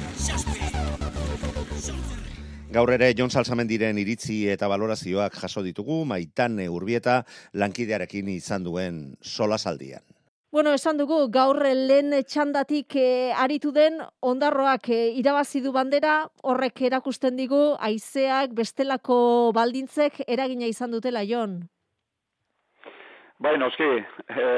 Gaur 2.72 2.94
ere 2.94 3.10
Jon 3.18 3.28
Salsamendiren 3.34 3.98
iritzi 4.00 4.46
eta 4.54 4.70
valorazioak 4.72 5.36
jaso 5.42 5.64
ditugu 5.66 6.06
Maitane 6.08 6.70
Urbieta 6.72 7.18
lankidearekin 7.60 8.30
izan 8.32 8.64
duen 8.64 9.02
solasaldian. 9.20 10.06
Bueno, 10.52 10.74
esan 10.76 10.98
dugu, 11.00 11.30
gaur 11.32 11.62
lehen 11.64 12.12
txandatik 12.28 12.98
e, 13.00 13.32
aritu 13.40 13.70
den, 13.72 14.02
ondarroak 14.20 14.90
e, 14.92 14.98
irabazi 15.16 15.62
du 15.64 15.72
bandera, 15.72 16.26
horrek 16.44 16.82
erakusten 16.90 17.38
digu, 17.40 17.60
aizeak, 17.80 18.52
bestelako 18.58 19.16
baldintzek 19.56 20.20
eragina 20.28 20.68
izan 20.68 20.92
dutela, 20.92 21.24
Jon. 21.24 21.62
Bai, 23.40 23.56
noski, 23.64 23.88
e, 24.28 24.50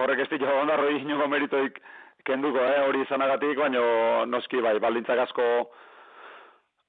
horrek 0.00 0.24
ez 0.24 0.30
ditu 0.32 0.48
ondarro 0.48 0.88
inungo 0.96 1.28
meritoik 1.28 1.76
kenduko, 2.24 2.64
eh, 2.64 2.80
hori 2.88 3.04
izanagatik, 3.04 3.58
baina 3.60 3.84
noski, 4.24 4.64
bai, 4.64 4.78
baldintzak 4.80 5.26
asko 5.26 5.50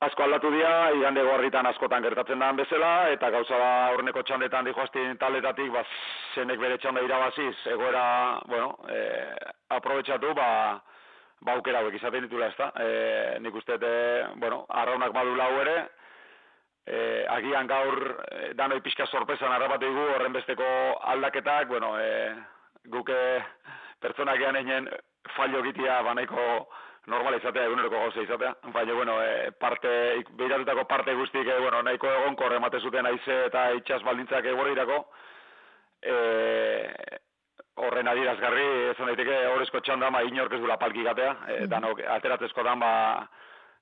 asko 0.03 0.23
aldatu 0.23 0.51
dira, 0.51 0.91
igande 0.95 1.23
gorritan 1.23 1.65
askotan 1.69 2.03
gertatzen 2.03 2.39
da 2.39 2.51
bezala, 2.53 3.09
eta 3.15 3.29
gauza 3.31 3.57
da 3.57 3.71
horneko 3.93 4.23
txandetan 4.23 4.67
dihoaztin 4.67 5.17
taletatik, 5.21 5.71
ba, 5.71 5.83
zenek 6.35 6.59
bere 6.59 6.77
txanda 6.77 7.03
irabaziz, 7.05 7.55
egoera, 7.71 8.05
bueno, 8.51 8.75
e, 8.91 8.99
aprobetsatu, 9.77 10.33
ba, 10.35 10.49
ba 11.41 11.55
aukera 11.55 11.79
hauek 11.79 11.95
izaten 11.95 12.27
ditula 12.27 12.51
ez 12.51 12.57
da. 12.59 12.71
E, 12.75 13.39
nik 13.39 13.55
uste, 13.55 13.79
e, 13.79 14.25
bueno, 14.41 14.65
arraunak 14.69 15.15
badu 15.15 15.35
lau 15.39 15.51
ere, 15.63 15.77
e, 16.85 17.25
agian 17.37 17.67
gaur 17.67 18.01
e, 18.29 18.53
danoi 18.53 18.81
pixka 18.81 19.07
sorpresan 19.07 19.53
harrapatu 19.55 19.87
dugu 19.87 20.09
horren 20.15 20.35
besteko 20.35 20.67
aldaketak, 21.15 21.69
bueno, 21.71 21.95
e, 21.99 22.35
guke 22.91 23.19
pertsonak 24.01 24.41
ean 24.43 24.59
egin 24.59 24.89
fallo 25.35 25.63
gitia 25.65 26.01
banaiko 26.05 26.67
normal 27.11 27.37
izatea, 27.37 27.67
eguneroko 27.69 27.99
gauza 27.99 28.23
izatea. 28.23 28.55
Baina, 28.73 28.93
bueno, 28.93 29.19
e, 29.23 29.51
parte, 29.59 29.89
behiratutako 30.39 30.87
parte 30.89 31.13
guztik, 31.13 31.47
e, 31.47 31.59
bueno, 31.59 31.81
nahiko 31.83 32.09
egon 32.11 32.35
korre 32.35 32.57
emate 32.57 32.79
zuten 32.79 33.05
aize 33.05 33.45
eta 33.45 33.69
itxas 33.77 34.01
baldintzak 34.03 34.45
egorri 34.51 34.73
irako. 34.73 35.03
E, 36.01 37.21
horren 37.85 38.07
adirazgarri, 38.07 38.67
ez 38.91 38.97
daiteke 38.99 39.39
horrezko 39.51 39.81
txanda, 39.83 40.09
ma 40.11 40.23
inork 40.23 40.53
ez 40.55 40.61
dula 40.63 40.77
palki 40.81 41.03
gatea, 41.03 41.33
e, 41.51 41.57
danok 41.71 42.01
ateratzezko 42.17 42.63
dan, 42.63 42.79
ba, 42.79 42.91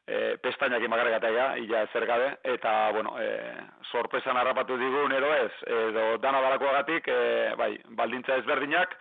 e, 0.07 0.35
pestainak 0.43 0.83
imagarri 0.83 1.13
gatea, 1.15 1.47
illa 1.61 1.83
ezer 1.87 2.07
gabe, 2.09 2.29
eta, 2.55 2.73
bueno, 2.95 3.15
e, 3.21 3.29
sorpresan 3.91 4.37
harrapatu 4.37 4.77
digun 4.81 5.13
edo 5.13 5.33
ez, 5.35 5.51
edo 5.67 6.07
dana 6.23 6.41
barakoagatik, 6.41 7.07
e, 7.07 7.53
bai, 7.59 7.73
baldintza 8.01 8.39
ezberdinak, 8.41 8.97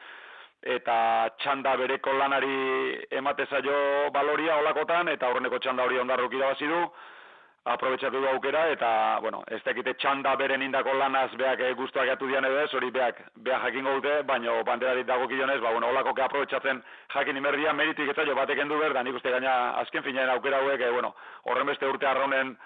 eta 0.62 1.28
txanda 1.42 1.76
bereko 1.76 2.12
lanari 2.12 3.06
emate 3.10 3.46
zaio 3.46 4.10
baloria 4.12 4.56
olakotan, 4.56 5.08
eta 5.08 5.28
horreneko 5.28 5.58
txanda 5.58 5.84
hori 5.84 5.98
ondarruk 5.98 6.34
irabazi 6.34 6.68
du, 6.70 6.82
aprobetsatu 7.64 8.20
du 8.20 8.26
aukera, 8.26 8.68
eta, 8.74 9.18
bueno, 9.22 9.42
ez 9.46 9.60
dakite 9.62 9.94
txanda 9.94 10.34
beren 10.36 10.62
indako 10.62 10.94
lanaz 10.98 11.30
beak 11.38 11.60
e, 11.60 11.72
guztuak 11.78 12.08
atu 12.10 12.26
dian 12.26 12.44
edo 12.44 12.58
ez, 12.58 12.72
hori 12.74 12.90
beak, 12.90 13.20
beak 13.36 13.62
jakingo 13.66 13.94
dute, 13.98 14.22
baina 14.26 14.56
banderarik 14.66 15.06
dago 15.06 15.28
kilonez, 15.28 15.60
ba, 15.60 15.70
bueno, 15.70 15.90
olako 15.90 16.14
ke 16.14 16.24
aprobetsatzen 16.26 16.82
jakin 17.14 17.36
imerdia, 17.36 17.72
meritik 17.72 18.10
eta 18.10 18.26
jo 18.26 18.34
batek 18.34 18.64
endu 18.64 18.78
ber, 18.78 18.94
da 18.94 19.02
nik 19.02 19.14
uste 19.14 19.30
gaina 19.30 19.78
azken 19.82 20.02
finean 20.02 20.30
aukera 20.30 20.58
hauek, 20.58 20.80
e, 20.80 20.90
bueno, 20.90 21.14
horren 21.44 21.70
beste 21.70 21.86
urte 21.86 22.06
arraunen 22.06 22.56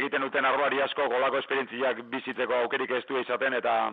egiten 0.00 0.22
duten 0.24 0.44
arroari 0.44 0.80
asko, 0.80 1.08
golako 1.12 1.40
esperientziak 1.42 2.04
bizitzeko 2.08 2.62
aukerik 2.62 2.90
ez 2.90 3.04
du 3.08 3.20
izaten, 3.20 3.54
eta 3.60 3.92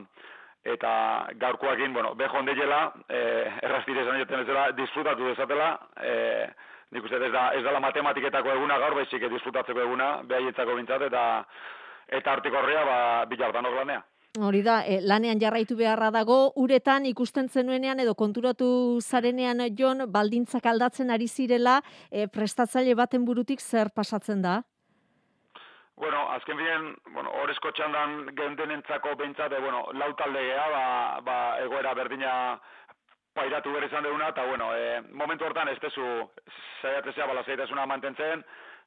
eta 0.64 0.92
gaurkoakin, 1.40 1.94
bueno, 1.94 2.14
beho 2.16 2.40
ondeiela, 2.40 2.94
eh, 3.08 3.48
errastire 3.62 4.02
esan 4.02 4.20
joten 4.20 4.42
ez 4.42 4.48
dela, 4.48 4.72
disfrutatu 4.76 5.32
dezatela, 5.32 5.70
eh, 6.04 6.48
nik 6.92 7.04
uste 7.04 7.16
ez 7.26 7.32
da, 7.32 7.50
ez 7.56 7.64
dela 7.64 7.80
matematiketako 7.80 8.52
eguna 8.52 8.78
gaur, 8.78 8.96
baizik 8.96 9.28
disfrutatzeko 9.30 9.82
eguna, 9.82 10.22
behaientzako 10.24 10.76
bintzat, 10.76 11.02
eta 11.08 11.26
eta 12.10 12.32
artiko 12.34 12.58
horrea, 12.58 12.86
ba, 12.86 13.26
bilartan 13.30 13.68
lanea. 13.76 14.04
Hori 14.38 14.62
da, 14.62 14.84
e, 14.86 15.00
lanean 15.02 15.40
jarraitu 15.42 15.76
beharra 15.78 16.12
dago, 16.14 16.52
uretan 16.56 17.06
ikusten 17.10 17.50
zenuenean 17.50 18.00
edo 18.00 18.14
konturatu 18.16 19.00
zarenean 19.02 19.62
jon, 19.78 20.06
baldintzak 20.12 20.66
aldatzen 20.66 21.10
ari 21.10 21.28
zirela, 21.28 21.82
e, 22.12 22.28
prestatzaile 22.28 22.94
baten 22.96 23.26
burutik 23.26 23.60
zer 23.60 23.90
pasatzen 23.90 24.42
da? 24.42 24.62
Bueno, 26.00 26.32
azken 26.32 26.56
bien, 26.56 26.96
bueno, 27.12 27.30
horrezko 27.42 27.74
txandan 27.76 28.30
gendenentzako 28.38 29.18
behintzate, 29.20 29.58
bueno, 29.60 29.82
lau 30.00 30.14
talde 30.16 30.40
geha, 30.46 30.68
ba, 30.72 30.84
ba, 31.28 31.36
egoera 31.60 31.92
berdina 31.94 32.32
pairatu 33.36 33.74
bere 33.74 33.90
izan 33.92 34.08
deuna, 34.08 34.30
eta, 34.32 34.46
bueno, 34.48 34.70
e, 34.78 35.02
momentu 35.12 35.44
hortan 35.44 35.68
ez 35.68 35.76
tezu 35.84 36.06
zaiatzea 36.80 37.28
bala 37.28 37.44
zaitasuna 37.44 37.84
mantentzen, 37.92 38.46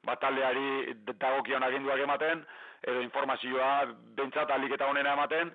ba, 0.09 0.17
taldeari 0.25 0.97
dagokion 1.13 1.69
aginduak 1.69 2.01
ematen, 2.01 2.47
edo 2.81 3.05
informazioa 3.05 3.71
behintzat 4.17 4.57
alik 4.57 4.73
eta 4.79 4.89
honena 4.89 5.13
ematen, 5.13 5.53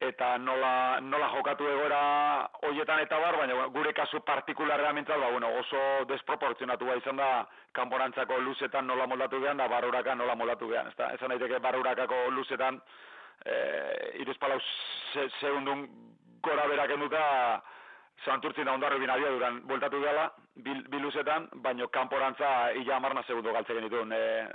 eta 0.00 0.36
nola, 0.38 1.00
nola 1.02 1.28
jokatu 1.32 1.66
egoera 1.66 2.00
hoietan 2.62 3.00
eta 3.02 3.18
bar, 3.18 3.36
baina 3.40 3.66
gure 3.74 3.92
kasu 3.92 4.20
partikularrean 4.26 4.94
mintzat, 4.94 5.18
ba, 5.18 5.30
bueno, 5.34 5.50
oso 5.58 5.80
desproportzionatu 6.06 6.86
ba 6.86 6.96
izan 7.00 7.16
da 7.18 7.30
kanporantzako 7.74 8.38
luzetan 8.38 8.86
nola 8.86 9.06
moldatu 9.06 9.40
gehan, 9.42 9.58
da 9.58 9.66
baruraka 9.68 10.14
nola 10.14 10.36
moldatu 10.38 10.68
gehan. 10.70 10.92
Ez 10.92 10.96
da, 10.96 11.10
esan 11.18 11.34
daiteke 11.34 11.58
barurakako 11.58 12.28
luzetan 12.30 12.78
e, 13.44 13.56
iruzpalau 14.22 14.60
se, 15.12 15.26
segundun 15.40 15.88
gora 16.46 16.68
berak 16.70 16.94
enduta 16.94 17.24
santurtzin 18.24 18.70
da 18.70 18.78
ondarri 18.78 19.00
binadia 19.02 19.34
duran 19.34 19.62
bueltatu 19.66 20.00
gala, 20.02 20.30
bil, 20.62 20.84
luzetan, 21.02 21.48
baina 21.54 21.90
kanporantza 21.90 22.70
illa 22.78 22.96
amarna 22.96 23.26
segundu 23.26 23.52
galtzen 23.52 23.82
genituen. 23.82 24.12
E, 24.12 24.46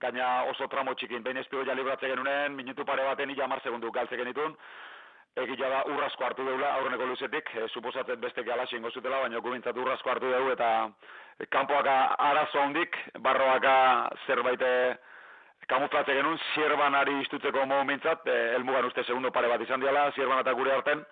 gaina 0.00 0.42
oso 0.50 0.68
tramo 0.68 0.94
txikin, 0.94 1.22
behin 1.22 1.40
espio 1.42 1.64
ja 1.64 1.74
libratzen 1.74 2.12
genunen, 2.12 2.56
minutu 2.56 2.84
pare 2.84 3.04
baten 3.04 3.30
ila 3.30 3.48
mar 3.48 3.62
segundu 3.64 3.90
galtzen 3.92 4.18
genitun, 4.18 4.56
egila 5.36 5.68
da 5.68 5.82
urrasko 5.92 6.24
hartu 6.24 6.44
deula 6.44 6.72
aurreneko 6.78 7.06
luzetik, 7.10 7.50
e, 7.54 7.68
suposatzen 7.68 8.20
beste 8.20 8.44
galaxin 8.44 8.82
gozutela, 8.82 9.20
baina 9.24 9.40
gubintzat 9.44 9.76
urrasko 9.76 10.10
hartu 10.10 10.32
dugu 10.32 10.52
eta 10.54 10.70
kanpoaka 11.52 11.96
arazo 12.28 12.62
hondik, 12.62 12.96
barroaka 13.20 13.76
zerbait 14.26 14.62
eh, 14.62 14.96
kamuflatze 15.68 16.14
genuen, 16.14 16.38
zierbanari 16.54 17.20
istutzeko 17.24 17.66
momentzat, 17.66 18.26
e, 18.26 18.36
elmugan 18.56 18.88
uste 18.88 19.04
segundo 19.04 19.32
pare 19.32 19.48
bat 19.52 19.60
izan 19.60 19.80
diala, 19.80 20.10
zierban 20.16 20.40
eta 20.40 20.56
gure 20.56 20.72
harten, 20.72 21.04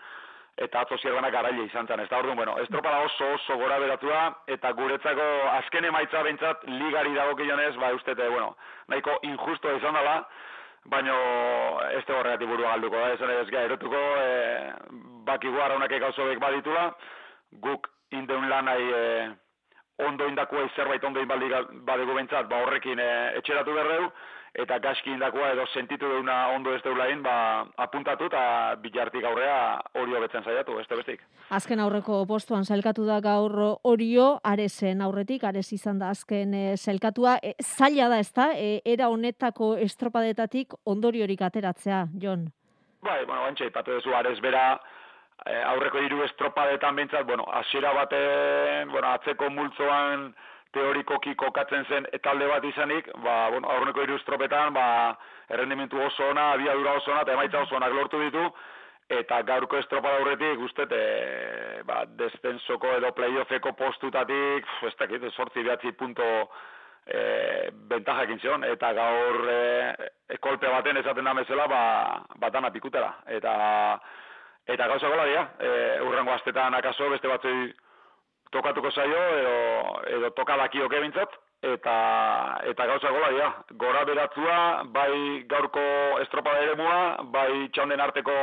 eta 0.57 0.84
atzo 0.84 0.96
zierbanak 1.02 1.32
garaile 1.34 1.66
izan 1.66 1.86
zen. 1.86 2.00
Ez 2.00 2.09
da 2.09 2.18
orduan, 2.18 2.36
bueno, 2.36 2.57
estropala 2.62 3.02
oso 3.05 3.32
oso 3.34 3.57
gora 3.59 3.78
beratua, 3.82 4.22
eta 4.46 4.72
guretzako 4.72 5.28
azken 5.59 5.84
emaitza 5.90 6.22
bentsat 6.22 6.64
ligari 6.68 7.14
dago 7.14 7.34
kionez, 7.36 7.74
ba, 7.76 7.92
uste, 7.94 8.14
bueno, 8.14 8.55
nahiko 8.88 9.18
injusto 9.22 9.74
izan 9.76 9.98
dela, 9.98 10.16
baino 10.84 11.16
ez 11.90 12.05
da 12.07 12.18
horregatik 12.18 12.48
burua 12.48 12.74
galduko, 12.76 13.00
da, 13.00 13.12
ez 13.12 13.40
ez 13.40 13.50
gai, 13.50 13.64
erotuko, 13.64 14.02
e, 14.20 14.72
baki 15.26 15.48
guara 15.48 15.74
honak 15.74 16.38
baditula, 16.40 16.92
guk 17.61 17.88
indeun 18.11 18.48
lanai 18.48 18.82
e, 18.82 19.30
ondo 20.07 20.26
indakua 20.28 20.68
zerbait 20.76 21.05
ondo 21.05 21.20
inbaldi 21.20 21.48
badegu 21.86 22.14
bentsat, 22.14 22.46
ba 22.48 22.62
horrekin 22.62 22.98
e, 22.98 23.11
etxeratu 23.38 23.74
berreu, 23.74 24.11
eta 24.55 24.78
gaski 24.78 25.11
indakoa 25.11 25.50
edo 25.52 25.64
sentitu 25.72 26.09
deuna 26.09 26.36
ondo 26.55 26.74
ez 26.74 26.80
deulain, 26.84 27.22
ba, 27.22 27.66
apuntatu 27.84 28.28
eta 28.30 28.42
bilartik 28.82 29.24
aurrea 29.26 29.57
hori 29.98 30.14
hobetzen 30.14 30.44
saiatu, 30.46 30.78
ez 30.78 30.86
bestik. 30.88 31.24
Azken 31.50 31.82
aurreko 31.82 32.20
postuan 32.30 32.64
zelkatu 32.64 33.07
da 33.07 33.18
gaur 33.24 33.57
orio, 33.82 34.28
arezen 34.44 35.02
aurretik, 35.02 35.44
arez 35.44 35.66
izan 35.74 35.98
da 35.98 36.12
azken 36.14 36.55
e, 36.55 36.64
zelkatua. 36.76 37.38
E, 37.42 37.55
zaila 37.62 38.09
da 38.12 38.20
ez 38.22 38.30
da, 38.32 38.52
e, 38.55 38.80
era 38.84 39.11
honetako 39.11 39.74
estropadetatik 39.82 40.78
ondoriorik 40.86 41.42
ateratzea, 41.42 42.05
Jon? 42.22 42.46
Bai, 43.02 43.24
bueno, 43.26 43.42
antxe, 43.50 43.66
ipatu 43.68 43.98
duzu, 43.98 44.14
arez 44.14 44.38
bera, 44.40 44.78
e, 45.44 45.61
aurreko 45.74 45.98
hiru 45.98 46.22
estropadetan 46.24 46.96
bintzat, 46.96 47.26
bueno, 47.26 47.44
hasiera 47.59 47.92
baten, 47.92 48.90
bueno, 48.94 49.11
atzeko 49.18 49.50
multzoan, 49.50 50.30
teorikoki 50.74 51.34
kokatzen 51.38 51.86
zen 51.88 52.06
talde 52.22 52.48
bat 52.50 52.64
izanik, 52.66 53.08
ba, 53.24 53.48
bueno, 53.54 53.70
aurreneko 53.70 54.04
irustropetan, 54.06 54.74
ba, 54.74 54.86
errendimentu 55.48 56.00
oso 56.02 56.30
ona, 56.30 56.50
abiadura 56.54 56.96
oso 56.98 57.12
ona, 57.12 57.22
eta 57.22 57.36
emaitza 57.36 57.62
oso 57.62 57.78
onak 57.78 57.94
lortu 57.94 58.20
ditu, 58.24 58.44
eta 59.18 59.40
gaurko 59.46 59.78
estropa 59.78 60.14
daurretik, 60.16 60.58
guztet, 60.60 60.92
e, 60.92 61.82
ba, 61.88 62.04
despensoko 62.20 62.94
edo 62.98 63.12
playoffeko 63.16 63.74
postutatik, 63.78 64.70
ez 64.88 64.94
dakit, 65.00 65.28
sortzi 65.34 65.62
behatzi 65.62 65.92
punto 65.98 66.26
e, 67.06 67.70
bentajak 67.90 68.34
intzion, 68.34 68.64
eta 68.64 68.92
gaur 68.96 69.40
e, 69.52 70.38
kolpe 70.40 70.70
baten 70.72 71.00
esaten 71.02 71.24
da 71.24 71.36
mesela, 71.36 71.68
ba, 71.70 71.82
batana 72.40 72.72
pikutera. 72.74 73.12
Eta, 73.38 73.54
eta 74.66 74.88
gauza 74.88 75.12
gola 75.12 75.28
dira, 75.28 75.48
e, 75.60 75.72
urrengo 76.08 76.32
astetan 76.32 76.74
akaso, 76.80 77.10
beste 77.12 77.28
batzei 77.28 77.72
tokatuko 78.55 78.90
zaio 78.94 79.24
edo 79.40 79.57
edo 80.18 80.30
toka 80.38 80.57
dakioke 80.62 81.02
bintzat 81.02 81.34
eta 81.64 81.96
eta 82.70 82.86
gauza 82.86 83.11
gola 83.11 83.32
dira. 83.32 83.50
Gora 83.80 84.05
beratzua 84.05 84.59
bai 84.94 85.44
gaurko 85.48 85.84
estropada 86.22 86.62
eremua, 86.62 86.96
bai 87.34 87.68
txanden 87.72 88.00
arteko 88.05 88.34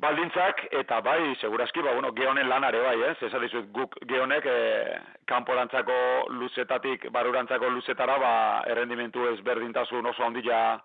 baldintzak, 0.00 0.62
eta 0.80 1.00
bai, 1.04 1.34
segurazki, 1.40 1.82
ba, 1.84 1.92
bueno, 1.92 2.12
geonen 2.16 2.48
lanare 2.48 2.80
bai, 2.80 2.96
ez? 3.10 3.16
Ez 3.26 3.40
dizut, 3.42 3.66
guk 3.76 3.98
geonek 4.08 4.46
e, 4.48 4.56
kanporantzako 5.28 5.96
luzetatik, 6.38 7.04
barurantzako 7.12 7.68
luzetara, 7.74 8.16
ba, 8.22 8.32
errendimentu 8.72 9.26
ez 9.28 9.38
berdintasun 9.44 10.08
oso 10.08 10.24
handia 10.24 10.80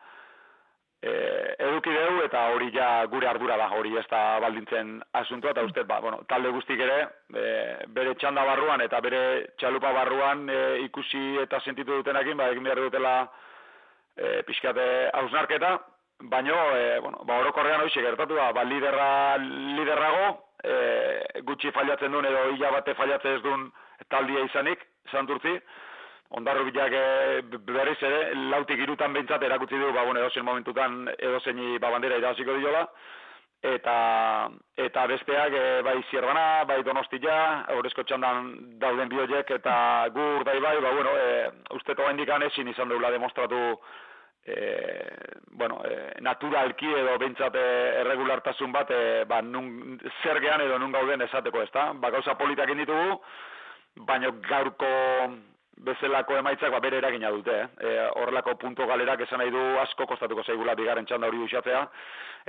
e, 1.05 1.55
eduki 1.67 1.93
dugu, 1.93 2.23
eta 2.25 2.47
hori 2.53 2.71
ja 2.73 3.05
gure 3.11 3.29
ardura 3.29 3.57
da, 3.61 3.69
hori 3.77 3.93
ez 3.99 4.05
da 4.09 4.39
baldintzen 4.41 4.97
asuntua, 5.21 5.53
eta 5.53 5.65
uste, 5.67 5.83
ba, 5.87 5.99
bueno, 6.01 6.23
talde 6.29 6.51
guztik 6.55 6.81
ere, 6.81 6.97
e, 7.29 7.45
bere 7.97 8.15
txanda 8.21 8.45
barruan 8.47 8.81
eta 8.85 9.01
bere 9.05 9.21
txalupa 9.61 9.93
barruan 9.93 10.47
e, 10.49 10.61
ikusi 10.87 11.23
eta 11.43 11.61
sentitu 11.61 11.99
dutenakin, 11.99 12.37
ba, 12.41 12.49
egin 12.53 12.65
behar 12.65 12.81
dutela 12.87 13.15
e, 14.15 14.41
pixkate 14.47 14.87
hausnarketa, 15.21 15.75
baino, 16.33 16.57
e, 16.73 16.99
bueno, 17.05 17.21
ba, 17.29 17.39
orokorrean 17.43 17.85
hoxe 17.85 18.01
gertatu 18.01 18.39
da, 18.39 18.51
ba, 18.55 18.65
liderra, 18.65 19.09
liderrago, 19.77 20.27
e, 20.63 21.41
gutxi 21.45 21.73
fallatzen 21.75 22.13
duen 22.13 22.29
edo 22.31 22.47
hila 22.55 22.73
bate 22.79 22.97
fallatzen 22.97 23.37
ez 23.37 23.43
duen 23.45 23.69
taldia 24.09 24.45
izanik, 24.49 24.81
santurtzi, 25.11 25.59
ondarro 26.29 26.65
bilak 26.65 26.93
e, 26.93 27.41
berriz 27.67 27.97
ere, 28.03 28.33
lautik 28.51 28.79
irutan 28.81 29.13
behintzat 29.13 29.43
erakutsi 29.43 29.77
du, 29.77 29.91
ba, 29.93 30.05
bueno, 30.05 30.19
edozen 30.19 30.45
momentutan 30.45 31.05
edozein 31.17 31.61
ba, 31.79 31.91
bandera 31.91 32.17
irabaziko 32.17 32.57
diola, 32.57 32.85
eta 33.65 33.97
eta 34.77 35.05
besteak 35.07 35.53
e, 35.53 35.65
bai 35.85 35.97
zierbana, 36.09 36.63
bai 36.65 36.81
donostia, 36.83 37.37
horrezko 37.77 38.03
txandan 38.03 38.51
dauden 38.81 39.09
bioiek, 39.09 39.51
eta 39.59 39.75
gur 40.15 40.43
dai 40.47 40.59
bai, 40.59 40.79
ba, 40.81 40.91
bueno, 40.97 41.13
e, 41.17 41.29
usteko 41.77 42.09
indikan 42.11 42.43
ezin 42.49 42.73
izan 42.73 42.89
deula 42.89 43.13
demostratu 43.13 43.61
e, 44.45 44.59
bueno, 45.51 45.81
e, 45.85 46.21
naturalki 46.21 46.91
edo 46.99 47.17
bentsate 47.21 47.63
erregulartasun 48.01 48.71
bat 48.75 48.91
e, 48.91 49.01
ba, 49.29 49.41
nun, 49.41 49.97
zer 50.21 50.41
gehan 50.41 50.65
edo 50.67 50.77
nun 50.79 50.93
gauden 50.93 51.25
esateko, 51.25 51.63
ezta? 51.65 51.91
Ba, 52.01 52.11
gauza 52.13 52.37
politak 52.37 52.69
inditugu, 52.73 53.19
baina 54.05 54.33
gaurko 54.49 54.89
bezalako 55.77 56.37
emaitzak 56.39 56.71
ba, 56.71 56.79
bere 56.79 56.97
eragina 57.01 57.31
dute. 57.31 57.55
Eh? 57.79 57.95
horrelako 58.21 58.55
punto 58.59 58.87
galerak 58.87 59.25
esan 59.25 59.39
nahi 59.39 59.51
du 59.51 59.63
asko 59.81 60.07
kostatuko 60.07 60.43
zaigula 60.43 60.75
bigarren 60.75 61.05
txanda 61.05 61.27
hori 61.27 61.41
duxatzea, 61.41 61.81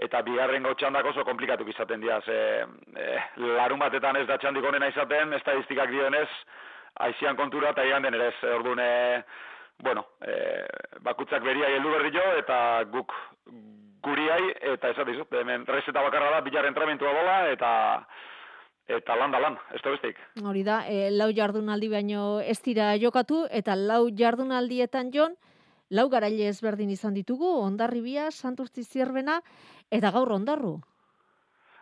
eta 0.07 0.23
bigarren 0.23 0.63
gau 0.63 0.75
txandak 0.75 1.11
oso 1.11 1.25
komplikatuk 1.25 1.69
izaten 1.73 2.01
dira. 2.01 2.21
Ze, 2.23 2.39
e, 2.95 3.09
larun 3.59 3.83
batetan 3.83 4.17
ez 4.17 4.27
da 4.29 4.39
txandik 4.39 4.65
honena 4.65 4.91
izaten, 4.93 5.33
estadistikak 5.41 5.91
dionez, 5.91 6.29
aizian 7.09 7.37
kontura 7.37 7.75
eta 7.75 7.85
igan 7.85 8.07
den 8.07 8.15
ere 8.15 8.31
ez. 8.33 8.39
Orduan, 8.55 8.83
bueno, 9.83 10.07
e, 10.23 10.37
bakutzak 11.05 11.43
beria 11.43 11.73
heldu 11.75 11.97
berri 11.97 12.15
jo, 12.15 12.25
eta 12.39 12.85
guk 12.93 13.13
guriai, 14.07 14.55
eta 14.75 14.93
ez 14.93 15.07
dizut, 15.11 15.35
hemen 15.35 15.67
reseta 15.67 16.03
bakarra 16.05 16.31
da, 16.37 16.41
bilar 16.47 16.69
entramentua 16.69 17.13
bola, 17.13 17.37
eta 17.51 17.71
eta 18.87 19.17
lan 19.19 19.35
da 19.35 19.41
lan, 19.43 19.59
ez 19.75 19.83
da 19.83 19.91
besteik. 19.91 20.19
Hori 20.45 20.63
da, 20.67 20.81
e, 20.87 21.11
lau 21.11 21.29
jardunaldi 21.35 21.89
baino 21.91 22.41
ez 22.41 22.59
dira 22.63 22.95
jokatu, 23.03 23.45
eta 23.51 23.75
lau 23.77 24.07
jardunaldietan 24.09 25.11
jon, 25.15 25.35
lau 25.91 26.09
garaile 26.11 26.49
ezberdin 26.51 26.91
izan 26.91 27.15
ditugu, 27.15 27.49
ondarribia, 27.63 28.31
santurtzi 28.31 28.85
zierbena, 28.85 29.41
eta 29.91 30.11
gaur 30.15 30.33
ondarru. 30.39 30.77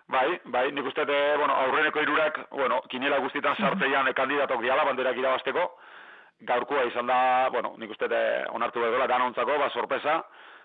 Bai, 0.09 0.39
bai, 0.53 0.71
nik 0.73 0.85
uste, 0.85 1.05
bueno, 1.05 1.55
aurreneko 1.55 2.01
irurak, 2.01 2.41
bueno, 2.51 2.83
kinela 2.93 3.19
guztietan 3.25 3.57
sartzeian 3.57 4.11
kandidatok 4.13 4.61
diala, 4.61 4.85
banderak 4.85 5.17
irabazteko, 5.17 5.65
gaurkoa 6.45 6.85
izan 6.91 7.07
da, 7.09 7.49
bueno, 7.53 7.73
nik 7.79 7.91
uste 7.91 8.09
onartu 8.53 8.81
behar 8.81 9.09
danontzako, 9.09 9.57
ba, 9.59 9.71
sorpresa, 9.71 10.23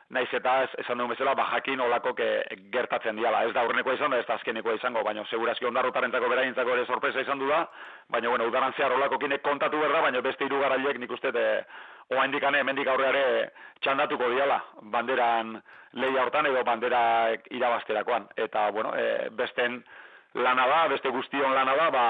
naiz 0.10 0.30
eta 0.34 0.56
ez, 0.64 0.70
esan 0.82 0.98
dugu 0.98 1.14
bezala, 1.14 1.36
ba, 1.38 1.46
jakin 1.52 1.82
olako 1.86 2.16
ke, 2.18 2.28
gertatzen 2.74 3.18
diala. 3.20 3.44
Ez 3.46 3.54
da 3.54 3.64
urnekoa 3.68 3.94
izan 3.94 4.12
da, 4.12 4.20
ez 4.20 4.26
da 4.28 4.40
azkenekoa 4.40 4.74
izango, 4.80 5.04
baina 5.06 5.26
segurazki 5.30 5.68
ondarrotarentzako 5.70 6.30
beraintzako 6.32 6.74
ere 6.76 6.86
sorpresa 6.86 7.22
izan 7.22 7.40
du 7.40 7.50
da, 7.50 7.62
baina, 8.10 8.30
bueno, 8.34 8.48
udaran 8.50 8.74
zehar 8.78 8.96
olako 8.98 9.20
kine 9.22 9.38
kontatu 9.46 9.82
berda, 9.82 10.02
baina 10.08 10.22
beste 10.26 10.50
irugarraiek 10.50 10.98
nik 11.00 11.14
uste, 11.14 11.30
e, 11.30 11.48
oa 12.16 12.26
indikane, 12.26 12.64
mendik 12.66 12.90
aurreare 12.90 13.52
txandatuko 13.86 14.32
diala, 14.34 14.60
banderan 14.96 15.60
lehia 15.94 16.26
hortan 16.26 16.50
edo 16.50 16.64
bandera 16.66 17.02
irabazterakoan. 17.50 18.30
Eta, 18.38 18.70
bueno, 18.72 18.96
e, 18.98 19.30
besten, 19.38 19.84
lana 20.34 20.68
da, 20.68 20.88
beste 20.88 21.10
guztion 21.10 21.54
lana 21.54 21.76
da, 21.76 21.90
ba, 21.92 22.06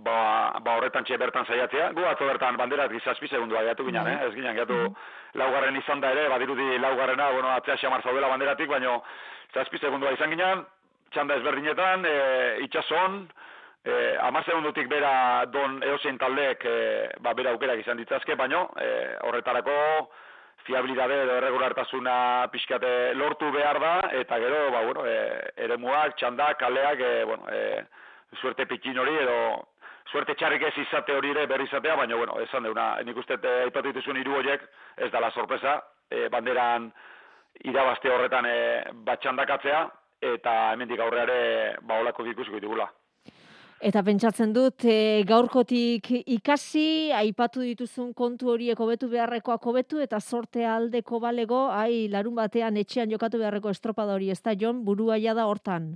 ba, 0.00 0.18
ba 0.62 0.76
horretan 0.76 1.04
txe 1.04 1.18
bertan 1.18 1.46
saiatzea. 1.46 1.92
Gu 1.92 2.04
atzo 2.06 2.26
bertan 2.26 2.56
banderat 2.56 2.92
gizazpi 2.92 3.28
segundua 3.28 3.62
gaiatu 3.62 3.84
ginen, 3.84 4.02
mm 4.02 4.08
-hmm. 4.08 4.22
eh? 4.22 4.26
ez 4.28 4.34
ginen, 4.34 4.54
gaiatu 4.54 4.74
mm 4.74 4.94
laugarren 5.34 5.76
izan 5.76 6.00
da 6.00 6.12
ere, 6.14 6.28
badirudi 6.28 6.78
laugarrena, 6.78 7.30
bueno, 7.32 7.50
atzea 7.52 7.76
xamar 7.76 8.02
zaudela 8.02 8.30
banderatik, 8.32 8.68
baino 8.70 9.02
zazpi 9.54 9.78
segundua 9.78 10.12
izan 10.12 10.30
ginen, 10.30 10.64
txanda 11.12 11.36
ezberdinetan, 11.40 12.06
e, 12.06 12.14
itxason, 12.66 13.20
e, 13.84 14.16
amar 14.24 14.44
segundutik 14.44 14.88
bera 14.88 15.44
don 15.52 15.82
eosein 15.82 16.18
taldeek, 16.18 16.64
e, 16.64 16.78
ba, 17.24 17.34
bera 17.34 17.52
aukerak 17.56 17.84
izan 17.84 18.00
ditzazke, 18.00 18.36
baino, 18.40 18.68
e, 18.80 18.88
horretarako, 19.28 19.78
fiabilidade 20.66 21.22
edo 21.22 21.36
erregulartasuna 21.38 22.48
pixkate 22.52 23.14
lortu 23.14 23.50
behar 23.52 23.80
da, 23.80 23.94
eta 24.20 24.38
gero, 24.38 24.70
ba, 24.74 24.84
bueno, 24.84 25.06
e, 25.06 25.16
eremuak, 25.64 26.16
txandak, 26.16 26.58
kaleak, 26.60 27.00
e, 27.00 27.24
bueno, 27.24 27.48
e, 27.52 27.84
suerte 28.40 28.66
pikin 28.66 28.98
hori 28.98 29.16
edo 29.22 29.38
suerte 30.12 30.34
txarrik 30.40 30.62
ez 30.68 30.74
izate 30.84 31.14
hori 31.16 31.30
ere 31.34 31.46
berri 31.46 31.68
izatea, 31.68 31.96
baina, 31.96 32.16
bueno, 32.16 32.38
esan 32.40 32.64
deuna, 32.64 32.90
nik 33.04 33.16
uste 33.16 33.36
aipatu 33.64 33.92
dituzun 33.92 34.16
hiru 34.20 34.38
horiek, 34.40 34.64
ez 34.96 35.10
dala 35.12 35.30
sorpresa, 35.30 35.78
e, 36.10 36.28
banderan 36.32 36.90
irabazte 37.68 38.12
horretan 38.12 38.46
e, 38.48 38.58
batxandakatzea, 39.08 39.82
eta 40.34 40.54
hemendik 40.72 41.00
aurreare 41.00 41.76
ba 41.82 42.00
olako 42.02 42.26
ikusiko 42.26 42.58
ditugula. 42.58 42.88
Eta 43.78 44.00
pentsatzen 44.02 44.50
dut, 44.50 44.82
e, 44.90 45.22
gaurkotik 45.22 46.08
ikasi, 46.26 47.12
aipatu 47.14 47.62
dituzun 47.62 48.10
kontu 48.12 48.50
horiek 48.50 48.80
hobetu 48.82 49.06
beharrekoak 49.12 49.68
hobetu, 49.70 50.00
eta 50.02 50.18
sorte 50.18 50.64
aldeko 50.66 51.20
balego, 51.22 51.68
ai, 51.70 52.08
larun 52.10 52.34
batean 52.34 52.76
etxean 52.76 53.12
jokatu 53.14 53.38
beharreko 53.38 53.70
estropada 53.70 54.16
hori, 54.16 54.32
ez 54.34 54.42
da, 54.42 54.56
Jon, 54.58 54.82
burua 54.84 55.18
da 55.34 55.46
hortan? 55.46 55.94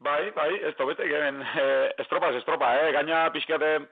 Bai, 0.00 0.30
bai, 0.36 0.60
ez 0.60 0.74
da, 0.76 0.84
bete, 0.84 1.08
gen, 1.08 1.40
e, 1.40 1.64
estropa, 2.04 2.28
estropa, 2.36 2.74
eh? 2.82 2.92
gaina 2.92 3.30
pixkate, 3.32 3.88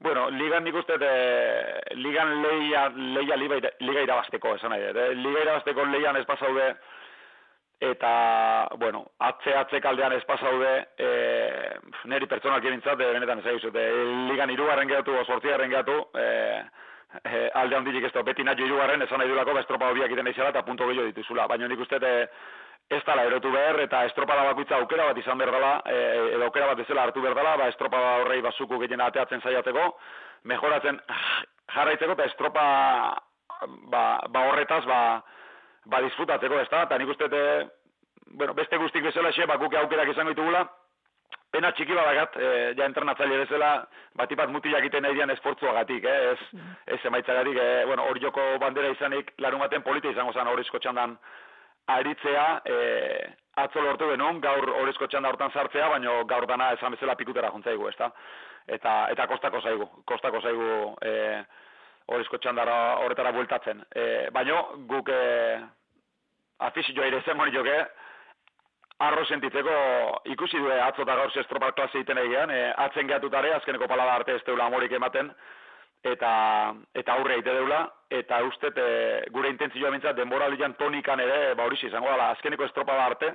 bueno, 0.00 0.28
ligan 0.28 0.64
nik 0.64 0.74
uste, 0.74 0.98
e, 0.98 1.94
ligan 1.94 2.42
leia, 2.42 2.88
leia 2.90 3.36
liga 3.36 4.02
irabazteko, 4.02 4.56
esan 4.56 4.74
nahi, 4.74 4.82
e, 4.82 5.14
liga 5.14 5.46
irabazteko 5.46 5.86
leian 5.94 6.16
ez 6.16 6.26
pasaude, 6.26 6.72
eta, 7.80 8.68
bueno, 8.78 9.04
atze 9.18 9.54
atze 9.56 9.80
kaldean 9.84 10.14
ez 10.16 10.24
pasaude, 10.24 10.72
e, 10.96 11.08
neri 12.08 12.26
pertsonak 12.26 12.64
ebintzat, 12.64 13.00
e, 13.00 13.12
benetan 13.12 13.42
ez 13.42 13.46
egizut, 13.52 13.76
e, 13.76 13.86
ligan 14.30 14.50
irugarren 14.50 14.88
gehatu, 14.88 15.16
osortziaren 15.20 15.70
gehatu, 15.70 15.96
e, 16.16 16.26
e, 17.22 17.42
alde 17.54 17.76
handirik 17.76 18.08
ez 18.08 18.12
da, 18.14 18.22
beti 18.24 18.44
nahi 18.44 18.64
irugarren, 18.64 19.02
esan 19.02 19.20
nahi 19.20 19.28
dulako, 19.28 19.54
ba, 19.54 19.64
estropa 19.64 19.90
hobiak 19.92 20.14
iten 20.14 20.32
izela, 20.32 20.54
eta 20.54 20.64
punto 20.64 20.88
gehiago 20.88 21.10
dituzula, 21.12 21.46
baina 21.52 21.68
nik 21.68 21.84
uste, 21.84 22.00
e, 22.00 22.64
ez 22.96 23.02
dala 23.04 23.26
erotu 23.26 23.50
behar, 23.52 23.80
eta 23.82 24.04
estropada 24.06 24.44
bakoitza 24.46 24.76
aukera 24.78 25.10
bat 25.10 25.18
izan 25.18 25.38
behar 25.38 25.52
dela, 25.58 25.72
e, 25.84 25.96
edo 26.36 26.44
aukera 26.46 26.72
bat 26.72 26.80
ezela 26.80 27.04
hartu 27.04 27.20
behar 27.20 27.36
dela, 27.36 27.56
ba, 27.60 27.68
estropada 27.68 28.18
horrei 28.22 28.40
basuku 28.40 28.78
gehien 28.84 29.04
ateatzen 29.04 29.42
zaiateko, 29.42 29.88
mejoratzen 30.44 31.00
jarraitzeko, 31.74 32.14
eta 32.14 32.28
estropa 32.30 32.66
ba, 33.90 34.04
ba 34.30 34.44
horretaz, 34.48 34.84
ba, 34.86 35.00
ba 35.90 36.02
disfrutatzeko, 36.04 36.58
ez 36.60 36.68
da, 36.70 36.82
eta 36.86 36.98
nik 36.98 37.12
uste, 37.14 37.28
bueno, 38.38 38.54
beste 38.54 38.78
guztik 38.82 39.04
bezala 39.06 39.32
xe, 39.32 39.46
bakuke 39.46 39.78
aukerak 39.78 40.10
izango 40.12 40.34
ditugula, 40.34 40.64
pena 41.54 41.70
txiki 41.72 41.94
badagat, 41.94 42.36
e, 42.36 42.50
ja 42.78 42.86
entrenatzaile 42.88 43.38
bezala, 43.44 43.70
batipat 44.18 44.50
mutilak 44.52 44.84
iten 44.84 45.06
nahi 45.06 45.14
dian 45.16 45.32
esportzuagatik, 45.32 46.04
eh? 46.04 46.32
ez, 46.32 46.38
mm. 46.52 46.76
ez 46.96 47.00
emaitzagatik, 47.10 47.58
e, 47.62 47.84
bueno, 47.88 48.06
hori 48.10 48.22
joko 48.24 48.44
bandera 48.62 48.90
izanik, 48.92 49.32
larun 49.42 49.62
baten 49.62 49.84
polita 49.86 50.10
izango 50.12 50.34
zen 50.34 50.50
horrezko 50.52 50.82
txandan 50.82 51.16
aritzea, 51.94 52.46
e, 52.66 52.78
atzo 53.62 53.82
lortu 53.82 54.10
genuen, 54.10 54.40
gaur 54.44 54.68
horrezko 54.82 55.08
txanda 55.08 55.30
hortan 55.32 55.54
sartzea, 55.54 55.88
baina 55.94 56.18
gaur 56.28 56.48
dana 56.50 56.72
esan 56.76 56.96
bezala 56.96 57.16
pikutera 57.16 57.52
juntzaigu, 57.54 57.88
ez 57.88 57.96
da? 58.00 58.10
Eta, 58.66 58.96
eta 59.14 59.26
kostako 59.30 59.62
zaigu, 59.62 59.86
kostako 60.04 60.42
zaigu, 60.42 60.68
e, 61.00 61.14
horrezko 62.06 62.38
txandara 62.38 62.76
horretara 63.02 63.32
bueltatzen. 63.34 63.82
E, 63.94 64.04
baina 64.34 64.60
guk 64.90 65.10
e, 65.10 65.22
afizioa 66.68 67.06
ere 67.06 67.22
zen 67.22 67.40
joke, 67.54 67.76
arro 68.98 69.24
sentitzeko 69.24 69.76
ikusi 70.32 70.58
du 70.58 70.70
atzo 70.72 71.02
eta 71.02 71.16
gaur 71.16 71.32
zestropak 71.32 71.74
klase 71.76 71.98
egiten 71.98 72.18
egian, 72.18 72.50
e, 72.50 72.72
atzen 72.86 73.06
gehatutare, 73.06 73.52
azkeneko 73.54 73.86
palada 73.86 74.14
arte 74.14 74.34
ez 74.34 74.44
deula 74.46 74.66
amorik 74.66 74.92
ematen, 74.92 75.32
eta 76.04 76.30
eta 76.94 77.12
aurre 77.12 77.34
egite 77.34 77.52
deula, 77.52 77.82
eta 78.10 78.40
uste 78.46 78.70
e, 78.76 78.88
gure 79.34 79.50
intentzioa 79.52 79.90
bintzat 79.90 80.16
denbora 80.16 80.48
lian 80.48 80.74
tonikan 80.74 81.20
ere, 81.20 81.54
ba 81.54 81.66
hori 81.66 81.76
izango 81.82 82.08
dela, 82.10 82.30
azkeneko 82.30 82.64
estropada 82.64 83.04
arte, 83.06 83.34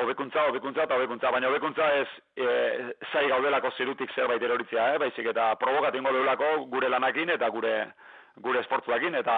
hobekuntza, 0.00 0.46
hobekuntza 0.48 0.86
eta 0.86 0.96
hobekuntza, 0.96 1.30
baina 1.30 1.48
hobekuntza 1.50 1.88
ez 2.00 2.08
e, 2.36 2.46
zai 3.12 3.26
gaudelako 3.28 3.70
zerutik 3.76 4.14
zerbait 4.14 4.42
eroritzea, 4.42 4.94
eh? 4.94 4.98
baizik 4.98 5.28
eta 5.34 5.52
provokatingo 5.60 6.12
deulako 6.12 6.52
gure 6.72 6.88
lanakin 6.88 7.34
eta 7.36 7.48
gure 7.52 7.74
gure 8.40 8.60
esportzuakin, 8.60 9.14
eta 9.20 9.34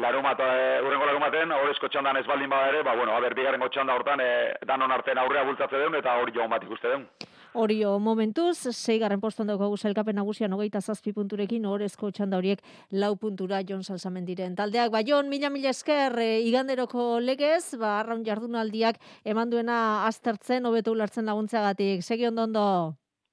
larumat, 0.00 0.40
e, 0.40 0.80
urrengo 0.86 1.06
larumaten, 1.06 1.52
horrezko 1.52 1.90
txandan 1.92 2.16
ez 2.16 2.26
baldin 2.26 2.50
bada 2.50 2.70
ere, 2.72 2.82
ba, 2.82 2.94
bueno, 2.96 3.12
aber, 3.16 3.34
bigarrengo 3.36 3.68
txanda 3.68 3.94
hortan, 3.98 4.20
e, 4.24 4.30
danon 4.66 4.92
artean 4.96 5.20
aurrea 5.20 5.44
bultzatze 5.44 5.82
deun, 5.82 5.98
eta 6.00 6.16
hori 6.22 6.32
joan 6.36 6.50
bat 6.50 6.64
ikuste 6.64 6.88
deun. 6.88 7.04
Horio 7.52 7.98
momentuz, 7.98 8.70
zeigarren 8.70 9.20
poston 9.20 9.48
daukagu 9.50 9.76
zelkapen 9.76 10.14
nagusian 10.14 10.52
hogeita 10.54 10.80
zazpi 10.80 11.10
punturekin, 11.12 11.64
horrezko 11.66 12.12
txanda 12.14 12.38
horiek 12.38 12.62
lau 12.92 13.16
puntura 13.18 13.58
Jon 13.66 13.82
Salsamen 13.82 14.24
diren. 14.28 14.54
Taldeak, 14.54 14.92
ba, 14.94 15.02
Jon, 15.02 15.28
mila 15.28 15.50
mila 15.50 15.72
esker, 15.74 16.14
e, 16.22 16.28
iganderoko 16.46 17.18
legez, 17.18 17.74
ba, 17.80 17.98
arraun 18.00 18.22
jardunaldiak 18.24 19.02
eman 19.24 19.50
duena 19.50 19.80
aztertzen, 20.06 20.66
hobeto 20.66 20.94
ulertzen 20.94 21.26
laguntzeagatik. 21.26 22.06
Segi 22.06 22.30
ondo 22.30 22.46
ondo. 22.46 22.66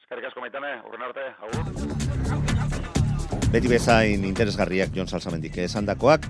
Eskerrik 0.02 0.32
asko 0.32 0.42
maitane, 0.42 0.80
urren 0.90 1.10
arte, 1.12 1.30
agur. 1.38 2.37
Beti 3.58 3.72
bezain 3.72 4.22
interesgarriak 4.28 4.92
Jon 4.94 5.08
Salsamendik 5.10 5.56
esandakoak, 5.64 6.28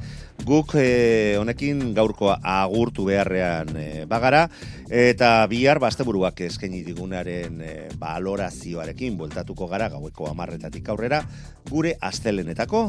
guk 0.47 0.78
eh, 0.80 1.36
honekin 1.36 1.82
gaurkoa 1.91 2.38
agurtu 2.39 3.03
beharrean 3.09 3.73
eh, 3.75 4.05
bagara, 4.07 4.45
eta 4.88 5.32
bihar 5.51 5.82
basteburuak 5.84 6.39
eskaini 6.47 6.86
digunaren 6.88 7.59
eh, 7.67 7.89
balorazioarekin 7.99 9.17
bueltatuko 9.19 9.67
gara 9.67 9.89
gaueko 9.91 10.30
amarretatik 10.32 10.88
aurrera, 10.88 11.19
gure 11.67 11.97
astelenetako 11.99 12.86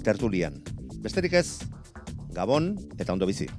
tertulian. 0.00 0.56
Besterik 1.04 1.36
ez, 1.42 1.60
Gabon 2.32 2.72
eta 2.96 3.12
ondo 3.12 3.28
bizi. 3.28 3.50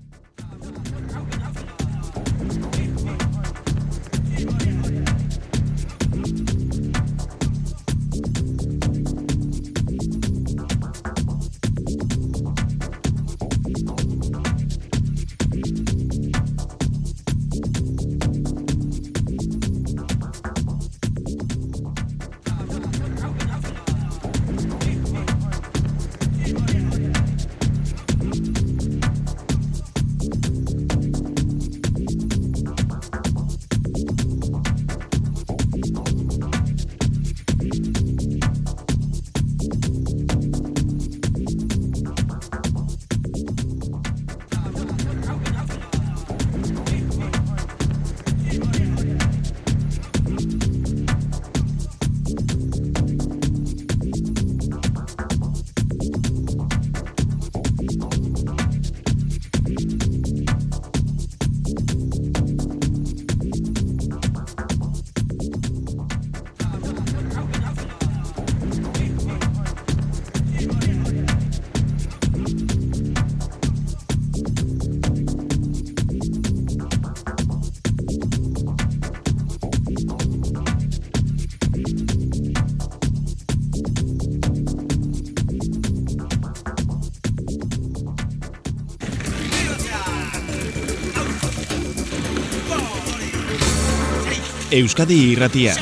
Euskadi 94.74 95.18
irratia. 95.34 95.76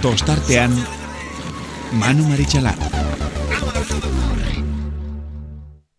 Tostartean 0.00 0.72
Manu 1.92 2.24
Marichalar. 2.24 2.91